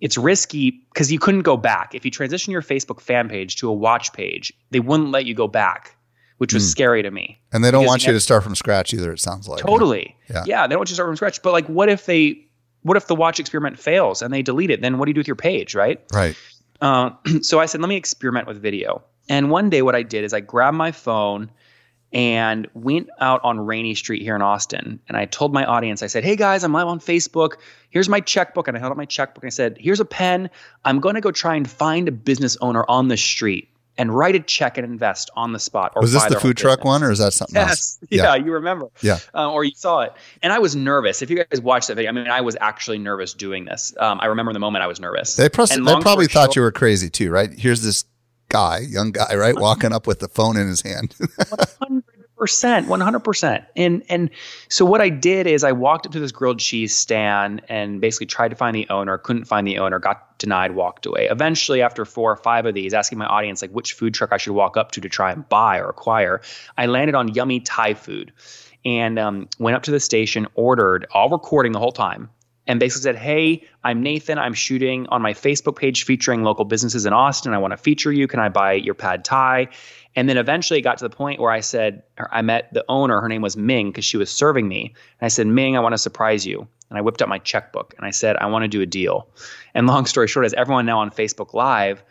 it's 0.00 0.16
risky 0.16 0.70
because 0.92 1.12
you 1.12 1.18
couldn't 1.18 1.42
go 1.42 1.56
back. 1.56 1.94
If 1.94 2.04
you 2.04 2.10
transition 2.10 2.52
your 2.52 2.62
Facebook 2.62 3.00
fan 3.00 3.28
page 3.28 3.56
to 3.56 3.68
a 3.68 3.72
watch 3.72 4.12
page, 4.12 4.52
they 4.70 4.80
wouldn't 4.80 5.10
let 5.10 5.26
you 5.26 5.34
go 5.34 5.48
back, 5.48 5.96
which 6.38 6.54
was 6.54 6.64
mm. 6.64 6.70
scary 6.70 7.02
to 7.02 7.10
me. 7.10 7.40
And 7.52 7.64
they 7.64 7.70
don't 7.70 7.86
want 7.86 8.06
you, 8.06 8.12
to 8.12 8.20
start 8.20 8.42
from 8.42 8.54
scratch 8.54 8.94
either, 8.94 9.12
it 9.12 9.20
sounds 9.20 9.48
like. 9.48 9.60
Totally. 9.60 10.16
Yeah. 10.28 10.44
yeah. 10.46 10.66
They 10.66 10.72
don't 10.72 10.80
want 10.80 10.90
you 10.90 10.92
to 10.92 10.96
start 10.96 11.08
from 11.08 11.16
scratch. 11.16 11.42
But 11.42 11.52
like, 11.52 11.66
what 11.66 11.88
if 11.88 12.06
they, 12.06 12.46
what 12.82 12.96
if 12.96 13.06
the 13.06 13.14
watch 13.14 13.40
experiment 13.40 13.78
fails 13.78 14.22
and 14.22 14.32
they 14.32 14.42
delete 14.42 14.70
it? 14.70 14.80
Then 14.80 14.98
what 14.98 15.06
do 15.06 15.10
you 15.10 15.14
do 15.14 15.20
with 15.20 15.28
your 15.28 15.36
page, 15.36 15.74
right? 15.74 16.02
Right. 16.12 16.36
Uh, 16.80 17.10
so 17.42 17.60
I 17.60 17.66
said, 17.66 17.80
let 17.80 17.88
me 17.88 17.96
experiment 17.96 18.46
with 18.46 18.60
video. 18.60 19.02
And 19.28 19.50
one 19.50 19.70
day, 19.70 19.82
what 19.82 19.94
I 19.94 20.02
did 20.02 20.24
is 20.24 20.32
I 20.32 20.40
grabbed 20.40 20.76
my 20.76 20.90
phone 20.90 21.50
and 22.12 22.68
went 22.74 23.08
out 23.20 23.40
on 23.44 23.60
Rainey 23.60 23.94
Street 23.94 24.22
here 24.22 24.34
in 24.34 24.42
Austin. 24.42 25.00
And 25.08 25.16
I 25.16 25.26
told 25.26 25.52
my 25.52 25.64
audience, 25.64 26.02
I 26.02 26.08
said, 26.08 26.24
Hey 26.24 26.36
guys, 26.36 26.64
I'm 26.64 26.72
live 26.72 26.88
on 26.88 26.98
Facebook. 26.98 27.54
Here's 27.90 28.08
my 28.08 28.20
checkbook. 28.20 28.68
And 28.68 28.76
I 28.76 28.80
held 28.80 28.90
up 28.90 28.96
my 28.96 29.04
checkbook 29.04 29.44
and 29.44 29.48
I 29.48 29.54
said, 29.54 29.76
Here's 29.78 30.00
a 30.00 30.04
pen. 30.04 30.50
I'm 30.84 31.00
going 31.00 31.14
to 31.14 31.20
go 31.20 31.30
try 31.30 31.54
and 31.54 31.68
find 31.68 32.08
a 32.08 32.12
business 32.12 32.56
owner 32.60 32.84
on 32.88 33.08
the 33.08 33.16
street 33.16 33.68
and 34.00 34.16
write 34.16 34.34
a 34.34 34.40
check 34.40 34.78
and 34.78 34.84
invest 34.86 35.30
on 35.36 35.52
the 35.52 35.58
spot. 35.58 35.92
was 36.00 36.12
this 36.12 36.24
the 36.24 36.40
food 36.40 36.56
truck 36.56 36.84
one 36.84 37.02
or 37.02 37.10
is 37.10 37.18
that 37.18 37.32
something 37.32 37.56
yes. 37.56 37.68
else? 37.68 37.98
Yeah, 38.10 38.22
yeah, 38.22 38.34
you 38.36 38.52
remember. 38.52 38.88
Yeah. 39.02 39.18
Uh, 39.34 39.52
or 39.52 39.62
you 39.62 39.72
saw 39.76 40.00
it. 40.00 40.14
And 40.42 40.52
I 40.52 40.58
was 40.58 40.74
nervous. 40.74 41.22
If 41.22 41.28
you 41.28 41.44
guys 41.44 41.60
watched 41.60 41.88
that 41.88 41.96
video, 41.96 42.08
I 42.08 42.12
mean, 42.12 42.26
I 42.26 42.40
was 42.40 42.56
actually 42.60 42.98
nervous 42.98 43.34
doing 43.34 43.66
this. 43.66 43.94
Um, 44.00 44.18
I 44.22 44.26
remember 44.26 44.52
the 44.52 44.58
moment 44.58 44.82
I 44.82 44.86
was 44.86 45.00
nervous. 45.00 45.36
They, 45.36 45.48
pros- 45.48 45.68
they 45.68 46.00
probably 46.00 46.26
thought 46.26 46.46
short, 46.46 46.56
you 46.56 46.62
were 46.62 46.72
crazy 46.72 47.10
too, 47.10 47.30
right? 47.30 47.52
Here's 47.52 47.82
this 47.82 48.04
guy, 48.50 48.80
young 48.80 49.12
guy, 49.12 49.34
right, 49.34 49.58
walking 49.58 49.92
up 49.92 50.06
with 50.06 50.18
the 50.18 50.28
phone 50.28 50.58
in 50.58 50.68
his 50.68 50.82
hand. 50.82 51.16
100%, 52.40 52.86
one 52.86 53.00
hundred 53.00 53.20
percent. 53.20 53.64
And 53.76 54.02
and 54.08 54.30
so 54.68 54.84
what 54.84 55.00
I 55.00 55.08
did 55.08 55.46
is 55.46 55.64
I 55.64 55.72
walked 55.72 56.06
up 56.06 56.12
to 56.12 56.20
this 56.20 56.32
grilled 56.32 56.58
cheese 56.58 56.94
stand 56.94 57.62
and 57.68 58.00
basically 58.00 58.26
tried 58.26 58.48
to 58.48 58.56
find 58.56 58.74
the 58.74 58.88
owner, 58.88 59.18
couldn't 59.18 59.44
find 59.44 59.66
the 59.66 59.78
owner, 59.78 59.98
got 59.98 60.38
denied, 60.38 60.74
walked 60.74 61.06
away. 61.06 61.28
Eventually, 61.30 61.82
after 61.82 62.04
four 62.04 62.32
or 62.32 62.36
five 62.36 62.66
of 62.66 62.74
these, 62.74 62.94
asking 62.94 63.18
my 63.18 63.26
audience 63.26 63.62
like 63.62 63.70
which 63.72 63.92
food 63.92 64.14
truck 64.14 64.32
I 64.32 64.36
should 64.36 64.52
walk 64.52 64.76
up 64.76 64.92
to 64.92 65.00
to 65.00 65.08
try 65.08 65.32
and 65.32 65.48
buy 65.48 65.78
or 65.78 65.88
acquire, 65.88 66.40
I 66.76 66.86
landed 66.86 67.14
on 67.14 67.28
Yummy 67.34 67.60
Thai 67.60 67.94
Food, 67.94 68.32
and 68.84 69.18
um, 69.18 69.48
went 69.58 69.76
up 69.76 69.82
to 69.84 69.90
the 69.90 70.00
station, 70.00 70.46
ordered, 70.54 71.06
all 71.12 71.28
recording 71.28 71.72
the 71.72 71.78
whole 71.78 71.92
time. 71.92 72.30
And 72.66 72.78
basically 72.78 73.02
said, 73.02 73.16
Hey, 73.16 73.64
I'm 73.82 74.02
Nathan. 74.02 74.38
I'm 74.38 74.54
shooting 74.54 75.06
on 75.08 75.22
my 75.22 75.32
Facebook 75.32 75.76
page 75.76 76.04
featuring 76.04 76.42
local 76.44 76.64
businesses 76.64 77.06
in 77.06 77.12
Austin. 77.12 77.52
I 77.52 77.58
want 77.58 77.72
to 77.72 77.76
feature 77.76 78.12
you. 78.12 78.28
Can 78.28 78.38
I 78.38 78.48
buy 78.48 78.74
your 78.74 78.94
pad 78.94 79.24
thai? 79.24 79.68
And 80.16 80.28
then 80.28 80.36
eventually 80.36 80.78
it 80.78 80.82
got 80.82 80.98
to 80.98 81.08
the 81.08 81.14
point 81.14 81.40
where 81.40 81.52
I 81.52 81.60
said, 81.60 82.02
I 82.30 82.42
met 82.42 82.72
the 82.72 82.84
owner. 82.88 83.20
Her 83.20 83.28
name 83.28 83.42
was 83.42 83.56
Ming 83.56 83.90
because 83.90 84.04
she 84.04 84.16
was 84.16 84.30
serving 84.30 84.68
me. 84.68 84.94
And 85.20 85.26
I 85.26 85.28
said, 85.28 85.46
Ming, 85.46 85.76
I 85.76 85.80
want 85.80 85.94
to 85.94 85.98
surprise 85.98 86.46
you. 86.46 86.66
And 86.88 86.98
I 86.98 87.00
whipped 87.00 87.22
out 87.22 87.28
my 87.28 87.38
checkbook 87.38 87.94
and 87.96 88.06
I 88.06 88.10
said, 88.10 88.36
I 88.36 88.46
want 88.46 88.64
to 88.64 88.68
do 88.68 88.80
a 88.80 88.86
deal. 88.86 89.28
And 89.74 89.86
long 89.86 90.06
story 90.06 90.26
short, 90.26 90.46
as 90.46 90.54
everyone 90.54 90.86
now 90.86 90.98
on 90.98 91.10
Facebook 91.10 91.54
Live, 91.54 92.02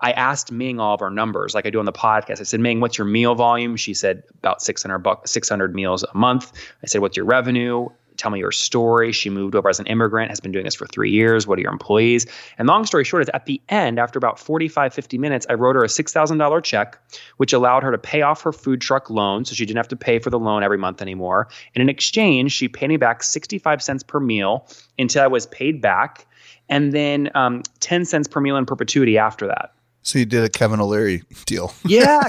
I 0.00 0.12
asked 0.12 0.50
Ming 0.50 0.80
all 0.80 0.94
of 0.94 1.02
our 1.02 1.10
numbers, 1.10 1.54
like 1.54 1.66
I 1.66 1.70
do 1.70 1.78
on 1.78 1.84
the 1.84 1.92
podcast. 1.92 2.40
I 2.40 2.44
said, 2.44 2.60
Ming, 2.60 2.80
what's 2.80 2.96
your 2.96 3.06
meal 3.06 3.34
volume? 3.34 3.76
She 3.76 3.92
said 3.92 4.22
about 4.38 4.62
600 4.62 4.98
bucks, 4.98 5.30
600 5.30 5.74
meals 5.74 6.04
a 6.04 6.16
month. 6.16 6.52
I 6.82 6.86
said, 6.86 7.00
what's 7.00 7.16
your 7.16 7.26
revenue? 7.26 7.88
Tell 8.20 8.30
me 8.30 8.38
your 8.38 8.52
story. 8.52 9.12
She 9.12 9.30
moved 9.30 9.54
over 9.54 9.68
as 9.68 9.80
an 9.80 9.86
immigrant, 9.86 10.30
has 10.30 10.40
been 10.40 10.52
doing 10.52 10.64
this 10.64 10.74
for 10.74 10.86
three 10.86 11.10
years. 11.10 11.46
What 11.46 11.58
are 11.58 11.62
your 11.62 11.72
employees? 11.72 12.26
And 12.58 12.68
long 12.68 12.84
story 12.84 13.04
short 13.04 13.22
is 13.22 13.30
at 13.32 13.46
the 13.46 13.60
end, 13.68 13.98
after 13.98 14.18
about 14.18 14.38
45, 14.38 14.92
50 14.92 15.18
minutes, 15.18 15.46
I 15.48 15.54
wrote 15.54 15.76
her 15.76 15.82
a 15.82 15.88
$6,000 15.88 16.62
check, 16.62 16.98
which 17.38 17.52
allowed 17.52 17.82
her 17.82 17.90
to 17.90 17.98
pay 17.98 18.22
off 18.22 18.42
her 18.42 18.52
food 18.52 18.80
truck 18.80 19.10
loan. 19.10 19.44
So 19.44 19.54
she 19.54 19.64
didn't 19.64 19.78
have 19.78 19.88
to 19.88 19.96
pay 19.96 20.18
for 20.18 20.30
the 20.30 20.38
loan 20.38 20.62
every 20.62 20.78
month 20.78 21.00
anymore. 21.00 21.48
And 21.74 21.82
in 21.82 21.88
exchange, 21.88 22.52
she 22.52 22.68
paid 22.68 22.88
me 22.88 22.96
back 22.96 23.22
65 23.22 23.82
cents 23.82 24.02
per 24.02 24.20
meal 24.20 24.68
until 24.98 25.24
I 25.24 25.26
was 25.26 25.46
paid 25.46 25.80
back. 25.80 26.26
And 26.68 26.92
then 26.92 27.30
um, 27.34 27.62
10 27.80 28.04
cents 28.04 28.28
per 28.28 28.40
meal 28.40 28.56
in 28.56 28.66
perpetuity 28.66 29.18
after 29.18 29.46
that. 29.46 29.72
So 30.02 30.18
you 30.18 30.24
did 30.24 30.44
a 30.44 30.48
Kevin 30.48 30.80
O'Leary 30.80 31.22
deal. 31.44 31.74
yeah, 31.84 32.20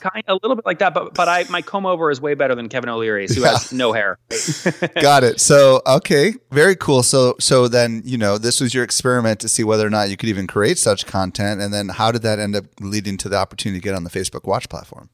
kind 0.00 0.24
of 0.26 0.28
a 0.28 0.34
little 0.42 0.56
bit 0.56 0.64
like 0.64 0.78
that, 0.78 0.94
but 0.94 1.14
but 1.14 1.28
I 1.28 1.44
my 1.50 1.60
comb 1.60 1.84
over 1.84 2.10
is 2.10 2.20
way 2.20 2.34
better 2.34 2.54
than 2.54 2.68
Kevin 2.68 2.88
O'Leary's, 2.88 3.34
who 3.34 3.42
yeah. 3.42 3.50
has 3.50 3.72
no 3.72 3.92
hair. 3.92 4.18
Got 5.00 5.24
it. 5.24 5.40
So 5.40 5.82
okay, 5.86 6.34
very 6.50 6.76
cool. 6.76 7.02
So 7.02 7.34
so 7.38 7.68
then 7.68 8.02
you 8.04 8.16
know 8.16 8.38
this 8.38 8.60
was 8.60 8.72
your 8.72 8.84
experiment 8.84 9.40
to 9.40 9.48
see 9.48 9.64
whether 9.64 9.86
or 9.86 9.90
not 9.90 10.08
you 10.08 10.16
could 10.16 10.28
even 10.30 10.46
create 10.46 10.78
such 10.78 11.06
content, 11.06 11.60
and 11.60 11.74
then 11.74 11.90
how 11.90 12.10
did 12.10 12.22
that 12.22 12.38
end 12.38 12.56
up 12.56 12.64
leading 12.80 13.18
to 13.18 13.28
the 13.28 13.36
opportunity 13.36 13.80
to 13.80 13.84
get 13.84 13.94
on 13.94 14.04
the 14.04 14.10
Facebook 14.10 14.44
Watch 14.44 14.68
platform? 14.68 15.10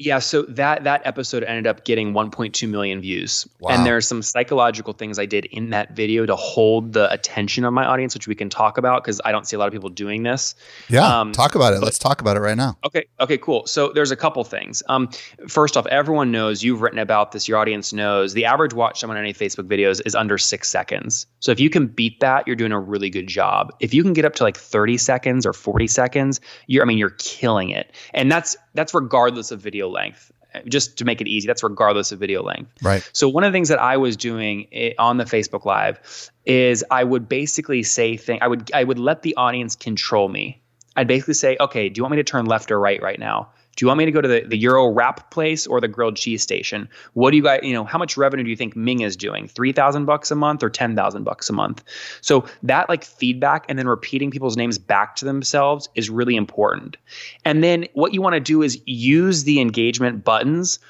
Yeah, 0.00 0.20
so 0.20 0.42
that 0.42 0.84
that 0.84 1.02
episode 1.04 1.42
ended 1.42 1.66
up 1.66 1.84
getting 1.84 2.12
1.2 2.12 2.68
million 2.68 3.00
views. 3.00 3.48
Wow. 3.58 3.70
And 3.70 3.88
are 3.88 4.00
some 4.00 4.22
psychological 4.22 4.92
things 4.92 5.18
I 5.18 5.26
did 5.26 5.46
in 5.46 5.70
that 5.70 5.96
video 5.96 6.24
to 6.24 6.36
hold 6.36 6.92
the 6.92 7.12
attention 7.12 7.64
of 7.64 7.72
my 7.72 7.84
audience, 7.84 8.14
which 8.14 8.28
we 8.28 8.36
can 8.36 8.48
talk 8.48 8.78
about 8.78 9.02
because 9.02 9.20
I 9.24 9.32
don't 9.32 9.46
see 9.48 9.56
a 9.56 9.58
lot 9.58 9.66
of 9.66 9.72
people 9.72 9.88
doing 9.88 10.22
this. 10.22 10.54
Yeah, 10.88 11.20
um, 11.20 11.32
talk 11.32 11.56
about 11.56 11.72
it. 11.72 11.80
But, 11.80 11.86
Let's 11.86 11.98
talk 11.98 12.20
about 12.20 12.36
it 12.36 12.40
right 12.40 12.56
now. 12.56 12.78
Okay, 12.84 13.06
okay, 13.18 13.38
cool. 13.38 13.66
So 13.66 13.90
there's 13.92 14.12
a 14.12 14.16
couple 14.16 14.44
things. 14.44 14.84
Um, 14.88 15.08
first 15.48 15.76
off, 15.76 15.86
everyone 15.86 16.30
knows 16.30 16.62
you've 16.62 16.80
written 16.80 17.00
about 17.00 17.32
this. 17.32 17.48
Your 17.48 17.58
audience 17.58 17.92
knows 17.92 18.34
the 18.34 18.44
average 18.44 18.74
watch 18.74 19.00
time 19.00 19.10
on 19.10 19.16
any 19.16 19.34
Facebook 19.34 19.66
videos 19.66 20.00
is 20.06 20.14
under 20.14 20.38
six 20.38 20.68
seconds. 20.68 21.26
So 21.40 21.50
if 21.50 21.58
you 21.58 21.70
can 21.70 21.88
beat 21.88 22.20
that, 22.20 22.46
you're 22.46 22.56
doing 22.56 22.72
a 22.72 22.78
really 22.78 23.10
good 23.10 23.26
job. 23.26 23.72
If 23.80 23.92
you 23.92 24.04
can 24.04 24.12
get 24.12 24.24
up 24.24 24.34
to 24.34 24.44
like 24.44 24.56
30 24.56 24.96
seconds 24.96 25.44
or 25.44 25.52
40 25.52 25.88
seconds, 25.88 26.40
you're 26.68 26.84
I 26.84 26.86
mean 26.86 26.98
you're 26.98 27.16
killing 27.18 27.70
it. 27.70 27.92
And 28.14 28.30
that's 28.30 28.56
that's 28.78 28.94
regardless 28.94 29.50
of 29.50 29.60
video 29.60 29.88
length. 29.88 30.32
Just 30.66 30.96
to 30.98 31.04
make 31.04 31.20
it 31.20 31.28
easy 31.28 31.46
that's 31.46 31.62
regardless 31.62 32.10
of 32.10 32.18
video 32.18 32.42
length. 32.42 32.72
Right. 32.82 33.08
So 33.12 33.28
one 33.28 33.44
of 33.44 33.52
the 33.52 33.56
things 33.56 33.68
that 33.68 33.78
i 33.78 33.98
was 33.98 34.16
doing 34.16 34.66
on 34.98 35.18
the 35.18 35.24
facebook 35.24 35.64
live 35.66 36.00
is 36.46 36.84
i 36.90 37.04
would 37.04 37.28
basically 37.28 37.82
say 37.82 38.16
thing 38.16 38.38
i 38.40 38.48
would 38.48 38.72
i 38.72 38.82
would 38.82 38.98
let 38.98 39.22
the 39.22 39.36
audience 39.36 39.76
control 39.76 40.28
me. 40.28 40.60
I'd 40.96 41.06
basically 41.06 41.34
say 41.34 41.56
okay 41.60 41.90
do 41.90 41.98
you 41.98 42.02
want 42.02 42.12
me 42.12 42.16
to 42.16 42.24
turn 42.24 42.46
left 42.46 42.70
or 42.70 42.80
right 42.80 43.00
right 43.02 43.18
now 43.18 43.50
do 43.78 43.84
you 43.84 43.86
want 43.86 43.98
me 43.98 44.06
to 44.06 44.10
go 44.10 44.20
to 44.20 44.26
the, 44.26 44.40
the 44.40 44.56
Euro 44.56 44.88
wrap 44.88 45.30
place 45.30 45.64
or 45.64 45.80
the 45.80 45.86
grilled 45.86 46.16
cheese 46.16 46.42
station? 46.42 46.88
What 47.12 47.30
do 47.30 47.36
you 47.36 47.44
guys, 47.44 47.60
you 47.62 47.72
know, 47.72 47.84
how 47.84 47.96
much 47.96 48.16
revenue 48.16 48.42
do 48.42 48.50
you 48.50 48.56
think 48.56 48.74
Ming 48.74 49.02
is 49.02 49.16
doing? 49.16 49.46
3,000 49.46 50.04
bucks 50.04 50.32
a 50.32 50.34
month 50.34 50.64
or 50.64 50.68
10,000 50.68 51.22
bucks 51.22 51.48
a 51.48 51.52
month? 51.52 51.84
So 52.20 52.44
that 52.64 52.88
like 52.88 53.04
feedback 53.04 53.66
and 53.68 53.78
then 53.78 53.86
repeating 53.86 54.32
people's 54.32 54.56
names 54.56 54.78
back 54.78 55.14
to 55.16 55.24
themselves 55.24 55.88
is 55.94 56.10
really 56.10 56.34
important. 56.34 56.96
And 57.44 57.62
then 57.62 57.86
what 57.92 58.12
you 58.12 58.20
want 58.20 58.34
to 58.34 58.40
do 58.40 58.62
is 58.62 58.82
use 58.84 59.44
the 59.44 59.60
engagement 59.60 60.24
buttons 60.24 60.80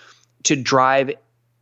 to 0.45 0.57
drive 0.57 1.11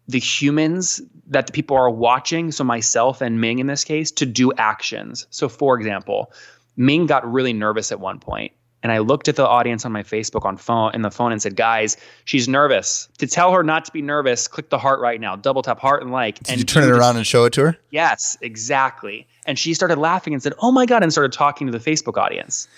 the 0.07 0.21
humans 0.21 1.03
that 1.27 1.49
the 1.49 1.53
people 1.53 1.77
are 1.77 1.91
watching, 1.91 2.53
so 2.53 2.63
myself 2.63 3.21
and 3.21 3.41
Ming 3.41 3.59
in 3.59 3.67
this 3.67 3.83
case, 3.83 4.13
to 4.13 4.27
do 4.27 4.53
actions. 4.59 5.27
So 5.31 5.49
for 5.49 5.77
example, 5.77 6.33
Ming 6.77 7.07
got 7.07 7.29
really 7.29 7.53
nervous 7.53 7.91
at 7.91 7.99
one 7.99 8.21
point 8.21 8.53
and 8.83 8.93
I 8.93 8.99
looked 8.99 9.29
at 9.29 9.37
the 9.37 9.47
audience 9.47 9.85
on 9.85 9.93
my 9.93 10.03
Facebook 10.03 10.45
on 10.45 10.57
phone 10.57 10.95
in 10.95 11.03
the 11.03 11.11
phone 11.11 11.33
and 11.33 11.41
said, 11.41 11.57
"Guys, 11.57 11.97
she's 12.25 12.49
nervous. 12.49 13.09
To 13.19 13.27
tell 13.27 13.53
her 13.53 13.63
not 13.63 13.85
to 13.87 13.93
be 13.93 14.03
nervous, 14.03 14.47
click 14.49 14.71
the 14.71 14.79
heart 14.79 15.01
right 15.01 15.21
now. 15.21 15.37
Double 15.37 15.63
tap 15.63 15.81
heart 15.81 16.03
and 16.03 16.13
like." 16.13 16.39
Did 16.39 16.51
and 16.51 16.59
you 16.59 16.65
turn 16.65 16.85
it 16.85 16.91
around 16.91 17.17
and 17.17 17.27
show 17.27 17.45
it 17.45 17.53
to 17.55 17.63
her? 17.63 17.79
Yes, 17.91 18.37
exactly. 18.41 19.27
And 19.47 19.59
she 19.59 19.75
started 19.75 19.99
laughing 19.99 20.35
and 20.35 20.43
said, 20.43 20.53
"Oh 20.61 20.73
my 20.73 20.87
god!" 20.87 21.03
and 21.03 21.11
started 21.11 21.33
talking 21.33 21.67
to 21.67 21.77
the 21.77 21.91
Facebook 21.91 22.17
audience. 22.17 22.69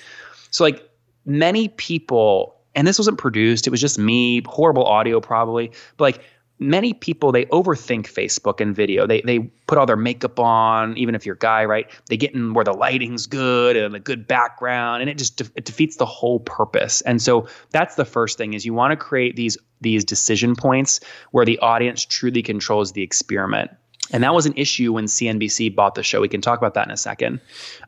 So 0.51 0.65
like 0.65 0.89
many 1.27 1.69
people, 1.69 2.55
and 2.75 2.87
this 2.87 2.99
wasn't 2.99 3.19
produced; 3.19 3.67
it 3.67 3.71
was 3.71 3.81
just 3.81 3.99
me, 3.99 4.43
horrible 4.47 4.85
audio 4.85 5.21
probably, 5.21 5.73
but 5.97 6.05
like 6.05 6.25
many 6.59 6.93
people 6.93 7.33
they 7.33 7.45
overthink 7.47 8.07
Facebook 8.07 8.61
and 8.61 8.75
video. 8.75 9.07
They 9.07 9.21
they 9.23 9.41
put 9.67 9.79
all 9.79 9.87
their 9.87 9.97
makeup 9.97 10.39
on, 10.41 10.97
even 10.97 11.15
if 11.15 11.25
you're 11.27 11.35
a 11.35 11.39
guy, 11.39 11.65
right? 11.65 11.91
They 12.09 12.17
get 12.17 12.35
in 12.35 12.55
where 12.55 12.65
the 12.65 12.73
lighting's 12.73 13.27
good 13.27 13.77
and 13.77 13.95
a 13.95 14.01
good 14.01 14.27
background, 14.27 15.03
and 15.03 15.11
it 15.11 15.19
just 15.19 15.37
de- 15.37 15.51
it 15.55 15.65
defeats 15.65 15.97
the 15.97 16.07
whole 16.07 16.41
purpose. 16.41 17.01
And 17.03 17.21
so 17.21 17.49
that's 17.71 17.95
the 17.95 18.05
first 18.05 18.39
thing 18.39 18.55
is 18.55 18.65
you 18.65 18.75
want 18.75 18.93
to 18.93 18.97
create 18.97 19.37
these 19.37 19.59
these 19.81 20.05
decision 20.05 20.57
points 20.57 21.01
where 21.31 21.45
the 21.45 21.59
audience 21.59 22.05
truly 22.05 22.43
controls 22.43 22.93
the 22.93 23.03
experiment. 23.03 23.71
And 24.13 24.23
that 24.23 24.35
was 24.35 24.47
an 24.47 24.55
issue 24.57 24.93
when 24.93 25.07
CNBC 25.07 25.75
bought 25.75 25.95
the 25.95 26.03
show. 26.03 26.21
We 26.21 26.29
can 26.29 26.41
talk 26.41 26.59
about 26.59 26.75
that 26.75 26.87
in 26.87 26.93
a 26.93 26.97
second. 26.97 27.41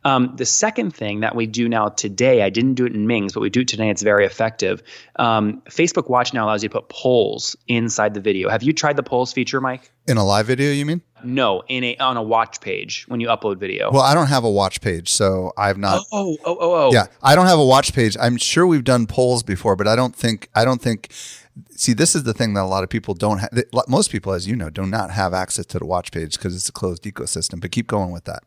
Um, 0.05 0.35
the 0.37 0.47
second 0.47 0.95
thing 0.95 1.21
that 1.21 1.35
we 1.35 1.47
do 1.47 1.69
now 1.69 1.89
today, 1.89 2.43
I 2.43 2.51
didn't 2.51 2.75
do 2.75 2.87
it 2.87 2.95
in 2.95 3.07
Mings, 3.07 3.33
but 3.33 3.41
we 3.41 3.51
do 3.51 3.61
it 3.61 3.69
today. 3.69 3.91
It's 3.91 4.03
very 4.03 4.27
effective. 4.27 4.83
Um, 5.17 5.63
Facebook 5.71 6.09
Watch 6.11 6.35
now 6.35 6.47
allows 6.47 6.63
you 6.63 6.69
to 6.69 6.73
put 6.73 6.89
polls 6.89 7.57
inside 7.69 8.15
the 8.15 8.21
video. 8.21 8.49
Have 8.49 8.63
you 8.63 8.73
tried 8.73 8.97
the 8.97 9.03
polls 9.03 9.33
feature, 9.33 9.61
Mike? 9.61 9.91
In 10.07 10.17
a 10.17 10.25
live 10.25 10.47
video, 10.47 10.73
you 10.73 10.85
mean? 10.87 11.03
No, 11.23 11.63
in 11.69 11.85
a 11.85 11.97
on 11.99 12.17
a 12.17 12.23
watch 12.23 12.61
page 12.61 13.05
when 13.09 13.21
you 13.21 13.29
upload 13.29 13.59
video. 13.59 13.91
Well, 13.93 14.03
I 14.03 14.15
don't 14.15 14.29
have 14.29 14.45
a 14.45 14.51
watch 14.51 14.81
page, 14.81 15.11
so 15.11 15.53
I've 15.57 15.77
not. 15.77 16.05
Oh, 16.11 16.37
oh, 16.37 16.39
oh, 16.45 16.59
oh, 16.61 16.75
oh. 16.87 16.93
Yeah, 16.93 17.07
I 17.23 17.35
don't 17.35 17.47
have 17.47 17.59
a 17.59 17.65
watch 17.65 17.93
page. 17.93 18.17
I'm 18.19 18.37
sure 18.37 18.67
we've 18.67 18.85
done 18.85 19.07
polls 19.07 19.43
before, 19.43 19.77
but 19.77 19.87
I 19.87 19.97
don't 19.97 20.17
think 20.17 20.49
I 20.55 20.65
don't 20.65 20.81
think. 20.81 21.13
See, 21.71 21.93
this 21.93 22.15
is 22.15 22.23
the 22.23 22.35
thing 22.35 22.55
that 22.55 22.63
a 22.63 22.67
lot 22.67 22.85
of 22.85 22.91
people 22.91 23.15
don't 23.15 23.39
have. 23.39 23.51
Most 23.89 24.11
people, 24.11 24.33
as 24.33 24.47
you 24.47 24.57
know, 24.57 24.71
do 24.71 24.87
not 24.87 25.11
have 25.11 25.35
access 25.35 25.67
to 25.67 25.79
the 25.79 25.87
watch 25.87 26.13
page 26.13 26.37
because 26.37 26.55
it's 26.55 26.69
a 26.69 26.73
closed 26.73 27.03
ecosystem. 27.05 27.61
But 27.61 27.71
keep 27.73 27.87
going 27.87 28.13
with 28.13 28.25
that. 28.25 28.43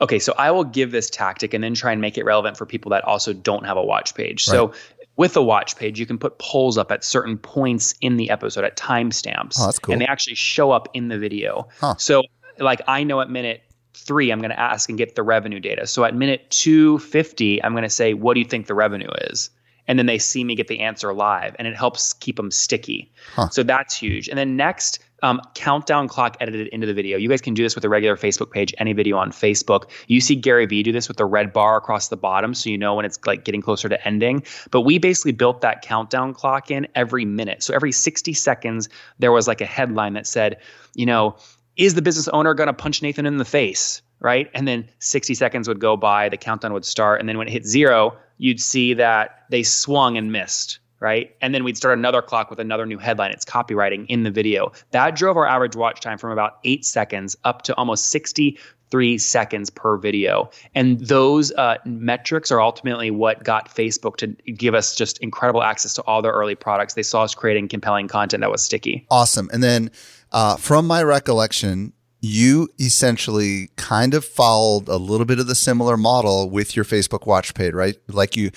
Okay, 0.00 0.18
so 0.18 0.32
I 0.38 0.50
will 0.50 0.64
give 0.64 0.92
this 0.92 1.10
tactic 1.10 1.52
and 1.52 1.62
then 1.62 1.74
try 1.74 1.92
and 1.92 2.00
make 2.00 2.16
it 2.16 2.24
relevant 2.24 2.56
for 2.56 2.66
people 2.66 2.90
that 2.90 3.04
also 3.04 3.32
don't 3.32 3.66
have 3.66 3.76
a 3.76 3.82
watch 3.82 4.14
page. 4.14 4.44
So 4.44 4.72
with 5.16 5.34
the 5.34 5.42
watch 5.42 5.76
page, 5.76 5.98
you 5.98 6.06
can 6.06 6.18
put 6.18 6.38
polls 6.38 6.78
up 6.78 6.92
at 6.92 7.02
certain 7.02 7.36
points 7.38 7.94
in 8.00 8.16
the 8.16 8.30
episode 8.30 8.64
at 8.64 8.76
timestamps. 8.76 9.56
Oh, 9.58 9.66
that's 9.66 9.78
cool. 9.78 9.92
And 9.92 10.00
they 10.00 10.06
actually 10.06 10.36
show 10.36 10.70
up 10.70 10.88
in 10.94 11.08
the 11.08 11.18
video. 11.18 11.68
Huh. 11.80 11.96
So, 11.98 12.22
like, 12.58 12.82
I 12.86 13.02
know 13.02 13.20
at 13.20 13.30
minute 13.30 13.62
three, 13.94 14.30
I'm 14.30 14.40
going 14.40 14.50
to 14.50 14.60
ask 14.60 14.88
and 14.88 14.98
get 14.98 15.14
the 15.14 15.22
revenue 15.22 15.58
data. 15.58 15.86
So 15.86 16.04
at 16.04 16.14
minute 16.14 16.50
250, 16.50 17.62
I'm 17.64 17.72
going 17.72 17.82
to 17.82 17.90
say, 17.90 18.14
what 18.14 18.34
do 18.34 18.40
you 18.40 18.46
think 18.46 18.66
the 18.66 18.74
revenue 18.74 19.10
is? 19.30 19.50
And 19.88 19.98
then 19.98 20.06
they 20.06 20.18
see 20.18 20.42
me 20.44 20.54
get 20.54 20.68
the 20.68 20.80
answer 20.80 21.12
live, 21.12 21.54
and 21.58 21.68
it 21.68 21.76
helps 21.76 22.12
keep 22.12 22.36
them 22.36 22.50
sticky. 22.50 23.12
Huh. 23.34 23.48
So 23.50 23.62
that's 23.62 23.96
huge. 23.96 24.28
And 24.28 24.36
then 24.38 24.56
next, 24.56 24.98
um, 25.22 25.40
countdown 25.54 26.08
clock 26.08 26.36
edited 26.40 26.68
into 26.68 26.86
the 26.86 26.94
video. 26.94 27.16
You 27.18 27.28
guys 27.28 27.40
can 27.40 27.54
do 27.54 27.62
this 27.62 27.74
with 27.74 27.84
a 27.84 27.88
regular 27.88 28.16
Facebook 28.16 28.50
page, 28.50 28.74
any 28.78 28.92
video 28.92 29.16
on 29.16 29.30
Facebook. 29.30 29.90
You 30.06 30.20
see 30.20 30.34
Gary 30.34 30.66
Vee 30.66 30.82
do 30.82 30.92
this 30.92 31.08
with 31.08 31.16
the 31.16 31.24
red 31.24 31.52
bar 31.52 31.76
across 31.76 32.08
the 32.08 32.16
bottom, 32.16 32.54
so 32.54 32.70
you 32.70 32.78
know 32.78 32.94
when 32.94 33.04
it's 33.04 33.18
like 33.26 33.44
getting 33.44 33.62
closer 33.62 33.88
to 33.88 34.06
ending. 34.06 34.42
But 34.70 34.82
we 34.82 34.98
basically 34.98 35.32
built 35.32 35.62
that 35.62 35.82
countdown 35.82 36.34
clock 36.34 36.70
in 36.70 36.86
every 36.94 37.24
minute. 37.24 37.62
So 37.62 37.74
every 37.74 37.92
60 37.92 38.32
seconds, 38.34 38.88
there 39.18 39.32
was 39.32 39.48
like 39.48 39.60
a 39.60 39.66
headline 39.66 40.14
that 40.14 40.26
said, 40.26 40.58
you 40.94 41.06
know, 41.06 41.36
is 41.76 41.94
the 41.94 42.02
business 42.02 42.28
owner 42.28 42.54
going 42.54 42.68
to 42.68 42.72
punch 42.72 43.02
Nathan 43.02 43.26
in 43.26 43.36
the 43.36 43.44
face? 43.44 44.02
Right. 44.20 44.50
And 44.54 44.66
then 44.66 44.88
60 44.98 45.34
seconds 45.34 45.68
would 45.68 45.78
go 45.78 45.96
by, 45.96 46.28
the 46.28 46.38
countdown 46.38 46.72
would 46.72 46.86
start. 46.86 47.20
And 47.20 47.28
then 47.28 47.36
when 47.36 47.48
it 47.48 47.52
hit 47.52 47.66
zero, 47.66 48.16
you'd 48.38 48.60
see 48.60 48.94
that 48.94 49.44
they 49.50 49.62
swung 49.62 50.16
and 50.16 50.32
missed 50.32 50.78
right? 51.00 51.36
And 51.40 51.54
then 51.54 51.64
we'd 51.64 51.76
start 51.76 51.98
another 51.98 52.22
clock 52.22 52.50
with 52.50 52.58
another 52.58 52.86
new 52.86 52.98
headline. 52.98 53.30
It's 53.30 53.44
copywriting 53.44 54.06
in 54.08 54.22
the 54.22 54.30
video. 54.30 54.72
That 54.92 55.14
drove 55.16 55.36
our 55.36 55.46
average 55.46 55.76
watch 55.76 56.00
time 56.00 56.18
from 56.18 56.30
about 56.30 56.58
eight 56.64 56.84
seconds 56.84 57.36
up 57.44 57.62
to 57.62 57.74
almost 57.76 58.06
63 58.06 59.18
seconds 59.18 59.70
per 59.70 59.98
video. 59.98 60.50
And 60.74 60.98
those 61.00 61.52
uh, 61.52 61.76
metrics 61.84 62.50
are 62.50 62.60
ultimately 62.60 63.10
what 63.10 63.44
got 63.44 63.68
Facebook 63.68 64.16
to 64.16 64.28
give 64.52 64.74
us 64.74 64.94
just 64.94 65.18
incredible 65.18 65.62
access 65.62 65.94
to 65.94 66.02
all 66.02 66.22
their 66.22 66.32
early 66.32 66.54
products. 66.54 66.94
They 66.94 67.02
saw 67.02 67.24
us 67.24 67.34
creating 67.34 67.68
compelling 67.68 68.08
content 68.08 68.40
that 68.40 68.50
was 68.50 68.62
sticky. 68.62 69.06
Awesome. 69.10 69.50
And 69.52 69.62
then 69.62 69.90
uh, 70.32 70.56
from 70.56 70.86
my 70.86 71.02
recollection, 71.02 71.92
you 72.20 72.68
essentially 72.80 73.70
kind 73.76 74.14
of 74.14 74.24
followed 74.24 74.88
a 74.88 74.96
little 74.96 75.26
bit 75.26 75.38
of 75.38 75.46
the 75.46 75.54
similar 75.54 75.96
model 75.96 76.48
with 76.50 76.74
your 76.74 76.84
Facebook 76.84 77.26
watch 77.26 77.54
page, 77.54 77.72
right? 77.74 77.96
Like 78.08 78.36
you 78.36 78.50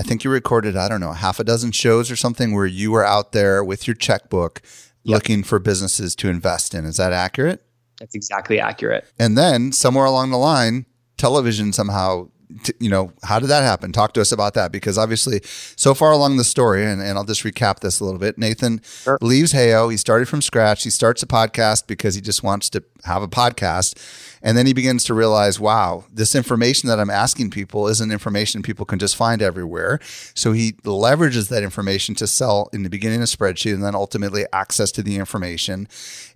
I 0.00 0.02
think 0.04 0.24
you 0.24 0.30
recorded, 0.30 0.76
I 0.76 0.88
don't 0.88 1.00
know, 1.00 1.12
half 1.12 1.38
a 1.38 1.44
dozen 1.44 1.70
shows 1.70 2.10
or 2.10 2.16
something 2.16 2.54
where 2.54 2.66
you 2.66 2.90
were 2.90 3.04
out 3.04 3.32
there 3.32 3.62
with 3.62 3.86
your 3.86 3.94
checkbook 3.94 4.62
Yep. 5.04 5.14
looking 5.14 5.42
for 5.42 5.58
businesses 5.58 6.14
to 6.14 6.28
invest 6.28 6.74
in. 6.74 6.84
Is 6.84 6.96
that 6.96 7.12
accurate? 7.12 7.64
That's 7.98 8.14
exactly 8.14 8.60
accurate. 8.60 9.04
And 9.18 9.36
then 9.36 9.72
somewhere 9.72 10.04
along 10.04 10.30
the 10.30 10.36
line, 10.38 10.86
television 11.16 11.72
somehow, 11.72 12.28
t- 12.62 12.72
you 12.78 12.90
know, 12.90 13.12
how 13.22 13.38
did 13.38 13.48
that 13.48 13.62
happen? 13.62 13.92
Talk 13.92 14.12
to 14.14 14.20
us 14.20 14.32
about 14.32 14.54
that 14.54 14.72
because 14.72 14.98
obviously, 14.98 15.40
so 15.44 15.94
far 15.94 16.12
along 16.12 16.36
the 16.36 16.44
story, 16.44 16.84
and, 16.84 17.00
and 17.02 17.18
I'll 17.18 17.24
just 17.24 17.42
recap 17.44 17.80
this 17.80 18.00
a 18.00 18.04
little 18.04 18.18
bit. 18.20 18.38
Nathan 18.38 18.80
Sure. 18.84 19.18
leaves 19.20 19.52
Heyo. 19.52 19.90
He 19.90 19.96
started 19.96 20.28
from 20.28 20.42
scratch. 20.42 20.84
He 20.84 20.90
starts 20.90 21.22
a 21.22 21.26
podcast 21.26 21.86
because 21.86 22.14
he 22.14 22.20
just 22.20 22.42
wants 22.42 22.68
to 22.70 22.82
have 23.04 23.22
a 23.22 23.28
podcast. 23.28 23.98
And 24.44 24.56
then 24.58 24.66
he 24.66 24.72
begins 24.72 25.04
to 25.04 25.14
realize, 25.14 25.60
wow, 25.60 26.04
this 26.12 26.34
information 26.34 26.88
that 26.88 26.98
I'm 26.98 27.10
asking 27.10 27.50
people 27.50 27.86
isn't 27.86 28.10
information 28.10 28.62
people 28.62 28.84
can 28.84 28.98
just 28.98 29.14
find 29.14 29.40
everywhere. 29.40 30.00
So 30.34 30.52
he 30.52 30.72
leverages 30.82 31.48
that 31.48 31.62
information 31.62 32.14
to 32.16 32.26
sell 32.26 32.68
in 32.72 32.82
the 32.82 32.90
beginning 32.90 33.20
a 33.20 33.24
spreadsheet 33.24 33.74
and 33.74 33.84
then 33.84 33.94
ultimately 33.94 34.44
access 34.52 34.90
to 34.92 35.02
the 35.02 35.16
information. 35.16 35.86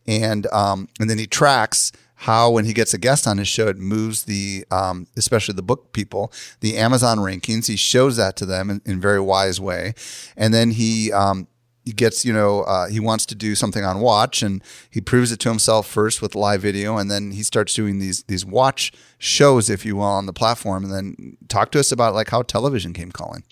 And 0.07 0.47
um, 0.53 0.89
and 1.01 1.11
then 1.11 1.19
he 1.19 1.27
tracks 1.27 1.91
how 2.17 2.51
when 2.51 2.64
he 2.64 2.73
gets 2.73 2.95
a 2.95 2.99
guest 2.99 3.27
on 3.27 3.39
his 3.39 3.49
show, 3.49 3.69
it 3.69 3.79
moves 3.79 4.25
the 4.25 4.64
um, 4.71 5.07
especially 5.17 5.55
the 5.55 5.62
book 5.62 5.93
people, 5.93 6.33
the 6.61 6.79
Amazon 6.79 7.19
rankings. 7.19 7.67
He 7.67 7.77
shows 7.77 8.17
that 8.17 8.37
to 8.37 8.47
them 8.47 8.71
in, 8.71 8.81
in 8.85 8.97
a 8.97 9.01
very 9.01 9.21
wise 9.21 9.61
way, 9.61 9.95
and 10.37 10.53
then 10.53 10.71
he 10.71 11.12
um, 11.12 11.47
he 11.87 11.93
gets 11.93 12.25
you 12.25 12.33
know 12.33 12.62
uh, 12.62 12.89
he 12.89 13.01
wants 13.01 13.25
to 13.27 13.35
do 13.35 13.55
something 13.55 13.85
on 13.85 14.01
watch 14.01 14.43
and 14.43 14.62
he 14.91 15.01
proves 15.01 15.31
it 15.31 15.39
to 15.41 15.49
himself 15.49 15.87
first 15.87 16.21
with 16.21 16.35
live 16.35 16.61
video 16.61 16.99
and 16.99 17.11
then 17.11 17.31
he 17.31 17.43
starts 17.43 17.73
doing 17.75 18.01
these 18.01 18.25
these 18.25 18.45
watch 18.45 18.93
shows 19.19 19.71
if 19.71 19.87
you 19.87 19.97
will 19.97 20.03
on 20.03 20.27
the 20.27 20.33
platform 20.33 20.85
and 20.85 20.93
then 20.93 21.37
talk 21.49 21.71
to 21.71 21.79
us 21.79 21.93
about 21.93 22.12
like 22.12 22.29
how 22.29 22.43
television 22.43 22.93
came 22.93 23.12
calling 23.12 23.45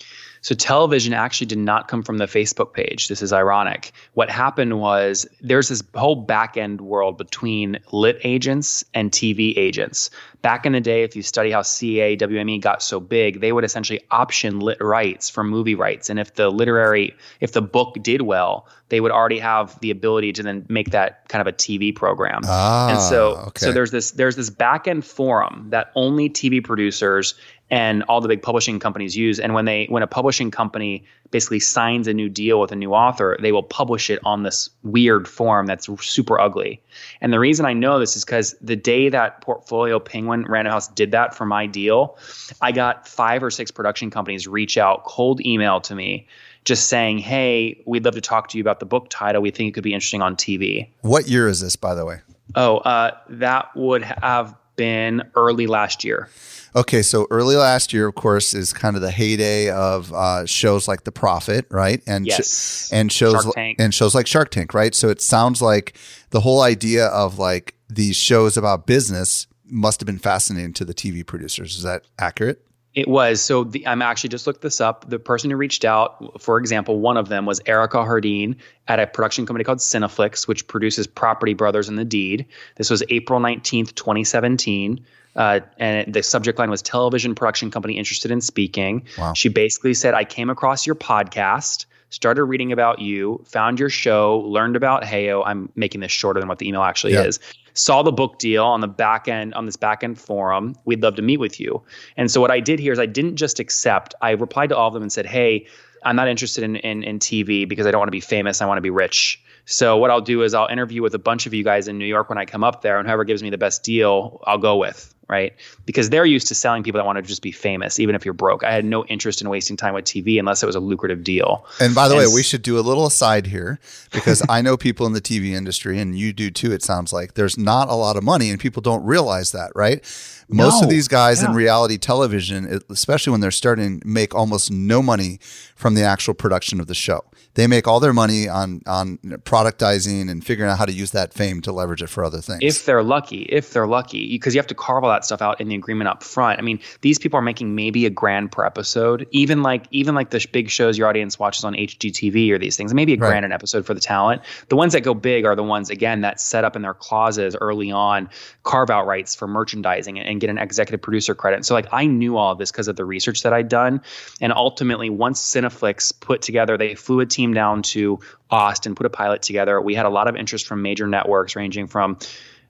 So 0.45 0.53
television 0.53 1.11
actually 1.11 1.47
did 1.47 1.57
not 1.57 1.87
come 1.87 2.03
from 2.03 2.19
the 2.19 2.27
Facebook 2.27 2.71
page. 2.71 3.07
This 3.07 3.23
is 3.23 3.33
ironic. 3.33 3.91
What 4.13 4.29
happened 4.29 4.79
was 4.79 5.25
there's 5.41 5.69
this 5.69 5.81
whole 5.95 6.15
back 6.15 6.55
end 6.55 6.81
world 6.81 7.17
between 7.17 7.79
lit 7.91 8.19
agents 8.23 8.85
and 8.93 9.09
TV 9.09 9.57
agents. 9.57 10.11
Back 10.43 10.67
in 10.67 10.73
the 10.73 10.79
day, 10.79 11.01
if 11.01 11.15
you 11.15 11.23
study 11.23 11.49
how 11.49 11.63
CA, 11.63 12.15
WME 12.15 12.61
got 12.61 12.83
so 12.83 12.99
big, 12.99 13.41
they 13.41 13.53
would 13.53 13.63
essentially 13.63 13.99
option 14.11 14.59
lit 14.59 14.77
rights 14.79 15.31
for 15.31 15.43
movie 15.43 15.73
rights. 15.73 16.11
And 16.11 16.19
if 16.19 16.35
the 16.35 16.49
literary, 16.49 17.15
if 17.39 17.53
the 17.53 17.63
book 17.63 17.97
did 18.03 18.21
well, 18.21 18.67
they 18.89 19.01
would 19.01 19.11
already 19.11 19.39
have 19.39 19.79
the 19.79 19.89
ability 19.89 20.31
to 20.33 20.43
then 20.43 20.65
make 20.69 20.91
that 20.91 21.27
kind 21.27 21.41
of 21.41 21.47
a 21.47 21.55
TV 21.55 21.95
program. 21.95 22.41
ah 22.45 22.89
and 22.89 23.01
so 23.01 23.37
okay 23.47 23.65
so 23.65 23.71
there's 23.71 23.91
this 23.91 24.11
there's 24.11 24.35
this 24.35 24.49
back 24.49 24.87
end 24.87 25.03
forum 25.03 25.65
that 25.69 25.91
only 25.95 26.29
TV 26.29 26.63
producers 26.63 27.33
and 27.71 28.03
all 28.03 28.21
the 28.21 28.27
big 28.27 28.41
publishing 28.41 28.79
companies 28.79 29.17
use. 29.17 29.39
And 29.39 29.53
when 29.53 29.65
they 29.65 29.85
when 29.89 30.03
a 30.03 30.07
publishing 30.07 30.51
company 30.51 31.03
basically 31.31 31.59
signs 31.59 32.07
a 32.07 32.13
new 32.13 32.29
deal 32.29 32.61
with 32.61 32.71
a 32.71 32.75
new 32.75 32.93
author 32.93 33.37
they 33.41 33.51
will 33.51 33.63
publish 33.63 34.09
it 34.09 34.19
on 34.23 34.43
this 34.43 34.69
weird 34.83 35.27
form 35.27 35.65
that's 35.65 35.89
super 36.05 36.39
ugly. 36.39 36.81
And 37.21 37.33
the 37.33 37.39
reason 37.39 37.65
i 37.65 37.73
know 37.73 37.99
this 37.99 38.15
is 38.15 38.23
because 38.23 38.55
the 38.61 38.75
day 38.75 39.09
that 39.09 39.41
portfolio 39.41 39.99
penguin 39.99 40.45
random 40.47 40.71
house 40.71 40.87
did 40.87 41.11
that 41.11 41.35
for 41.35 41.45
my 41.45 41.65
deal 41.65 42.17
i 42.61 42.71
got 42.71 43.07
five 43.07 43.43
or 43.43 43.51
six 43.51 43.71
production 43.71 44.09
companies 44.09 44.47
reach 44.47 44.77
out 44.77 45.03
cold 45.03 45.45
email 45.45 45.81
to 45.81 45.95
me 45.95 46.27
just 46.63 46.87
saying 46.87 47.17
hey 47.17 47.81
we'd 47.85 48.05
love 48.05 48.15
to 48.15 48.21
talk 48.21 48.47
to 48.49 48.57
you 48.57 48.61
about 48.61 48.79
the 48.79 48.85
book 48.85 49.07
title. 49.09 49.41
We 49.41 49.51
think 49.51 49.69
it 49.69 49.71
could 49.73 49.83
be 49.83 49.93
interesting 49.93 50.21
on 50.21 50.35
tv 50.35 50.87
what 51.01 51.27
year 51.27 51.47
is 51.47 51.59
this 51.59 51.75
by 51.75 51.95
the 51.95 52.05
way? 52.05 52.21
Oh, 52.53 52.77
uh, 52.77 53.17
that 53.29 53.75
would 53.75 54.03
have 54.03 54.55
been 54.75 55.23
early 55.35 55.67
last 55.67 56.03
year. 56.03 56.29
Okay, 56.75 57.01
so 57.01 57.25
early 57.31 57.55
last 57.55 57.93
year, 57.93 58.05
of 58.07 58.15
course, 58.15 58.53
is 58.53 58.73
kind 58.73 58.97
of 58.97 59.01
the 59.01 59.11
heyday 59.11 59.69
of 59.69 60.11
uh, 60.11 60.45
shows 60.45 60.87
like 60.89 61.05
The 61.05 61.11
Profit, 61.11 61.65
right? 61.71 62.01
And 62.05 62.25
sh- 62.25 62.29
Yes. 62.29 62.89
and 62.91 63.09
shows 63.11 63.45
and 63.79 63.93
shows 63.93 64.13
like 64.13 64.27
Shark 64.27 64.51
Tank, 64.51 64.73
right? 64.73 64.93
So 64.93 65.07
it 65.09 65.21
sounds 65.21 65.61
like 65.61 65.97
the 66.31 66.41
whole 66.41 66.61
idea 66.61 67.05
of 67.07 67.39
like 67.39 67.75
these 67.87 68.17
shows 68.17 68.57
about 68.57 68.85
business 68.87 69.47
must 69.67 70.01
have 70.01 70.05
been 70.05 70.19
fascinating 70.19 70.73
to 70.73 70.83
the 70.85 70.93
TV 70.93 71.25
producers. 71.25 71.77
Is 71.77 71.83
that 71.83 72.03
accurate? 72.19 72.61
It 72.95 73.09
was. 73.09 73.41
So 73.41 73.65
the, 73.65 73.85
I'm 73.85 74.01
actually 74.01 74.29
just 74.29 74.47
looked 74.47 74.61
this 74.61 74.79
up. 74.79 75.09
The 75.09 75.19
person 75.19 75.51
who 75.51 75.57
reached 75.57 75.83
out, 75.83 76.41
for 76.41 76.57
example, 76.57 76.99
one 77.01 77.17
of 77.17 77.27
them 77.27 77.45
was 77.45 77.61
Erica 77.65 77.97
Hardeen 77.97 78.55
at 78.87 78.99
a 79.01 79.05
production 79.07 79.45
company 79.45 79.65
called 79.65 79.79
Cineflix, 79.79 80.47
which 80.47 80.65
produces 80.67 81.05
Property 81.05 81.53
Brothers 81.53 81.89
and 81.89 81.97
The 81.99 82.05
Deed. 82.05 82.45
This 82.77 82.89
was 82.89 83.03
April 83.09 83.39
19th, 83.41 83.93
2017. 83.95 85.05
Uh, 85.35 85.59
and 85.77 86.13
the 86.13 86.23
subject 86.23 86.57
line 86.57 86.69
was 86.69 86.81
television 86.81 87.35
production 87.35 87.69
company 87.69 87.97
interested 87.97 88.31
in 88.31 88.39
speaking. 88.39 89.05
Wow. 89.17 89.33
She 89.33 89.49
basically 89.49 89.93
said, 89.93 90.13
I 90.13 90.23
came 90.23 90.49
across 90.49 90.85
your 90.85 90.95
podcast, 90.95 91.85
started 92.11 92.45
reading 92.45 92.71
about 92.71 92.99
you, 92.99 93.43
found 93.45 93.77
your 93.77 93.89
show, 93.89 94.39
learned 94.39 94.77
about 94.77 95.03
Heyo. 95.03 95.43
I'm 95.45 95.69
making 95.75 95.99
this 95.99 96.13
shorter 96.13 96.39
than 96.39 96.47
what 96.47 96.59
the 96.59 96.67
email 96.69 96.83
actually 96.83 97.13
Yeah. 97.13 97.23
is. 97.23 97.39
Saw 97.75 98.01
the 98.03 98.11
book 98.11 98.39
deal 98.39 98.65
on 98.65 98.81
the 98.81 98.87
back 98.87 99.27
end 99.27 99.53
on 99.53 99.65
this 99.65 99.75
back 99.75 100.03
end 100.03 100.19
forum. 100.19 100.75
We'd 100.85 101.03
love 101.03 101.15
to 101.15 101.21
meet 101.21 101.37
with 101.37 101.59
you. 101.59 101.83
And 102.17 102.31
so 102.31 102.41
what 102.41 102.51
I 102.51 102.59
did 102.59 102.79
here 102.79 102.93
is 102.93 102.99
I 102.99 103.05
didn't 103.05 103.35
just 103.35 103.59
accept. 103.59 104.15
I 104.21 104.31
replied 104.31 104.69
to 104.69 104.77
all 104.77 104.87
of 104.87 104.93
them 104.93 105.03
and 105.03 105.11
said, 105.11 105.25
"Hey, 105.25 105.67
I'm 106.03 106.15
not 106.15 106.27
interested 106.27 106.63
in 106.63 106.75
in, 106.77 107.03
in 107.03 107.19
TV 107.19 107.67
because 107.67 107.85
I 107.85 107.91
don't 107.91 107.99
want 107.99 108.07
to 108.07 108.11
be 108.13 108.21
famous. 108.21 108.61
I 108.61 108.65
want 108.65 108.77
to 108.77 108.81
be 108.81 108.89
rich. 108.89 109.41
So 109.65 109.97
what 109.97 110.11
I'll 110.11 110.21
do 110.21 110.43
is 110.43 110.53
I'll 110.53 110.67
interview 110.67 111.01
with 111.01 111.15
a 111.15 111.19
bunch 111.19 111.47
of 111.47 111.53
you 111.53 111.63
guys 111.63 111.87
in 111.87 111.97
New 111.97 112.05
York 112.05 112.29
when 112.29 112.37
I 112.37 112.45
come 112.45 112.63
up 112.63 112.81
there, 112.83 112.99
and 112.99 113.07
whoever 113.07 113.23
gives 113.23 113.41
me 113.41 113.49
the 113.49 113.57
best 113.57 113.83
deal, 113.83 114.39
I'll 114.45 114.59
go 114.59 114.77
with. 114.77 115.14
Right? 115.27 115.53
Because 115.85 116.09
they're 116.09 116.25
used 116.25 116.47
to 116.47 116.55
selling 116.55 116.83
people 116.83 116.99
that 116.99 117.05
want 117.05 117.17
to 117.17 117.21
just 117.21 117.41
be 117.41 117.51
famous, 117.51 117.99
even 117.99 118.15
if 118.15 118.25
you're 118.25 118.33
broke. 118.33 118.63
I 118.63 118.71
had 118.71 118.85
no 118.85 119.05
interest 119.05 119.41
in 119.41 119.49
wasting 119.49 119.77
time 119.77 119.93
with 119.93 120.05
TV 120.05 120.39
unless 120.39 120.61
it 120.61 120.65
was 120.65 120.75
a 120.75 120.79
lucrative 120.79 121.23
deal. 121.23 121.65
And 121.79 121.95
by 121.95 122.07
the 122.07 122.17
and 122.17 122.27
way, 122.27 122.33
we 122.33 122.43
should 122.43 122.61
do 122.61 122.77
a 122.77 122.81
little 122.81 123.05
aside 123.05 123.47
here 123.47 123.79
because 124.11 124.43
I 124.49 124.61
know 124.61 124.77
people 124.77 125.05
in 125.05 125.13
the 125.13 125.21
TV 125.21 125.51
industry, 125.51 125.99
and 125.99 126.17
you 126.17 126.33
do 126.33 126.51
too, 126.51 126.71
it 126.71 126.83
sounds 126.83 127.11
like. 127.11 127.33
There's 127.33 127.57
not 127.57 127.89
a 127.89 127.95
lot 127.95 128.17
of 128.17 128.23
money, 128.23 128.49
and 128.49 128.59
people 128.59 128.81
don't 128.81 129.03
realize 129.03 129.51
that, 129.51 129.71
right? 129.75 130.03
Most 130.47 130.81
no, 130.81 130.83
of 130.83 130.89
these 130.89 131.07
guys 131.07 131.41
yeah. 131.41 131.49
in 131.49 131.55
reality 131.55 131.97
television, 131.97 132.81
especially 132.89 133.31
when 133.31 133.41
they're 133.41 133.51
starting, 133.51 134.01
make 134.05 134.35
almost 134.35 134.71
no 134.71 135.01
money 135.01 135.39
from 135.75 135.95
the 135.95 136.03
actual 136.03 136.33
production 136.33 136.79
of 136.79 136.87
the 136.87 136.93
show 136.93 137.23
they 137.55 137.67
make 137.67 137.87
all 137.87 137.99
their 137.99 138.13
money 138.13 138.47
on 138.47 138.81
on 138.85 139.17
productizing 139.43 140.29
and 140.29 140.45
figuring 140.45 140.69
out 140.69 140.77
how 140.77 140.85
to 140.85 140.91
use 140.91 141.11
that 141.11 141.33
fame 141.33 141.61
to 141.61 141.71
leverage 141.71 142.01
it 142.01 142.07
for 142.07 142.23
other 142.23 142.41
things. 142.41 142.59
If 142.61 142.85
they're 142.85 143.03
lucky, 143.03 143.43
if 143.43 143.71
they're 143.71 143.87
lucky, 143.87 144.29
because 144.29 144.53
you 144.53 144.59
have 144.59 144.67
to 144.67 144.75
carve 144.75 145.03
all 145.03 145.09
that 145.15 145.25
stuff 145.25 145.41
out 145.41 145.59
in 145.59 145.67
the 145.67 145.75
agreement 145.75 146.07
up 146.07 146.23
front. 146.23 146.59
I 146.59 146.61
mean, 146.61 146.79
these 147.01 147.17
people 147.17 147.37
are 147.39 147.41
making 147.41 147.75
maybe 147.75 148.05
a 148.05 148.09
grand 148.09 148.51
per 148.51 148.63
episode, 148.65 149.27
even 149.31 149.63
like 149.63 149.85
even 149.91 150.15
like 150.15 150.29
the 150.29 150.45
big 150.51 150.69
shows 150.69 150.97
your 150.97 151.07
audience 151.07 151.39
watches 151.39 151.63
on 151.63 151.73
HGTV 151.73 152.51
or 152.51 152.57
these 152.57 152.77
things, 152.77 152.93
maybe 152.93 153.13
a 153.13 153.17
grand 153.17 153.33
right. 153.33 153.43
an 153.45 153.51
episode 153.51 153.85
for 153.85 153.93
the 153.93 153.99
talent. 153.99 154.41
The 154.69 154.75
ones 154.75 154.93
that 154.93 155.01
go 155.01 155.13
big 155.13 155.45
are 155.45 155.55
the 155.55 155.63
ones 155.63 155.89
again 155.89 156.21
that 156.21 156.39
set 156.39 156.63
up 156.63 156.75
in 156.75 156.81
their 156.81 156.93
clauses 156.93 157.55
early 157.59 157.91
on, 157.91 158.29
carve 158.63 158.89
out 158.89 159.07
rights 159.07 159.35
for 159.35 159.47
merchandising 159.47 160.19
and, 160.19 160.27
and 160.27 160.41
get 160.41 160.49
an 160.49 160.57
executive 160.57 161.01
producer 161.01 161.33
credit. 161.33 161.65
So 161.65 161.73
like 161.73 161.87
I 161.91 162.05
knew 162.05 162.37
all 162.37 162.51
of 162.51 162.57
this 162.57 162.71
because 162.71 162.87
of 162.87 162.95
the 162.95 163.05
research 163.05 163.43
that 163.43 163.53
I'd 163.53 163.69
done, 163.69 164.01
and 164.41 164.53
ultimately 164.53 165.09
once 165.09 165.41
Cineflix 165.41 166.19
put 166.19 166.41
together, 166.41 166.77
they 166.77 166.95
flew 166.95 167.19
a 167.19 167.25
team 167.25 167.53
down 167.53 167.81
to 167.83 168.19
Austin, 168.49 168.95
put 168.95 169.05
a 169.05 169.09
pilot 169.09 169.41
together. 169.41 169.81
We 169.81 169.95
had 169.95 170.05
a 170.05 170.09
lot 170.09 170.27
of 170.27 170.35
interest 170.35 170.67
from 170.67 170.81
major 170.81 171.07
networks, 171.07 171.55
ranging 171.55 171.87
from 171.87 172.17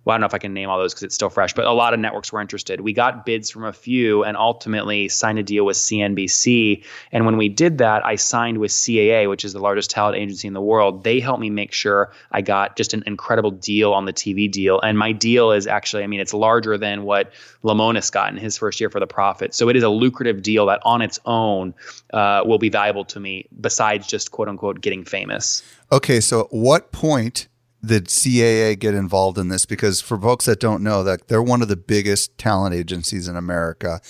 well, 0.06 0.14
I 0.14 0.18
don't 0.18 0.22
know 0.22 0.28
if 0.28 0.34
I 0.36 0.38
can 0.38 0.53
name 0.53 0.70
all 0.70 0.78
those 0.78 0.93
because 0.93 1.03
it's 1.03 1.16
still 1.16 1.32
fresh, 1.32 1.53
but 1.53 1.66
a 1.66 1.72
lot 1.72 1.95
of 1.95 1.99
networks 1.99 2.32
were 2.32 2.39
interested. 2.39 2.82
We 2.82 2.93
got 2.93 3.26
bids 3.26 3.49
from 3.49 3.66
a 3.66 3.74
few 3.74 4.24
and 4.24 4.38
ultimately 4.38 5.10
signed 5.10 5.39
a 5.39 5.43
deal 5.43 5.66
with 5.66 5.78
CNBC. 5.78 6.84
And 7.12 7.26
when 7.26 7.38
we 7.38 7.49
did 7.49 7.80
that, 7.80 8.06
I 8.06 8.16
signed 8.16 8.60
with 8.60 8.70
CAA, 8.70 9.28
which 9.28 9.43
is 9.43 9.53
the 9.53 9.60
largest 9.60 9.89
talent 9.89 10.18
agency 10.18 10.47
in 10.47 10.53
the 10.53 10.62
world. 10.62 11.03
They 11.03 11.20
helped 11.20 11.41
me 11.41 11.49
make 11.49 11.74
sure 11.74 12.12
I 12.32 12.41
got 12.41 12.78
just 12.78 12.93
an 12.93 13.03
incredible 13.08 13.49
deal 13.49 13.93
on 13.93 14.06
the 14.06 14.14
TV 14.14 14.49
deal. 14.49 14.80
And 14.80 14.97
my 14.97 15.12
deal 15.12 15.51
is 15.51 15.66
actually, 15.66 16.03
I 16.03 16.08
mean, 16.08 16.20
it's 16.20 16.36
larger 16.36 16.78
than 16.78 17.03
what 17.03 17.34
Lemonis 17.64 18.12
got 18.12 18.32
in 18.32 18.38
his 18.38 18.60
first 18.60 18.80
year 18.80 18.91
for 18.91 18.99
the 18.99 19.08
profit. 19.08 19.56
So 19.56 19.70
it 19.70 19.76
is 19.76 19.82
a 19.82 19.89
lucrative 19.89 20.43
deal 20.43 20.68
that 20.68 20.82
on 20.84 21.01
its 21.01 21.20
own 21.26 21.74
uh, 22.14 22.43
will 22.45 22.60
be 22.60 22.70
valuable 22.70 23.06
to 23.06 23.20
me 23.20 23.47
besides 23.60 24.06
just 24.06 24.30
quote 24.30 24.49
unquote 24.49 24.82
getting 24.82 25.03
famous. 25.03 25.64
Okay. 25.91 26.20
So 26.20 26.41
at 26.41 26.53
what 26.53 26.91
point 26.91 27.47
did 27.86 28.08
CAA 28.08 28.78
get 28.78 28.94
involved 28.94 29.38
in 29.38 29.50
this? 29.50 29.66
Because 29.66 30.02
for 30.02 30.20
folks 30.20 30.46
that 30.46 30.60
don't 30.60 30.84
know, 30.84 31.04
that 31.04 31.28
they're 31.28 31.42
one 31.42 31.62
of 31.62 31.68
the 31.68 31.76
biggest 31.76 32.38
talent 32.38 32.76
agencies 32.76 33.28
in 33.28 33.36
America, 33.36 34.02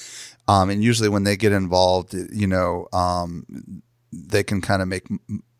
um, 0.47 0.69
and 0.69 0.83
usually 0.83 1.09
when 1.09 1.23
they 1.23 1.35
get 1.35 1.51
involved, 1.51 2.13
you 2.13 2.47
know, 2.47 2.87
um, 2.93 3.45
they 4.11 4.43
can 4.43 4.61
kind 4.61 4.81
of 4.81 4.87
make 4.87 5.07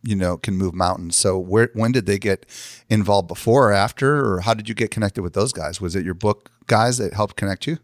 you 0.04 0.16
know 0.16 0.38
can 0.38 0.56
move 0.56 0.74
mountains. 0.74 1.16
So 1.16 1.38
where 1.38 1.70
when 1.74 1.92
did 1.92 2.06
they 2.06 2.20
get 2.20 2.46
involved 2.90 3.28
before 3.28 3.70
or 3.70 3.74
after, 3.74 4.26
or 4.26 4.42
how 4.42 4.54
did 4.54 4.70
you 4.70 4.76
get 4.76 4.92
connected 4.92 5.22
with 5.22 5.34
those 5.34 5.52
guys? 5.52 5.82
Was 5.82 5.96
it 5.96 6.06
your 6.06 6.14
book 6.14 6.52
guys 6.68 6.98
that 6.98 7.14
helped 7.14 7.36
connect 7.36 7.68
you? 7.68 7.80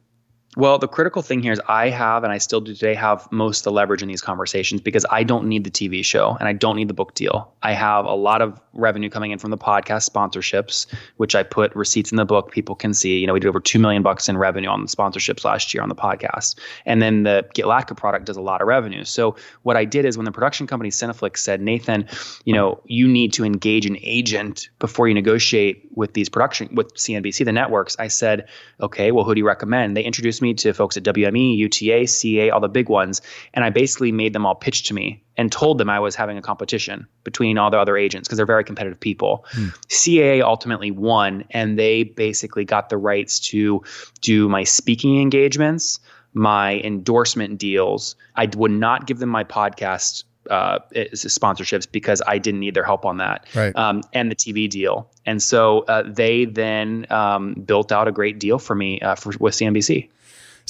Well, 0.57 0.77
the 0.79 0.87
critical 0.87 1.21
thing 1.21 1.41
here 1.41 1.53
is 1.53 1.61
I 1.69 1.87
have, 1.87 2.25
and 2.25 2.33
I 2.33 2.37
still 2.37 2.59
do 2.59 2.73
today, 2.73 2.93
have 2.93 3.25
most 3.31 3.59
of 3.59 3.63
the 3.63 3.71
leverage 3.71 4.01
in 4.01 4.09
these 4.09 4.21
conversations 4.21 4.81
because 4.81 5.05
I 5.09 5.23
don't 5.23 5.47
need 5.47 5.63
the 5.63 5.71
TV 5.71 6.03
show 6.03 6.35
and 6.37 6.47
I 6.49 6.51
don't 6.51 6.75
need 6.75 6.89
the 6.89 6.93
book 6.93 7.13
deal. 7.13 7.53
I 7.63 7.71
have 7.71 8.03
a 8.03 8.13
lot 8.13 8.41
of 8.41 8.59
revenue 8.73 9.09
coming 9.09 9.31
in 9.31 9.39
from 9.39 9.51
the 9.51 9.57
podcast 9.57 10.09
sponsorships, 10.09 10.87
which 11.15 11.35
I 11.35 11.43
put 11.43 11.73
receipts 11.73 12.11
in 12.11 12.17
the 12.17 12.25
book. 12.25 12.51
People 12.51 12.75
can 12.75 12.93
see. 12.93 13.17
You 13.19 13.27
know, 13.27 13.33
we 13.33 13.39
did 13.39 13.47
over 13.47 13.61
two 13.61 13.79
million 13.79 14.03
bucks 14.03 14.27
in 14.27 14.37
revenue 14.37 14.67
on 14.67 14.81
the 14.81 14.87
sponsorships 14.87 15.45
last 15.45 15.73
year 15.73 15.83
on 15.83 15.87
the 15.87 15.95
podcast, 15.95 16.59
and 16.85 17.01
then 17.01 17.23
the 17.23 17.47
Latka 17.55 17.95
product 17.95 18.25
does 18.25 18.35
a 18.35 18.41
lot 18.41 18.61
of 18.61 18.67
revenue. 18.67 19.05
So 19.05 19.37
what 19.63 19.77
I 19.77 19.85
did 19.85 20.03
is 20.03 20.17
when 20.17 20.25
the 20.25 20.33
production 20.33 20.67
company 20.67 20.89
Cineflix 20.89 21.37
said, 21.37 21.61
Nathan, 21.61 22.09
you 22.43 22.53
know, 22.53 22.81
you 22.85 23.07
need 23.07 23.31
to 23.33 23.45
engage 23.45 23.85
an 23.85 23.97
agent 24.01 24.67
before 24.79 25.07
you 25.07 25.13
negotiate 25.13 25.87
with 25.95 26.13
these 26.13 26.27
production 26.27 26.75
with 26.75 26.93
CNBC, 26.95 27.45
the 27.45 27.53
networks. 27.53 27.95
I 27.99 28.09
said, 28.09 28.49
okay, 28.81 29.11
well, 29.11 29.23
who 29.23 29.33
do 29.33 29.39
you 29.39 29.47
recommend? 29.47 29.95
They 29.95 30.03
introduced 30.03 30.40
me 30.41 30.53
to 30.55 30.73
folks 30.73 30.97
at 30.97 31.03
WME, 31.03 31.57
UTA, 31.57 32.07
CA, 32.07 32.49
all 32.49 32.59
the 32.59 32.69
big 32.69 32.89
ones. 32.89 33.21
And 33.53 33.63
I 33.65 33.69
basically 33.69 34.11
made 34.11 34.33
them 34.33 34.45
all 34.45 34.55
pitch 34.55 34.83
to 34.83 34.93
me 34.93 35.23
and 35.37 35.51
told 35.51 35.77
them 35.77 35.89
I 35.89 35.99
was 35.99 36.15
having 36.15 36.37
a 36.37 36.41
competition 36.41 37.07
between 37.23 37.57
all 37.57 37.71
the 37.71 37.79
other 37.79 37.97
agents 37.97 38.27
because 38.27 38.37
they're 38.37 38.45
very 38.45 38.63
competitive 38.63 38.99
people. 38.99 39.45
Hmm. 39.51 39.67
CAA 39.89 40.41
ultimately 40.41 40.91
won, 40.91 41.45
and 41.51 41.77
they 41.79 42.03
basically 42.03 42.65
got 42.65 42.89
the 42.89 42.97
rights 42.97 43.39
to 43.51 43.83
do 44.21 44.49
my 44.49 44.63
speaking 44.63 45.19
engagements, 45.21 45.99
my 46.33 46.79
endorsement 46.79 47.57
deals. 47.57 48.15
I 48.35 48.49
would 48.55 48.71
not 48.71 49.07
give 49.07 49.19
them 49.19 49.29
my 49.29 49.43
podcast 49.43 50.23
uh, 50.49 50.79
sponsorships 51.13 51.89
because 51.91 52.21
I 52.25 52.37
didn't 52.37 52.59
need 52.59 52.73
their 52.73 52.83
help 52.83 53.05
on 53.05 53.17
that, 53.17 53.45
right. 53.55 53.75
um, 53.75 54.01
and 54.13 54.31
the 54.31 54.35
TV 54.35 54.69
deal. 54.69 55.09
And 55.25 55.41
so 55.41 55.81
uh, 55.81 56.03
they 56.05 56.45
then 56.45 57.05
um, 57.09 57.53
built 57.53 57.91
out 57.91 58.07
a 58.07 58.11
great 58.11 58.39
deal 58.39 58.59
for 58.59 58.75
me 58.75 58.99
uh, 59.01 59.15
for, 59.15 59.33
with 59.39 59.53
CNBC. 59.53 60.09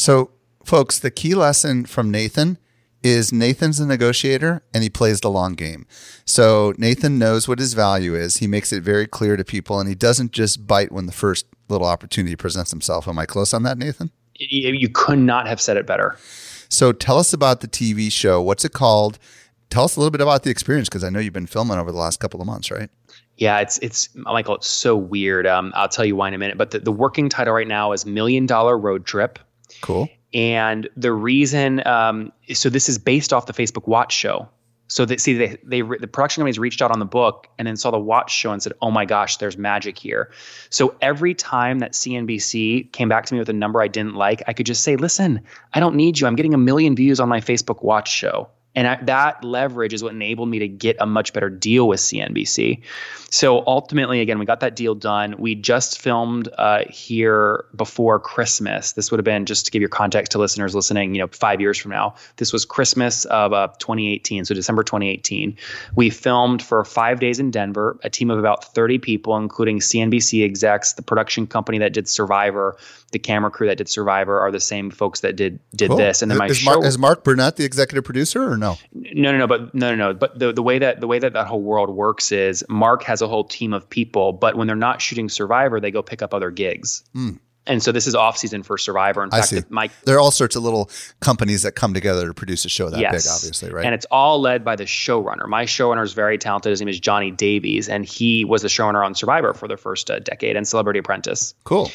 So, 0.02 0.32
folks, 0.66 0.98
the 0.98 1.12
key 1.12 1.36
lesson 1.36 1.86
from 1.86 2.10
Nathan 2.10 2.58
is 3.04 3.32
Nathan's 3.32 3.80
a 3.80 3.86
negotiator 3.86 4.64
and 4.74 4.82
he 4.82 4.90
plays 4.90 5.22
the 5.22 5.30
long 5.30 5.54
game. 5.54 5.86
So 6.26 6.74
Nathan 6.80 7.20
knows 7.20 7.48
what 7.48 7.60
his 7.60 7.76
value 7.76 8.16
is. 8.16 8.38
He 8.38 8.48
makes 8.48 8.74
it 8.74 8.82
very 8.82 9.06
clear 9.06 9.38
to 9.38 9.46
people 9.46 9.80
and 9.80 9.88
he 9.88 9.94
doesn't 9.94 10.32
just 10.32 10.66
bite 10.66 10.92
when 10.92 11.06
the 11.06 11.12
first 11.12 11.46
little 11.70 11.86
opportunity 11.86 12.36
presents 12.36 12.72
himself. 12.72 13.08
Am 13.08 13.20
I 13.20 13.28
close 13.28 13.54
on 13.54 13.62
that, 13.62 13.78
Nathan? 13.78 14.10
You 14.40 14.90
could 14.90 15.20
not 15.20 15.46
have 15.46 15.62
said 15.62 15.78
it 15.78 15.86
better. 15.86 16.18
So 16.68 16.92
tell 16.92 17.20
us 17.20 17.32
about 17.32 17.62
the 17.62 17.68
TV 17.68 18.12
show. 18.12 18.42
What's 18.42 18.66
it 18.66 18.74
called? 18.74 19.20
Tell 19.70 19.84
us 19.84 19.98
a 19.98 20.00
little 20.00 20.10
bit 20.10 20.22
about 20.22 20.42
the 20.42 20.50
experience 20.50 20.90
because 20.90 21.04
I 21.04 21.12
know 21.12 21.20
you've 21.20 21.32
been 21.32 21.46
filming 21.46 21.78
over 21.78 21.92
the 21.92 22.00
last 22.00 22.20
couple 22.20 22.42
of 22.42 22.48
months, 22.48 22.72
right? 22.72 22.90
Yeah, 23.38 23.60
it's 23.60 23.78
it's 23.80 24.10
Michael. 24.16 24.56
It's 24.56 24.68
so 24.68 24.96
weird. 24.96 25.46
Um, 25.46 25.72
I'll 25.76 25.88
tell 25.88 26.06
you 26.06 26.16
why 26.16 26.28
in 26.28 26.34
a 26.34 26.40
minute. 26.40 26.58
But 26.58 26.72
the, 26.72 26.80
the 26.80 26.92
working 26.92 27.30
title 27.30 27.54
right 27.54 27.68
now 27.68 27.92
is 27.92 28.04
Million 28.04 28.48
Dollar 28.48 28.76
Road 28.76 29.06
Trip. 29.06 29.38
Cool. 29.82 30.10
And 30.34 30.90
the 30.96 31.12
reason, 31.12 31.86
um, 31.86 32.32
so 32.54 32.70
this 32.70 32.88
is 32.90 32.98
based 32.98 33.34
off 33.34 33.46
the 33.46 33.54
Facebook 33.54 33.88
Watch 33.88 34.14
Show. 34.14 34.48
So 34.88 35.06
that 35.06 35.22
see, 35.22 35.34
they, 35.36 35.58
they 35.64 35.82
the 35.82 36.08
production 36.08 36.42
companies 36.42 36.60
reached 36.60 36.82
out 36.82 36.92
on 36.92 37.00
the 37.00 37.06
book 37.06 37.48
and 37.58 37.66
then 37.66 37.78
saw 37.78 37.92
the 37.92 38.00
watch 38.00 38.30
show 38.30 38.52
and 38.52 38.62
said, 38.62 38.74
"Oh 38.82 38.92
my 38.92 39.06
gosh, 39.06 39.38
there's 39.38 39.58
magic 39.58 39.98
here." 39.98 40.32
So 40.70 40.96
every 41.02 41.34
time 41.34 41.80
that 41.80 41.94
CNBC 41.94 42.92
came 42.92 43.08
back 43.08 43.26
to 43.28 43.34
me 43.34 43.40
with 43.40 43.48
a 43.48 43.54
number 43.54 43.82
I 43.82 43.88
didn't 43.88 44.16
like, 44.16 44.44
I 44.48 44.54
could 44.54 44.66
just 44.66 44.84
say, 44.84 44.98
"Listen, 44.98 45.40
I 45.74 45.80
don't 45.80 45.96
need 45.96 46.20
you. 46.20 46.28
I'm 46.28 46.36
getting 46.36 46.54
a 46.54 46.58
million 46.58 46.94
views 46.94 47.22
on 47.22 47.30
my 47.30 47.40
Facebook 47.40 47.84
Watch 47.84 48.12
show." 48.12 48.50
And 48.76 48.88
I, 48.88 48.96
that 49.04 49.44
leverage 49.44 49.94
is 49.94 50.02
what 50.02 50.14
enabled 50.14 50.48
me 50.48 50.60
to 50.60 50.68
get 50.68 50.96
a 51.00 51.06
much 51.06 51.34
better 51.34 51.50
deal 51.50 51.88
with 51.88 52.00
CNBC. 52.00 52.82
So 53.30 53.64
ultimately, 53.66 54.22
again, 54.22 54.40
we 54.40 54.46
got 54.46 54.62
that 54.62 54.76
deal 54.76 54.96
done. 54.96 55.36
We 55.38 55.56
just 55.56 56.02
filmed 56.02 56.50
uh, 56.58 56.84
here 56.90 57.66
before 57.76 58.20
Christmas. 58.20 58.94
This 58.94 59.12
would 59.12 59.20
have 59.20 59.26
been 59.26 59.46
just 59.46 59.66
to 59.66 59.72
give 59.72 59.82
your 59.82 59.90
context 59.90 60.34
to 60.34 60.38
listeners 60.38 60.74
listening. 60.74 61.16
You 61.16 61.22
know, 61.22 61.28
five 61.28 61.60
years 61.60 61.78
from 61.78 61.92
now. 61.92 62.16
This 62.38 62.54
was 62.54 62.66
Christmas 62.66 63.26
of 63.26 63.54
uh, 63.54 63.70
2018, 63.80 64.46
so 64.46 64.54
December 64.54 64.84
2018. 64.84 65.58
We 65.96 66.10
filmed 66.10 66.62
for 66.62 66.84
five 66.84 67.20
days 67.20 67.40
in 67.40 67.52
Denver. 67.52 67.98
A 68.04 68.10
team 68.10 68.32
of 68.32 68.40
about 68.40 68.74
30 68.74 69.00
people, 69.00 69.38
including 69.38 69.80
CNBC 69.80 70.44
execs, 70.46 70.94
the 70.94 71.02
production 71.02 71.48
company 71.48 71.78
that 71.80 71.94
did 71.94 72.08
Survivor, 72.08 72.78
the 73.12 73.20
camera 73.20 73.52
crew 73.52 73.68
that 73.68 73.78
did 73.78 73.90
Survivor, 73.90 74.40
are 74.40 74.52
the 74.52 74.60
same 74.60 74.92
folks 74.92 75.22
that 75.22 75.36
did 75.36 75.60
did 75.76 75.90
cool. 75.90 75.98
this. 75.98 76.22
And 76.22 76.32
then 76.32 76.38
my 76.38 76.48
is 76.48 76.58
show 76.58 76.72
Mark, 76.72 76.86
is 76.86 76.98
Mark 76.98 77.24
Burnett 77.24 77.58
the 77.58 77.66
executive 77.66 78.04
producer 78.04 78.44
or 78.44 78.58
no? 78.62 78.78
No, 78.94 79.32
no, 79.32 79.40
no. 79.40 79.48
But 79.48 79.76
no, 79.76 79.94
no, 79.94 79.96
no. 79.96 80.14
But 80.14 80.40
the 80.40 80.54
the 80.54 80.64
way 80.64 80.80
that 80.80 81.02
the 81.02 81.08
way 81.08 81.20
that 81.20 81.34
that 81.34 81.48
whole 81.48 81.62
world 81.62 81.90
works 81.90 82.32
is 82.32 82.64
Mark 82.70 83.04
has 83.04 83.22
a 83.22 83.28
whole 83.28 83.44
team 83.44 83.74
of 83.74 83.90
people, 83.90 84.32
but 84.32 84.56
when 84.56 84.68
they're 84.68 84.76
not 84.76 85.02
shooting 85.02 85.28
Survivor, 85.28 85.80
they 85.80 85.92
go 85.92 86.02
pick 86.02 86.22
up 86.22 86.34
other 86.34 86.52
gigs. 86.52 87.04
Mm. 87.16 87.40
And 87.68 87.84
so 87.84 87.92
this 87.92 88.08
is 88.08 88.16
off 88.16 88.38
season 88.38 88.64
for 88.64 88.78
Survivor. 88.78 89.24
In 89.24 89.30
I 89.32 89.38
fact, 89.38 89.50
see. 89.50 89.62
Mike, 89.70 89.92
there 90.06 90.16
are 90.16 90.20
all 90.20 90.32
sorts 90.32 90.56
of 90.56 90.64
little 90.64 90.90
companies 91.20 91.62
that 91.62 91.74
come 91.74 91.94
together 91.94 92.28
to 92.28 92.34
produce 92.34 92.66
a 92.66 92.70
show 92.70 92.90
that 92.90 93.00
yes. 93.00 93.12
big, 93.12 93.32
obviously, 93.32 93.72
right? 93.72 93.86
And 93.86 93.94
it's 93.94 94.06
all 94.10 94.42
led 94.42 94.64
by 94.64 94.76
the 94.76 94.86
showrunner. 94.86 95.48
My 95.48 95.66
showrunner 95.66 96.04
is 96.04 96.14
very 96.14 96.40
talented. 96.40 96.72
His 96.72 96.82
name 96.82 96.90
is 96.90 97.00
Johnny 97.00 97.30
Davies, 97.30 97.88
and 97.88 98.04
he 98.04 98.46
was 98.46 98.64
the 98.64 98.68
showrunner 98.68 99.06
on 99.06 99.14
Survivor 99.14 99.54
for 99.54 99.68
the 99.68 99.78
first 99.78 100.10
uh, 100.10 100.20
decade 100.20 100.56
and 100.56 100.68
Celebrity 100.68 101.00
Apprentice. 101.00 101.54
Cool 101.64 101.92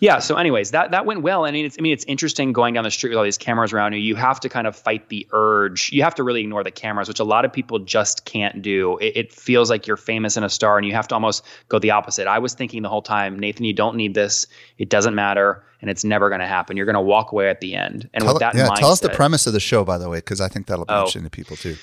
yeah. 0.00 0.18
So, 0.18 0.36
anyways, 0.36 0.70
that 0.72 0.90
that 0.90 1.06
went 1.06 1.22
well. 1.22 1.44
I 1.44 1.50
mean, 1.50 1.66
it's 1.66 1.76
I 1.78 1.82
mean, 1.82 1.92
it's 1.92 2.04
interesting 2.04 2.52
going 2.52 2.74
down 2.74 2.84
the 2.84 2.90
street 2.90 3.10
with 3.10 3.18
all 3.18 3.24
these 3.24 3.38
cameras 3.38 3.72
around 3.72 3.92
you. 3.92 3.98
You 3.98 4.14
have 4.14 4.40
to 4.40 4.48
kind 4.48 4.66
of 4.66 4.76
fight 4.76 5.08
the 5.08 5.26
urge. 5.32 5.90
You 5.92 6.02
have 6.02 6.14
to 6.16 6.22
really 6.22 6.40
ignore 6.40 6.64
the 6.64 6.70
cameras, 6.70 7.08
which 7.08 7.20
a 7.20 7.24
lot 7.24 7.44
of 7.44 7.52
people 7.52 7.78
just 7.78 8.24
can't 8.24 8.62
do. 8.62 8.98
It, 8.98 9.16
it 9.16 9.32
feels 9.32 9.70
like 9.70 9.86
you're 9.86 9.96
famous 9.96 10.36
and 10.36 10.44
a 10.44 10.50
star, 10.50 10.76
and 10.78 10.86
you 10.86 10.92
have 10.92 11.08
to 11.08 11.14
almost 11.14 11.44
go 11.68 11.78
the 11.78 11.90
opposite. 11.90 12.26
I 12.26 12.38
was 12.38 12.54
thinking 12.54 12.82
the 12.82 12.88
whole 12.88 13.02
time, 13.02 13.38
Nathan, 13.38 13.64
you 13.64 13.72
don't 13.72 13.96
need 13.96 14.14
this. 14.14 14.46
It 14.78 14.88
doesn't 14.88 15.14
matter, 15.14 15.64
and 15.80 15.90
it's 15.90 16.04
never 16.04 16.28
going 16.28 16.40
to 16.40 16.46
happen. 16.46 16.76
You're 16.76 16.86
going 16.86 16.94
to 16.94 17.00
walk 17.00 17.32
away 17.32 17.48
at 17.48 17.60
the 17.60 17.74
end. 17.74 18.08
And 18.14 18.24
tell, 18.24 18.34
with 18.34 18.40
that, 18.40 18.54
yeah, 18.54 18.68
mindset, 18.68 18.76
tell 18.76 18.92
us 18.92 19.00
the 19.00 19.08
premise 19.10 19.46
of 19.46 19.52
the 19.52 19.60
show, 19.60 19.84
by 19.84 19.98
the 19.98 20.08
way, 20.08 20.18
because 20.18 20.40
I 20.40 20.48
think 20.48 20.66
that'll 20.66 20.84
be 20.84 20.92
oh, 20.92 21.00
interesting 21.00 21.24
to 21.24 21.30
people 21.30 21.56
too. 21.56 21.76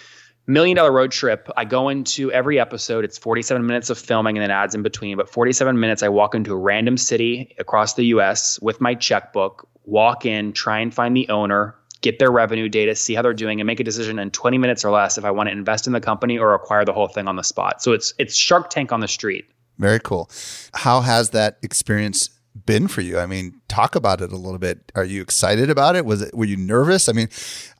Million 0.47 0.75
dollar 0.75 0.91
road 0.91 1.11
trip. 1.11 1.49
I 1.55 1.65
go 1.65 1.89
into 1.89 2.31
every 2.31 2.59
episode. 2.59 3.05
It's 3.05 3.17
47 3.17 3.65
minutes 3.65 3.89
of 3.89 3.97
filming 3.97 4.37
and 4.37 4.43
then 4.43 4.51
ads 4.51 4.75
in 4.75 4.83
between. 4.83 5.17
But 5.17 5.29
47 5.29 5.79
minutes, 5.79 6.03
I 6.03 6.09
walk 6.09 6.35
into 6.35 6.53
a 6.53 6.57
random 6.57 6.97
city 6.97 7.55
across 7.59 7.93
the 7.93 8.05
US 8.05 8.59
with 8.61 8.81
my 8.81 8.95
checkbook, 8.95 9.67
walk 9.85 10.25
in, 10.25 10.53
try 10.53 10.79
and 10.79 10.93
find 10.93 11.15
the 11.15 11.27
owner, 11.29 11.75
get 12.01 12.19
their 12.19 12.31
revenue 12.31 12.69
data, 12.69 12.95
see 12.95 13.13
how 13.13 13.21
they're 13.21 13.33
doing, 13.33 13.59
and 13.59 13.67
make 13.67 13.79
a 13.79 13.83
decision 13.83 14.19
in 14.19 14.31
20 14.31 14.57
minutes 14.57 14.83
or 14.83 14.91
less 14.91 15.17
if 15.17 15.25
I 15.25 15.31
want 15.31 15.47
to 15.47 15.53
invest 15.53 15.87
in 15.87 15.93
the 15.93 16.01
company 16.01 16.37
or 16.37 16.53
acquire 16.53 16.85
the 16.85 16.93
whole 16.93 17.07
thing 17.07 17.27
on 17.27 17.35
the 17.35 17.43
spot. 17.43 17.81
So 17.81 17.93
it's 17.93 18.13
it's 18.17 18.35
Shark 18.35 18.69
Tank 18.69 18.91
on 18.91 18.99
the 18.99 19.07
street. 19.07 19.45
Very 19.79 19.99
cool. 19.99 20.29
How 20.73 21.01
has 21.01 21.31
that 21.31 21.57
experience 21.63 22.29
been 22.65 22.87
for 22.87 23.01
you? 23.01 23.17
I 23.19 23.25
mean, 23.25 23.61
talk 23.67 23.95
about 23.95 24.21
it 24.21 24.31
a 24.31 24.35
little 24.37 24.59
bit. 24.59 24.91
Are 24.95 25.03
you 25.03 25.21
excited 25.21 25.69
about 25.69 25.95
it? 25.95 26.05
Was 26.05 26.21
it 26.21 26.33
were 26.35 26.45
you 26.45 26.57
nervous? 26.57 27.09
I 27.09 27.13
mean, 27.13 27.29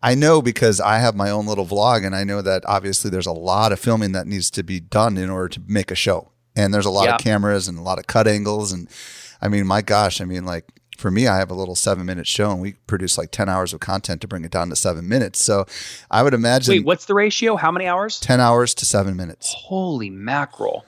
I 0.01 0.15
know 0.15 0.41
because 0.41 0.79
I 0.81 0.97
have 0.97 1.15
my 1.15 1.29
own 1.29 1.45
little 1.45 1.65
vlog 1.65 2.05
and 2.05 2.15
I 2.15 2.23
know 2.23 2.41
that 2.41 2.63
obviously 2.67 3.09
there's 3.11 3.27
a 3.27 3.31
lot 3.31 3.71
of 3.71 3.79
filming 3.79 4.11
that 4.13 4.27
needs 4.27 4.49
to 4.51 4.63
be 4.63 4.79
done 4.79 5.17
in 5.17 5.29
order 5.29 5.49
to 5.49 5.61
make 5.67 5.91
a 5.91 5.95
show. 5.95 6.31
And 6.55 6.73
there's 6.73 6.85
a 6.85 6.91
lot 6.91 7.05
Yeah. 7.05 7.15
of 7.15 7.21
cameras 7.21 7.67
and 7.67 7.77
a 7.77 7.81
lot 7.81 7.99
of 7.99 8.07
cut 8.07 8.27
angles 8.27 8.71
and 8.71 8.87
I 9.41 9.47
mean, 9.49 9.67
my 9.67 9.81
gosh, 9.81 10.21
I 10.21 10.25
mean 10.25 10.45
like 10.45 10.65
for 10.97 11.09
me, 11.11 11.27
I 11.27 11.37
have 11.37 11.49
a 11.51 11.55
little 11.55 11.75
seven 11.75 12.05
minute 12.05 12.27
show 12.27 12.51
and 12.51 12.61
we 12.61 12.73
produce 12.87 13.17
like 13.17 13.31
10 13.31 13.49
hours 13.49 13.73
of 13.73 13.79
content 13.79 14.21
to 14.21 14.27
bring 14.27 14.45
it 14.45 14.51
down 14.51 14.69
to 14.69 14.75
seven 14.75 15.07
minutes. 15.09 15.43
So 15.43 15.65
I 16.09 16.23
would 16.23 16.33
imagine 16.33 16.71
Wait, 16.75 16.85
what's 16.85 17.05
the 17.05 17.13
ratio? 17.15 17.55
How 17.57 17.71
many 17.71 17.87
hours? 17.87 18.19
10 18.19 18.39
hours 18.39 18.73
to 18.75 18.85
seven 18.85 19.15
minutes. 19.17 19.53
Holy 19.55 20.09
mackerel. 20.09 20.85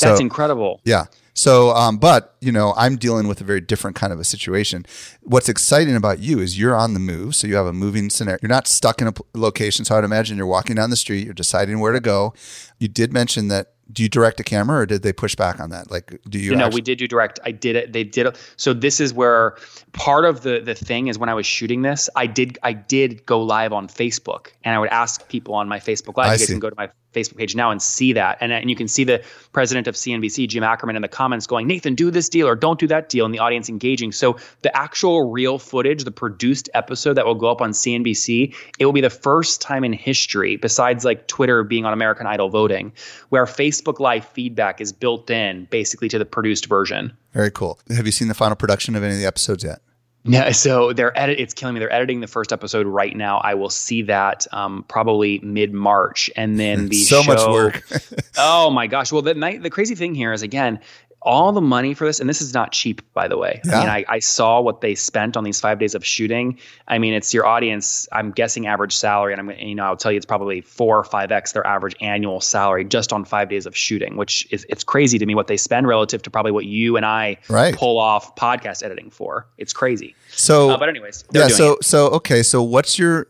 So- 0.00 0.16
incredible. 0.18 0.80
Yeah. 0.84 1.06
So, 1.38 1.70
um, 1.70 1.98
but 1.98 2.34
you 2.40 2.50
know, 2.50 2.74
I'm 2.76 2.96
dealing 2.96 3.28
with 3.28 3.40
a 3.40 3.44
very 3.44 3.60
different 3.60 3.94
kind 3.94 4.12
of 4.12 4.18
a 4.18 4.24
situation. 4.24 4.84
What's 5.22 5.48
exciting 5.48 5.94
about 5.94 6.18
you 6.18 6.40
is 6.40 6.58
you're 6.58 6.74
on 6.74 6.94
the 6.94 7.00
move, 7.00 7.36
so 7.36 7.46
you 7.46 7.54
have 7.54 7.66
a 7.66 7.72
moving 7.72 8.10
scenario. 8.10 8.40
You're 8.42 8.48
not 8.48 8.66
stuck 8.66 9.00
in 9.00 9.06
a 9.06 9.14
location. 9.34 9.84
So 9.84 9.96
I'd 9.96 10.02
imagine 10.02 10.36
you're 10.36 10.48
walking 10.48 10.74
down 10.74 10.90
the 10.90 10.96
street, 10.96 11.24
you're 11.24 11.34
deciding 11.34 11.78
where 11.78 11.92
to 11.92 12.00
go. 12.00 12.34
You 12.80 12.88
did 12.88 13.12
mention 13.12 13.46
that. 13.48 13.68
Do 13.90 14.02
you 14.02 14.08
direct 14.10 14.38
a 14.38 14.42
camera, 14.42 14.80
or 14.80 14.86
did 14.86 15.02
they 15.02 15.14
push 15.14 15.34
back 15.34 15.60
on 15.60 15.70
that? 15.70 15.90
Like, 15.90 16.20
do 16.28 16.38
you? 16.38 16.54
no, 16.54 16.66
actu- 16.66 16.74
we 16.74 16.80
did 16.82 16.98
do 16.98 17.08
direct. 17.08 17.38
I 17.44 17.52
did 17.52 17.74
it. 17.74 17.94
They 17.94 18.04
did 18.04 18.26
it. 18.26 18.52
So 18.56 18.74
this 18.74 19.00
is 19.00 19.14
where 19.14 19.56
part 19.92 20.26
of 20.26 20.42
the 20.42 20.60
the 20.60 20.74
thing 20.74 21.06
is 21.06 21.18
when 21.18 21.30
I 21.30 21.34
was 21.34 21.46
shooting 21.46 21.82
this, 21.82 22.10
I 22.14 22.26
did 22.26 22.58
I 22.62 22.74
did 22.74 23.24
go 23.24 23.40
live 23.40 23.72
on 23.72 23.88
Facebook, 23.88 24.48
and 24.64 24.74
I 24.74 24.78
would 24.78 24.90
ask 24.90 25.26
people 25.28 25.54
on 25.54 25.68
my 25.68 25.78
Facebook 25.78 26.18
Live. 26.18 26.26
I 26.26 26.32
you 26.32 26.38
guys 26.38 26.46
see. 26.48 26.52
can 26.52 26.60
go 26.60 26.68
to 26.68 26.76
my 26.76 26.90
Facebook 27.14 27.36
page 27.36 27.56
now 27.56 27.70
and 27.70 27.80
see 27.80 28.12
that, 28.12 28.38
and 28.40 28.52
and 28.52 28.70
you 28.70 28.76
can 28.76 28.88
see 28.88 29.04
the 29.04 29.22
president 29.52 29.86
of 29.86 29.94
CNBC, 29.94 30.48
Jim 30.48 30.62
Ackerman, 30.62 30.96
in 30.96 31.02
the 31.02 31.08
comments 31.08 31.46
going, 31.46 31.66
Nathan, 31.66 31.94
do 31.94 32.10
this 32.10 32.28
deal 32.28 32.46
or 32.46 32.54
don't 32.54 32.78
do 32.78 32.86
that 32.88 33.08
deal, 33.08 33.24
and 33.24 33.34
the 33.34 33.38
audience 33.38 33.68
engaging. 33.68 34.12
So 34.12 34.36
the 34.62 34.76
actual 34.76 35.30
real 35.30 35.58
footage, 35.58 36.04
the 36.04 36.10
produced 36.10 36.68
episode 36.74 37.14
that 37.14 37.26
will 37.26 37.34
go 37.34 37.48
up 37.48 37.60
on 37.60 37.70
CNBC, 37.70 38.54
it 38.78 38.84
will 38.84 38.92
be 38.92 39.00
the 39.00 39.10
first 39.10 39.60
time 39.60 39.84
in 39.84 39.92
history, 39.92 40.56
besides 40.56 41.04
like 41.04 41.26
Twitter 41.28 41.62
being 41.64 41.84
on 41.84 41.92
American 41.92 42.26
Idol 42.26 42.48
voting, 42.48 42.92
where 43.30 43.44
Facebook 43.44 44.00
Live 44.00 44.26
feedback 44.26 44.80
is 44.80 44.92
built 44.92 45.30
in 45.30 45.66
basically 45.70 46.08
to 46.08 46.18
the 46.18 46.24
produced 46.24 46.66
version. 46.66 47.16
Very 47.32 47.50
cool. 47.50 47.78
Have 47.94 48.06
you 48.06 48.12
seen 48.12 48.28
the 48.28 48.34
final 48.34 48.56
production 48.56 48.96
of 48.96 49.02
any 49.02 49.14
of 49.14 49.20
the 49.20 49.26
episodes 49.26 49.64
yet? 49.64 49.80
Yeah, 50.28 50.52
so 50.52 50.92
they're 50.92 51.16
edit. 51.18 51.38
It's 51.40 51.54
killing 51.54 51.74
me. 51.74 51.80
They're 51.80 51.92
editing 51.92 52.20
the 52.20 52.26
first 52.26 52.52
episode 52.52 52.86
right 52.86 53.16
now. 53.16 53.38
I 53.38 53.54
will 53.54 53.70
see 53.70 54.02
that 54.02 54.46
um, 54.52 54.84
probably 54.88 55.38
mid 55.40 55.72
March, 55.72 56.30
and 56.36 56.58
then 56.58 56.88
the 56.90 56.96
so 56.96 57.22
much 57.22 57.46
work. 57.46 57.82
oh 58.38 58.70
my 58.70 58.86
gosh! 58.86 59.10
Well, 59.10 59.22
the 59.22 59.34
night, 59.34 59.62
the 59.62 59.70
crazy 59.70 59.94
thing 59.94 60.14
here 60.14 60.32
is 60.32 60.42
again, 60.42 60.80
all 61.20 61.50
the 61.52 61.60
money 61.60 61.94
for 61.94 62.06
this, 62.06 62.20
and 62.20 62.28
this 62.28 62.40
is 62.40 62.54
not 62.54 62.70
cheap, 62.70 63.02
by 63.12 63.26
the 63.26 63.36
way. 63.36 63.60
I 63.64 63.80
mean, 63.80 63.88
I, 63.88 64.04
I 64.08 64.18
saw 64.20 64.60
what 64.60 64.80
they 64.80 64.94
spent 64.94 65.36
on 65.36 65.42
these 65.42 65.60
five 65.60 65.78
days 65.80 65.94
of 65.96 66.06
shooting. 66.06 66.58
I 66.86 66.98
mean, 66.98 67.12
it's 67.12 67.34
your 67.34 67.44
audience. 67.44 68.06
I'm 68.12 68.30
guessing 68.30 68.66
average 68.68 68.96
salary, 68.96 69.32
and 69.32 69.40
I'm 69.40 69.50
you 69.58 69.74
know 69.74 69.84
I'll 69.84 69.96
tell 69.96 70.12
you 70.12 70.16
it's 70.16 70.26
probably 70.26 70.60
four 70.60 70.96
or 70.96 71.04
five 71.04 71.32
x 71.32 71.52
their 71.52 71.66
average 71.66 71.96
annual 72.00 72.40
salary 72.40 72.84
just 72.84 73.12
on 73.12 73.24
five 73.24 73.48
days 73.48 73.66
of 73.66 73.76
shooting, 73.76 74.16
which 74.16 74.46
is 74.52 74.64
it's 74.68 74.84
crazy 74.84 75.18
to 75.18 75.26
me 75.26 75.34
what 75.34 75.48
they 75.48 75.56
spend 75.56 75.88
relative 75.88 76.22
to 76.22 76.30
probably 76.30 76.52
what 76.52 76.66
you 76.66 76.96
and 76.96 77.04
I 77.04 77.38
Right. 77.48 77.74
pull 77.74 77.98
off 77.98 78.36
podcast 78.36 78.84
editing 78.84 79.10
for. 79.10 79.46
It's 79.58 79.72
crazy. 79.72 80.14
So, 80.30 80.70
Uh, 80.70 80.78
but 80.78 80.88
anyways, 80.88 81.24
yeah. 81.32 81.48
So, 81.48 81.72
it. 81.72 81.84
so 81.84 82.06
okay. 82.10 82.42
So, 82.44 82.62
what's 82.62 82.98
your 82.98 83.26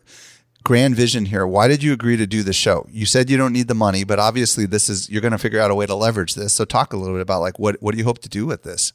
grand 0.69 0.95
vision 0.95 1.25
here? 1.25 1.47
Why 1.47 1.67
did 1.67 1.83
you 1.83 1.93
agree 1.93 2.17
to 2.17 2.27
do 2.27 2.43
the 2.43 2.53
show? 2.53 2.87
You 2.91 3.07
said 3.07 3.29
you 3.29 3.37
don't 3.37 3.53
need 3.53 3.69
the 3.69 3.75
money, 3.75 4.05
but 4.05 4.19
obviously, 4.19 4.67
this 4.67 4.89
is 4.89 5.11
you're 5.11 5.23
going 5.23 5.33
to 5.33 5.39
figure 5.39 5.61
out 5.61 5.71
a 5.71 5.75
way 5.75 5.87
to 5.87 5.95
leverage 5.95 6.35
this. 6.35 6.53
So, 6.53 6.65
talk 6.65 6.93
a 6.93 6.97
little 6.97 7.17
bit 7.17 7.23
about 7.23 7.41
like 7.41 7.59
what 7.59 7.77
what 7.81 7.93
do 7.93 7.99
you 7.99 8.05
hope 8.05 8.19
to 8.19 8.29
do 8.29 8.47
with 8.47 8.63
this? 8.63 8.93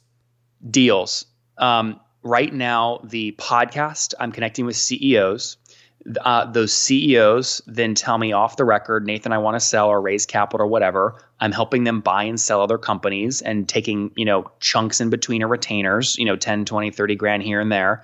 deals. 0.70 1.26
Um, 1.58 2.00
right 2.22 2.52
now, 2.52 3.00
the 3.04 3.32
podcast, 3.32 4.14
I'm 4.18 4.32
connecting 4.32 4.66
with 4.66 4.76
CEOs. 4.76 5.56
Uh, 6.20 6.50
those 6.50 6.72
CEOs 6.72 7.62
then 7.66 7.94
tell 7.94 8.18
me 8.18 8.32
off 8.32 8.56
the 8.56 8.64
record, 8.64 9.06
Nathan, 9.06 9.32
I 9.32 9.38
want 9.38 9.54
to 9.54 9.60
sell 9.60 9.88
or 9.88 10.00
raise 10.00 10.26
capital 10.26 10.66
or 10.66 10.68
whatever. 10.68 11.22
I'm 11.40 11.52
helping 11.52 11.84
them 11.84 12.00
buy 12.00 12.24
and 12.24 12.38
sell 12.38 12.60
other 12.60 12.76
companies 12.76 13.40
and 13.40 13.68
taking, 13.68 14.10
you 14.16 14.24
know, 14.24 14.50
chunks 14.60 15.00
in 15.00 15.08
between 15.08 15.42
or 15.42 15.48
retainers, 15.48 16.18
you 16.18 16.26
know, 16.26 16.36
10, 16.36 16.66
20, 16.66 16.90
30 16.90 17.16
grand 17.16 17.42
here 17.42 17.60
and 17.60 17.72
there. 17.72 18.02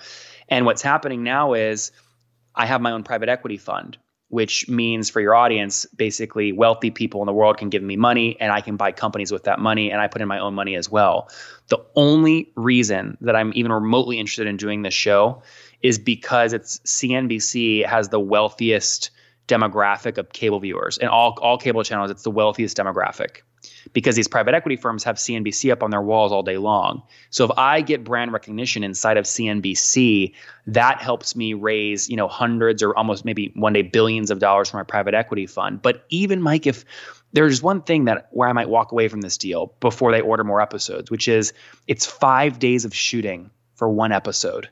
And 0.48 0.64
what's 0.64 0.82
happening 0.82 1.22
now 1.22 1.52
is 1.52 1.92
I 2.60 2.66
have 2.66 2.82
my 2.82 2.92
own 2.92 3.04
private 3.04 3.30
equity 3.30 3.56
fund, 3.56 3.96
which 4.28 4.68
means 4.68 5.08
for 5.08 5.22
your 5.22 5.34
audience, 5.34 5.86
basically 5.96 6.52
wealthy 6.52 6.90
people 6.90 7.22
in 7.22 7.26
the 7.26 7.32
world 7.32 7.56
can 7.56 7.70
give 7.70 7.82
me 7.82 7.96
money 7.96 8.36
and 8.38 8.52
I 8.52 8.60
can 8.60 8.76
buy 8.76 8.92
companies 8.92 9.32
with 9.32 9.44
that 9.44 9.58
money 9.58 9.90
and 9.90 9.98
I 9.98 10.08
put 10.08 10.20
in 10.20 10.28
my 10.28 10.38
own 10.38 10.52
money 10.52 10.74
as 10.74 10.90
well. 10.90 11.30
The 11.68 11.78
only 11.96 12.52
reason 12.56 13.16
that 13.22 13.34
I'm 13.34 13.50
even 13.54 13.72
remotely 13.72 14.18
interested 14.18 14.46
in 14.46 14.58
doing 14.58 14.82
this 14.82 14.92
show 14.92 15.42
is 15.80 15.98
because 15.98 16.52
it's 16.52 16.80
CNBC 16.80 17.86
has 17.86 18.10
the 18.10 18.20
wealthiest 18.20 19.10
demographic 19.48 20.18
of 20.18 20.34
cable 20.34 20.60
viewers 20.60 20.98
and 20.98 21.08
all 21.08 21.36
all 21.40 21.58
cable 21.58 21.82
channels 21.82 22.08
it's 22.08 22.22
the 22.22 22.30
wealthiest 22.30 22.76
demographic 22.76 23.40
because 23.92 24.16
these 24.16 24.28
private 24.28 24.54
equity 24.54 24.76
firms 24.76 25.04
have 25.04 25.16
CNBC 25.16 25.72
up 25.72 25.82
on 25.82 25.90
their 25.90 26.02
walls 26.02 26.32
all 26.32 26.42
day 26.42 26.58
long. 26.58 27.02
So 27.30 27.44
if 27.44 27.50
I 27.56 27.80
get 27.80 28.04
brand 28.04 28.32
recognition 28.32 28.84
inside 28.84 29.16
of 29.16 29.24
CNBC, 29.24 30.32
that 30.66 31.00
helps 31.00 31.34
me 31.34 31.54
raise, 31.54 32.08
you 32.08 32.16
know, 32.16 32.28
hundreds 32.28 32.82
or 32.82 32.96
almost 32.96 33.24
maybe 33.24 33.52
one 33.56 33.72
day 33.72 33.82
billions 33.82 34.30
of 34.30 34.38
dollars 34.38 34.70
for 34.70 34.76
my 34.76 34.84
private 34.84 35.14
equity 35.14 35.46
fund. 35.46 35.82
But 35.82 36.04
even 36.10 36.42
Mike, 36.42 36.66
if 36.66 36.84
there's 37.32 37.62
one 37.62 37.82
thing 37.82 38.06
that 38.06 38.28
where 38.30 38.48
I 38.48 38.52
might 38.52 38.68
walk 38.68 38.92
away 38.92 39.08
from 39.08 39.20
this 39.20 39.38
deal 39.38 39.74
before 39.80 40.12
they 40.12 40.20
order 40.20 40.44
more 40.44 40.60
episodes, 40.60 41.10
which 41.10 41.28
is 41.28 41.52
it's 41.86 42.06
five 42.06 42.58
days 42.58 42.84
of 42.84 42.94
shooting 42.94 43.50
for 43.74 43.88
one 43.88 44.12
episode. 44.12 44.68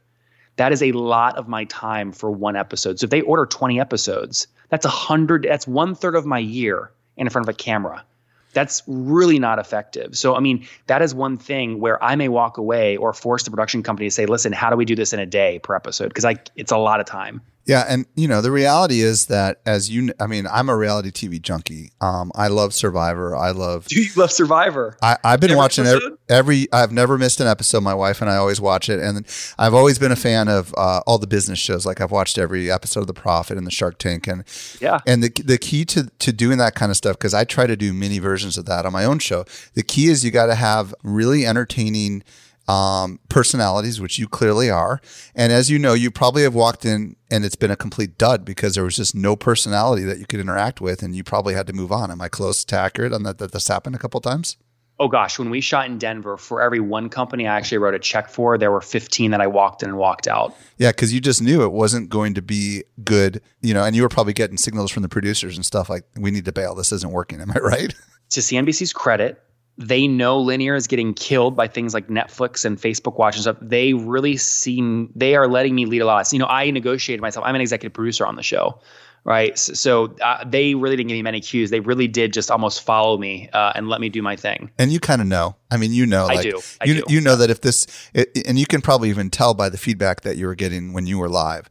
That 0.57 0.73
is 0.73 0.83
a 0.83 0.93
lot 0.93 1.37
of 1.37 1.47
my 1.47 1.65
time 1.65 2.11
for 2.11 2.31
one 2.31 2.57
episode. 2.57 2.99
So 2.99 3.05
if 3.05 3.11
they 3.11 3.21
order 3.21 3.47
20 3.47 3.79
episodes, 3.79 4.49
that's 4.71 4.85
a 4.85 4.91
hundred, 4.91 5.47
that's 5.49 5.69
one 5.69 5.95
third 5.95 6.17
of 6.17 6.27
my 6.27 6.39
year 6.39 6.91
in 7.17 7.29
front 7.29 7.49
of 7.49 7.55
a 7.55 7.57
camera. 7.57 8.05
That's 8.53 8.83
really 8.87 9.39
not 9.39 9.59
effective. 9.59 10.17
So, 10.17 10.35
I 10.35 10.41
mean, 10.41 10.67
that 10.87 11.03
is 11.03 11.15
one 11.15 11.37
thing 11.37 11.81
where 11.81 12.03
I 12.03 12.17
may 12.17 12.29
walk 12.29 12.59
away 12.59 12.97
or 12.97 13.13
force 13.13 13.43
the 13.43 13.51
production 13.51 13.83
company 13.83 14.09
to 14.09 14.11
say, 14.11 14.27
listen, 14.27 14.53
how 14.53 14.71
do 14.71 14.77
we 14.77 14.85
do 14.85 14.95
this 14.95 15.13
in 15.13 15.21
a 15.21 15.27
day 15.27 15.59
per 15.59 15.75
episode? 15.75 16.09
Because 16.09 16.25
it's 16.57 16.73
a 16.73 16.79
lot 16.79 17.01
of 17.01 17.07
time. 17.07 17.43
Yeah, 17.69 17.85
and 17.87 18.07
you 18.17 18.27
know 18.29 18.41
the 18.41 18.51
reality 18.51 19.03
is 19.03 19.27
that 19.27 19.61
as 19.67 19.91
you, 19.91 20.11
I 20.19 20.27
mean, 20.27 20.47
I'm 20.51 20.71
a 20.71 20.77
reality 20.77 21.11
TV 21.11 21.41
junkie. 21.41 21.93
Um, 22.01 22.33
I 22.35 22.49
love 22.49 22.73
Survivor. 22.73 23.37
I 23.37 23.51
love. 23.51 23.85
Do 23.89 24.01
you 24.01 24.09
love 24.17 24.33
Survivor? 24.33 24.97
I, 25.03 25.19
I've 25.23 25.39
been 25.39 25.51
Every 25.51 25.59
watching 25.59 25.85
every, 25.87 26.11
every. 26.31 26.73
I've 26.73 26.93
never 26.93 27.19
missed 27.19 27.41
an 27.41 27.47
episode. 27.47 27.83
My 27.83 27.93
wife 27.93 28.23
and 28.23 28.31
I 28.31 28.37
always 28.37 28.59
watch 28.59 28.89
it, 28.89 29.01
and 29.01 29.27
I've 29.59 29.75
always 29.75 29.99
been 29.99 30.13
a 30.13 30.17
fan 30.17 30.49
of 30.49 30.75
uh, 30.79 31.03
all 31.07 31.19
the 31.19 31.27
business 31.27 31.59
shows. 31.59 31.85
Like 31.85 32.01
I've 32.01 32.11
watched 32.11 32.39
every 32.39 32.71
episode 32.71 33.01
of 33.01 33.07
The 33.07 33.13
Profit 33.13 33.59
and 33.59 33.67
The 33.67 33.71
Shark 33.71 33.99
Tank, 33.99 34.27
and 34.27 34.45
Yeah. 34.81 35.01
and 35.07 35.23
the 35.23 35.29
the 35.45 35.59
key 35.59 35.85
to 35.87 36.05
to 36.21 36.33
doing 36.33 36.57
that 36.57 36.75
kind 36.75 36.91
of 36.91 36.97
stuff 36.97 37.19
because 37.19 37.35
I 37.35 37.45
try 37.45 37.67
to 37.67 37.77
do 37.77 37.93
mini 37.93 38.19
versions 38.19 38.57
of 38.57 38.65
that 38.65 38.87
on 38.87 38.95
my 38.95 39.05
own 39.05 39.19
show. 39.19 39.45
The 39.75 39.83
key 39.83 40.07
is 40.07 40.25
you 40.25 40.31
got 40.31 40.47
to 40.47 40.55
have 40.55 40.95
really 41.03 41.45
entertaining 41.45 42.23
um, 42.69 43.19
personalities, 43.29 44.01
which 44.01 44.19
you 44.19 44.29
clearly 44.29 44.71
are. 44.71 45.01
And 45.35 45.53
as 45.53 45.71
you 45.71 45.79
know, 45.79 45.95
you 45.95 46.11
probably 46.11 46.43
have 46.43 46.55
walked 46.55 46.85
in 46.85 47.17
and 47.31 47.45
it's 47.45 47.57
been 47.57 47.71
a 47.71 47.77
complete 47.77 48.19
dud 48.19 48.45
because 48.45 48.75
there 48.75 48.85
was 48.85 48.97
just 48.97 49.15
no 49.15 49.35
personality 49.35 50.05
that 50.05 50.19
you 50.19 50.27
could 50.27 50.41
interact 50.41 50.81
with, 50.81 51.03
and 51.03 51.15
you 51.15 51.25
probably 51.25 51.55
had 51.55 51.67
to 51.67 51.73
move 51.73 51.93
on. 51.93 52.11
Am 52.11 52.21
I 52.21 52.29
close 52.29 52.65
to 52.67 52.77
accurate 52.77 53.13
on 53.13 53.23
that? 53.25 53.39
That 53.39 53.53
this 53.53 53.69
happened 53.69 53.97
a 53.97 53.99
couple 53.99 54.21
times. 54.21 54.57
Oh 55.01 55.07
gosh, 55.07 55.39
when 55.39 55.51
we 55.51 55.61
shot 55.61 55.87
in 55.87 55.99
Denver, 55.99 56.37
for 56.37 56.61
every 56.61 56.81
one 56.81 57.09
company 57.09 57.47
I 57.47 57.57
actually 57.57 57.79
wrote 57.79 57.95
a 57.95 58.01
check 58.01 58.29
for, 58.29 58.59
there 58.59 58.73
were 58.73 58.81
15 58.81 59.31
that 59.31 59.41
I 59.41 59.47
walked 59.47 59.85
in 59.85 59.91
and 59.91 59.99
walked 59.99 60.27
out. 60.27 60.57
Yeah, 60.77 60.91
because 60.91 61.15
you 61.15 61.21
just 61.21 61.41
knew 61.41 61.63
it 61.63 61.71
wasn't 61.71 62.09
going 62.09 62.35
to 62.35 62.43
be 62.43 62.83
good, 63.05 63.41
you 63.61 63.75
know, 63.75 63.85
and 63.85 63.95
you 63.95 64.03
were 64.03 64.09
probably 64.09 64.33
getting 64.33 64.57
signals 64.57 64.91
from 64.91 65.05
the 65.05 65.09
producers 65.09 65.55
and 65.55 65.65
stuff 65.65 65.89
like, 65.89 66.05
"We 66.19 66.31
need 66.31 66.47
to 66.47 66.53
bail. 66.53 66.75
This 66.75 66.91
isn't 66.91 67.13
working." 67.13 67.41
Am 67.41 67.51
I 67.53 67.59
right? 67.61 67.95
to 68.31 68.41
CNBC's 68.41 68.93
credit, 68.93 69.43
they 69.79 70.09
know 70.09 70.39
linear 70.41 70.75
is 70.75 70.89
getting 70.89 71.15
killed 71.15 71.57
by 71.57 71.69
things 71.69 71.95
like 71.95 72.09
Netflix 72.09 72.65
and 72.65 72.77
Facebook 72.77 73.17
Watch 73.17 73.37
and 73.37 73.43
stuff. 73.43 73.57
They 73.63 73.95
really 73.95 74.37
seem 74.37 75.11
they 75.15 75.37
are 75.37 75.47
letting 75.47 75.75
me 75.75 75.87
lead 75.87 76.01
a 76.01 76.07
lot. 76.07 76.27
So, 76.27 76.35
you 76.35 76.41
know, 76.41 76.47
I 76.47 76.71
negotiated 76.71 77.23
myself. 77.23 77.47
I'm 77.47 77.55
an 77.55 77.61
executive 77.61 77.93
producer 77.93 78.27
on 78.27 78.35
the 78.35 78.43
show, 78.43 78.81
right? 79.23 79.57
So, 79.57 79.75
so 79.75 80.17
uh, 80.21 80.43
they 80.45 80.75
really 80.75 80.97
didn't 80.97 81.09
give 81.09 81.17
me 81.17 81.23
many 81.23 81.41
cues. 81.41 81.71
They 81.71 81.79
really 81.79 82.09
did 82.09 82.33
just 82.33 82.51
almost 82.51 82.83
follow 82.83 83.19
me 83.19 83.49
uh, 83.53 83.73
and 83.77 83.89
let 83.89 84.01
me 84.01 84.09
do 84.09 84.21
my 84.21 84.35
thing. 84.35 84.69
And 84.79 84.91
you 84.91 84.99
kind 84.99 85.21
of 85.21 85.29
know. 85.29 85.55
I 85.71 85.77
mean, 85.77 85.93
you 85.93 86.07
know, 86.07 86.25
I 86.25 86.35
like, 86.35 86.43
do. 86.43 86.61
I 86.81 86.87
you 86.87 86.95
do. 86.95 87.15
you 87.15 87.21
know 87.21 87.37
that 87.37 87.49
if 87.49 87.61
this, 87.61 87.87
it, 88.15 88.37
and 88.49 88.59
you 88.59 88.67
can 88.67 88.81
probably 88.81 89.11
even 89.11 89.31
tell 89.31 89.55
by 89.55 89.69
the 89.69 89.79
feedback 89.79 90.23
that 90.23 90.37
you 90.37 90.47
were 90.47 90.57
getting 90.57 90.93
when 90.93 91.07
you 91.07 91.19
were 91.19 91.29
live. 91.29 91.69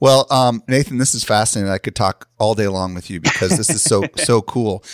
Well, 0.00 0.26
um, 0.30 0.62
Nathan, 0.68 0.98
this 0.98 1.14
is 1.14 1.24
fascinating. 1.24 1.72
I 1.72 1.78
could 1.78 1.94
talk 1.94 2.28
all 2.38 2.54
day 2.54 2.68
long 2.68 2.92
with 2.92 3.08
you 3.08 3.20
because 3.20 3.56
this 3.56 3.70
is 3.70 3.82
so 3.82 4.02
so 4.16 4.42
cool. 4.42 4.84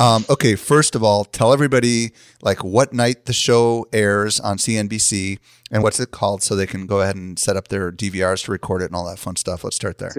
Um, 0.00 0.24
okay, 0.30 0.56
first 0.56 0.96
of 0.96 1.04
all, 1.04 1.26
tell 1.26 1.52
everybody 1.52 2.12
like 2.40 2.64
what 2.64 2.94
night 2.94 3.26
the 3.26 3.34
show 3.34 3.86
airs 3.92 4.40
on 4.40 4.56
CNBC 4.56 5.38
and 5.70 5.82
what's 5.82 6.00
it 6.00 6.10
called, 6.10 6.42
so 6.42 6.56
they 6.56 6.66
can 6.66 6.86
go 6.86 7.02
ahead 7.02 7.16
and 7.16 7.38
set 7.38 7.54
up 7.54 7.68
their 7.68 7.92
DVRs 7.92 8.44
to 8.46 8.50
record 8.50 8.80
it 8.80 8.86
and 8.86 8.96
all 8.96 9.06
that 9.06 9.18
fun 9.18 9.36
stuff. 9.36 9.62
Let's 9.62 9.76
start 9.76 9.98
there. 9.98 10.10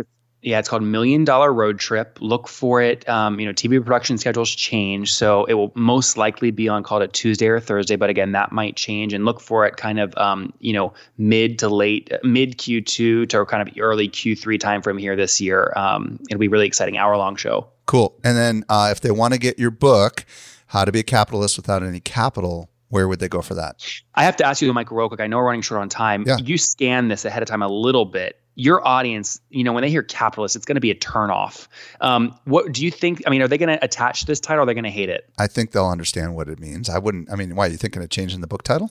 Yeah, 0.43 0.59
it's 0.59 0.69
called 0.69 0.83
Million 0.83 1.23
Dollar 1.23 1.51
Road 1.51 1.79
Trip. 1.79 2.17
Look 2.21 2.47
for 2.47 2.79
it. 2.79 3.07
Um, 3.09 3.39
you 3.39 3.45
know, 3.47 3.53
TV 3.53 3.83
production 3.83 4.19
schedules 4.19 4.51
change, 4.51 5.13
so 5.13 5.45
it 5.45 5.55
will 5.55 5.71
most 5.75 6.15
likely 6.15 6.51
be 6.51 6.69
on 6.69 6.83
called 6.83 7.01
a 7.01 7.07
Tuesday 7.07 7.47
or 7.47 7.59
Thursday. 7.59 7.95
But 7.95 8.11
again, 8.11 8.33
that 8.33 8.51
might 8.51 8.75
change. 8.75 9.13
And 9.13 9.25
look 9.25 9.41
for 9.41 9.65
it 9.65 9.77
kind 9.77 9.99
of 9.99 10.15
um, 10.15 10.53
you 10.59 10.73
know 10.73 10.93
mid 11.17 11.57
to 11.59 11.69
late 11.69 12.11
mid 12.23 12.59
Q2 12.59 13.29
to 13.29 13.45
kind 13.45 13.67
of 13.67 13.73
early 13.79 14.09
Q3 14.09 14.59
timeframe 14.59 14.99
here 14.99 15.15
this 15.15 15.41
year. 15.41 15.73
Um, 15.75 16.19
it'll 16.29 16.39
be 16.39 16.47
really 16.47 16.67
exciting, 16.67 16.97
hour 16.97 17.17
long 17.17 17.35
show. 17.35 17.67
Cool. 17.91 18.17
And 18.23 18.37
then 18.37 18.63
uh, 18.69 18.87
if 18.89 19.01
they 19.01 19.11
want 19.11 19.33
to 19.33 19.37
get 19.37 19.59
your 19.59 19.69
book, 19.69 20.23
How 20.67 20.85
to 20.85 20.93
Be 20.93 20.99
a 20.99 21.03
Capitalist 21.03 21.57
Without 21.57 21.83
Any 21.83 21.99
Capital, 21.99 22.69
where 22.87 23.05
would 23.05 23.19
they 23.19 23.27
go 23.27 23.41
for 23.41 23.53
that? 23.55 23.85
I 24.15 24.23
have 24.23 24.37
to 24.37 24.45
ask 24.45 24.61
you, 24.61 24.71
Michael, 24.71 24.95
real 24.95 25.09
quick. 25.09 25.19
I 25.19 25.27
know 25.27 25.35
we're 25.39 25.47
running 25.47 25.61
short 25.61 25.81
on 25.81 25.89
time. 25.89 26.23
Yeah. 26.25 26.37
You 26.37 26.57
scan 26.57 27.09
this 27.09 27.25
ahead 27.25 27.43
of 27.43 27.49
time 27.49 27.61
a 27.61 27.67
little 27.67 28.05
bit. 28.05 28.39
Your 28.55 28.87
audience, 28.87 29.41
you 29.49 29.65
know, 29.65 29.73
when 29.73 29.81
they 29.81 29.89
hear 29.89 30.03
capitalist, 30.03 30.55
it's 30.55 30.63
going 30.63 30.75
to 30.75 30.81
be 30.81 30.89
a 30.89 30.95
turnoff. 30.95 31.67
Um, 31.99 32.33
what 32.45 32.71
do 32.71 32.85
you 32.85 32.91
think? 32.91 33.23
I 33.27 33.29
mean, 33.29 33.41
are 33.41 33.49
they 33.49 33.57
going 33.57 33.77
to 33.77 33.83
attach 33.83 34.23
this 34.25 34.39
title? 34.39 34.59
or 34.59 34.63
Are 34.63 34.65
they 34.67 34.73
going 34.73 34.85
to 34.85 34.89
hate 34.89 35.09
it? 35.09 35.29
I 35.37 35.47
think 35.47 35.71
they'll 35.71 35.89
understand 35.89 36.33
what 36.33 36.47
it 36.47 36.61
means. 36.61 36.89
I 36.89 36.97
wouldn't. 36.97 37.29
I 37.29 37.35
mean, 37.35 37.57
why 37.57 37.67
are 37.67 37.71
you 37.71 37.77
thinking 37.77 38.01
of 38.01 38.09
changing 38.09 38.39
the 38.39 38.47
book 38.47 38.63
title? 38.63 38.89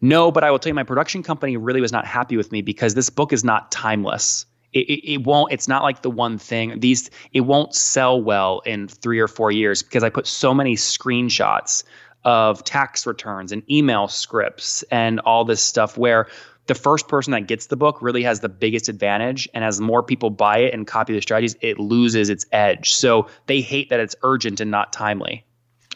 No, 0.00 0.32
but 0.32 0.42
I 0.42 0.50
will 0.50 0.58
tell 0.58 0.70
you, 0.70 0.74
my 0.74 0.82
production 0.82 1.22
company 1.22 1.56
really 1.56 1.80
was 1.80 1.92
not 1.92 2.04
happy 2.04 2.36
with 2.36 2.50
me 2.50 2.62
because 2.62 2.94
this 2.94 3.10
book 3.10 3.32
is 3.32 3.44
not 3.44 3.70
timeless. 3.70 4.44
It, 4.78 4.92
it, 4.92 5.12
it 5.12 5.24
won't. 5.24 5.52
It's 5.52 5.68
not 5.68 5.82
like 5.82 6.02
the 6.02 6.10
one 6.10 6.38
thing. 6.38 6.80
These 6.80 7.10
it 7.32 7.42
won't 7.42 7.74
sell 7.74 8.20
well 8.20 8.60
in 8.60 8.88
three 8.88 9.18
or 9.18 9.28
four 9.28 9.50
years 9.50 9.82
because 9.82 10.02
I 10.02 10.10
put 10.10 10.26
so 10.26 10.54
many 10.54 10.76
screenshots 10.76 11.84
of 12.24 12.64
tax 12.64 13.06
returns 13.06 13.52
and 13.52 13.68
email 13.70 14.08
scripts 14.08 14.82
and 14.90 15.20
all 15.20 15.44
this 15.44 15.62
stuff 15.62 15.96
where 15.96 16.26
the 16.66 16.74
first 16.74 17.08
person 17.08 17.30
that 17.30 17.46
gets 17.46 17.66
the 17.66 17.76
book 17.76 18.02
really 18.02 18.22
has 18.22 18.40
the 18.40 18.48
biggest 18.48 18.88
advantage 18.88 19.48
and 19.54 19.64
as 19.64 19.80
more 19.80 20.02
people 20.02 20.28
buy 20.28 20.58
it 20.58 20.74
and 20.74 20.86
copy 20.86 21.14
the 21.14 21.22
strategies 21.22 21.56
it 21.62 21.78
loses 21.78 22.28
its 22.28 22.44
edge 22.52 22.92
so 22.92 23.26
they 23.46 23.60
hate 23.60 23.88
that 23.88 24.00
it's 24.00 24.16
urgent 24.22 24.60
and 24.60 24.70
not 24.70 24.92
timely 24.92 25.44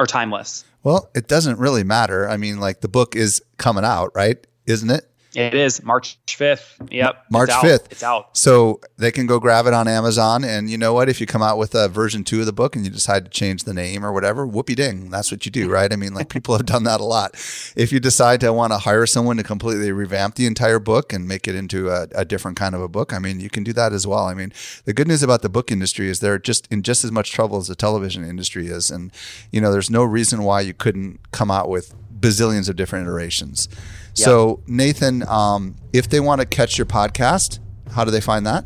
or 0.01 0.07
timeless 0.07 0.65
Well, 0.83 1.11
it 1.15 1.29
doesn't 1.29 1.59
really 1.59 1.85
matter. 1.85 2.29
I 2.29 2.37
mean, 2.37 2.59
like 2.59 2.81
the 2.81 2.89
book 2.89 3.15
is 3.15 3.43
coming 3.57 3.85
out, 3.85 4.11
right? 4.15 4.45
Isn't 4.67 4.91
it? 4.91 5.09
It 5.35 5.55
is 5.55 5.83
march 5.83 6.19
5th 6.27 6.93
yep 6.93 7.25
March 7.31 7.51
it's 7.51 7.59
5th. 7.59 7.93
it's 7.93 8.03
out 8.03 8.37
So 8.37 8.81
they 8.99 9.11
can 9.11 9.27
go 9.27 9.39
grab 9.39 9.67
it 9.67 9.75
on 9.75 9.89
Amazon. 9.89 10.45
And 10.45 10.71
you 10.71 10.79
know 10.79 10.93
what? 10.95 11.09
If 11.09 11.21
you 11.21 11.27
come 11.27 11.43
out 11.43 11.59
with 11.59 11.75
a 11.75 11.89
version 11.89 12.25
two 12.25 12.41
of 12.41 12.47
the 12.47 12.53
book 12.53 12.77
and 12.77 12.85
you 12.85 12.91
decide 12.91 13.25
to 13.25 13.31
change 13.31 13.65
the 13.65 13.75
name 13.75 14.05
or 14.05 14.13
whatever, 14.13 14.47
whoopee 14.47 14.75
ding. 14.75 15.11
That's 15.11 15.31
what 15.31 15.45
you 15.45 15.53
do, 15.53 15.69
right? 15.69 15.93
I 15.93 15.97
mean, 15.97 16.15
like 16.15 16.29
people 16.37 16.57
have 16.57 16.67
done 16.67 16.85
that 16.85 17.01
a 17.01 17.05
lot. 17.05 17.33
If 17.77 17.93
you 17.93 18.01
decide 18.01 18.41
to 18.41 18.53
want 18.53 18.73
to 18.73 18.79
hire 18.79 19.07
someone 19.07 19.37
to 19.37 19.43
completely 19.43 19.93
revamp 19.93 20.37
the 20.37 20.47
entire 20.47 20.79
book 20.79 21.13
and 21.13 21.27
make 21.27 21.49
it 21.49 21.55
into 21.55 21.91
a, 21.91 22.09
a 22.15 22.25
different 22.25 22.57
kind 22.57 22.75
of 22.75 22.81
a 22.81 22.89
book, 22.89 23.13
I 23.13 23.19
mean, 23.19 23.41
you 23.41 23.51
can 23.51 23.65
do 23.65 23.73
that 23.73 23.93
as 23.93 24.07
well. 24.07 24.25
I 24.25 24.35
mean, 24.35 24.53
the 24.85 24.93
good 24.93 25.09
news 25.09 25.23
about 25.23 25.43
the 25.43 25.49
book 25.49 25.71
industry 25.71 26.09
is 26.09 26.21
they're 26.21 26.39
just 26.39 26.67
in 26.71 26.83
just 26.83 27.05
as 27.05 27.13
much 27.13 27.33
trouble 27.33 27.59
as 27.59 27.69
the 27.69 27.75
television 27.75 28.25
industry 28.25 28.67
is. 28.69 28.91
And, 28.91 29.13
you 29.51 29.61
know, 29.61 29.73
there's 29.73 29.91
no 29.91 30.05
reason 30.05 30.43
why 30.43 30.61
you 30.61 30.75
couldn't 30.75 31.33
come 31.33 31.51
out 31.51 31.69
with 31.69 31.95
bazillions 32.23 32.69
of 32.71 32.77
different 32.77 33.07
iterations. 33.07 33.69
So, 34.15 34.63
Nathan, 34.67 35.27
um, 35.29 35.77
if 35.93 36.09
they 36.09 36.21
want 36.21 36.41
to 36.41 36.47
catch 36.47 36.79
your 36.79 36.87
podcast, 36.87 37.59
how 37.93 38.05
do 38.05 38.11
they 38.11 38.21
find 38.21 38.47
that? 38.47 38.65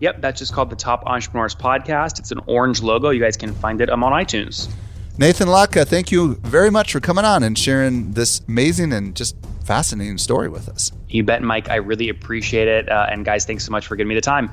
yep 0.00 0.20
that's 0.20 0.38
just 0.38 0.52
called 0.52 0.70
the 0.70 0.76
top 0.76 1.02
entrepreneurs 1.06 1.56
podcast 1.56 2.20
it's 2.20 2.30
an 2.30 2.38
orange 2.46 2.80
logo 2.82 3.10
you 3.10 3.18
guys 3.20 3.36
can 3.36 3.52
find 3.52 3.80
it 3.80 3.88
i'm 3.90 4.04
on 4.04 4.12
itunes 4.12 4.70
Nathan 5.18 5.48
Latka, 5.48 5.84
thank 5.84 6.12
you 6.12 6.36
very 6.36 6.70
much 6.70 6.92
for 6.92 7.00
coming 7.00 7.24
on 7.24 7.42
and 7.42 7.58
sharing 7.58 8.12
this 8.12 8.40
amazing 8.46 8.92
and 8.92 9.16
just 9.16 9.34
fascinating 9.64 10.18
story 10.18 10.48
with 10.48 10.68
us. 10.68 10.92
you 11.08 11.24
bet 11.24 11.42
mike 11.42 11.68
i 11.68 11.74
really 11.74 12.10
appreciate 12.10 12.68
it 12.68 12.88
uh, 12.88 13.08
and 13.10 13.24
guys 13.24 13.44
thanks 13.44 13.64
so 13.64 13.72
much 13.72 13.88
for 13.88 13.96
giving 13.96 14.08
me 14.08 14.14
the 14.14 14.20
time 14.20 14.52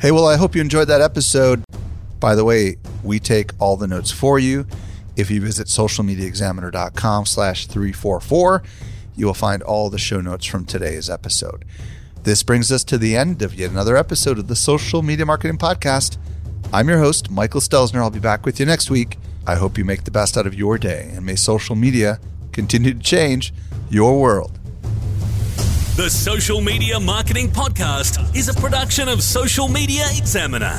Hey, 0.00 0.12
well, 0.12 0.28
I 0.28 0.36
hope 0.36 0.54
you 0.54 0.60
enjoyed 0.60 0.86
that 0.88 1.00
episode. 1.00 1.64
By 2.20 2.36
the 2.36 2.44
way, 2.44 2.76
we 3.02 3.18
take 3.18 3.50
all 3.58 3.76
the 3.76 3.88
notes 3.88 4.12
for 4.12 4.38
you. 4.38 4.64
If 5.18 5.32
you 5.32 5.40
visit 5.40 5.66
socialmediaexaminer.com 5.66 7.26
slash 7.26 7.66
344, 7.66 8.62
you 9.16 9.26
will 9.26 9.34
find 9.34 9.64
all 9.64 9.90
the 9.90 9.98
show 9.98 10.20
notes 10.20 10.46
from 10.46 10.64
today's 10.64 11.10
episode. 11.10 11.64
This 12.22 12.44
brings 12.44 12.70
us 12.70 12.84
to 12.84 12.96
the 12.98 13.16
end 13.16 13.42
of 13.42 13.52
yet 13.52 13.72
another 13.72 13.96
episode 13.96 14.38
of 14.38 14.46
the 14.46 14.54
Social 14.54 15.02
Media 15.02 15.26
Marketing 15.26 15.58
Podcast. 15.58 16.18
I'm 16.72 16.88
your 16.88 17.00
host, 17.00 17.32
Michael 17.32 17.60
Stelzner. 17.60 17.96
I'll 17.96 18.10
be 18.10 18.20
back 18.20 18.46
with 18.46 18.60
you 18.60 18.66
next 18.66 18.90
week. 18.90 19.18
I 19.44 19.56
hope 19.56 19.76
you 19.76 19.84
make 19.84 20.04
the 20.04 20.12
best 20.12 20.36
out 20.36 20.46
of 20.46 20.54
your 20.54 20.78
day 20.78 21.10
and 21.12 21.26
may 21.26 21.34
social 21.34 21.74
media 21.74 22.20
continue 22.52 22.94
to 22.94 23.00
change 23.00 23.52
your 23.90 24.20
world. 24.20 24.56
The 25.96 26.08
Social 26.08 26.60
Media 26.60 27.00
Marketing 27.00 27.48
Podcast 27.48 28.36
is 28.36 28.48
a 28.48 28.54
production 28.54 29.08
of 29.08 29.24
Social 29.24 29.66
Media 29.66 30.04
Examiner. 30.16 30.78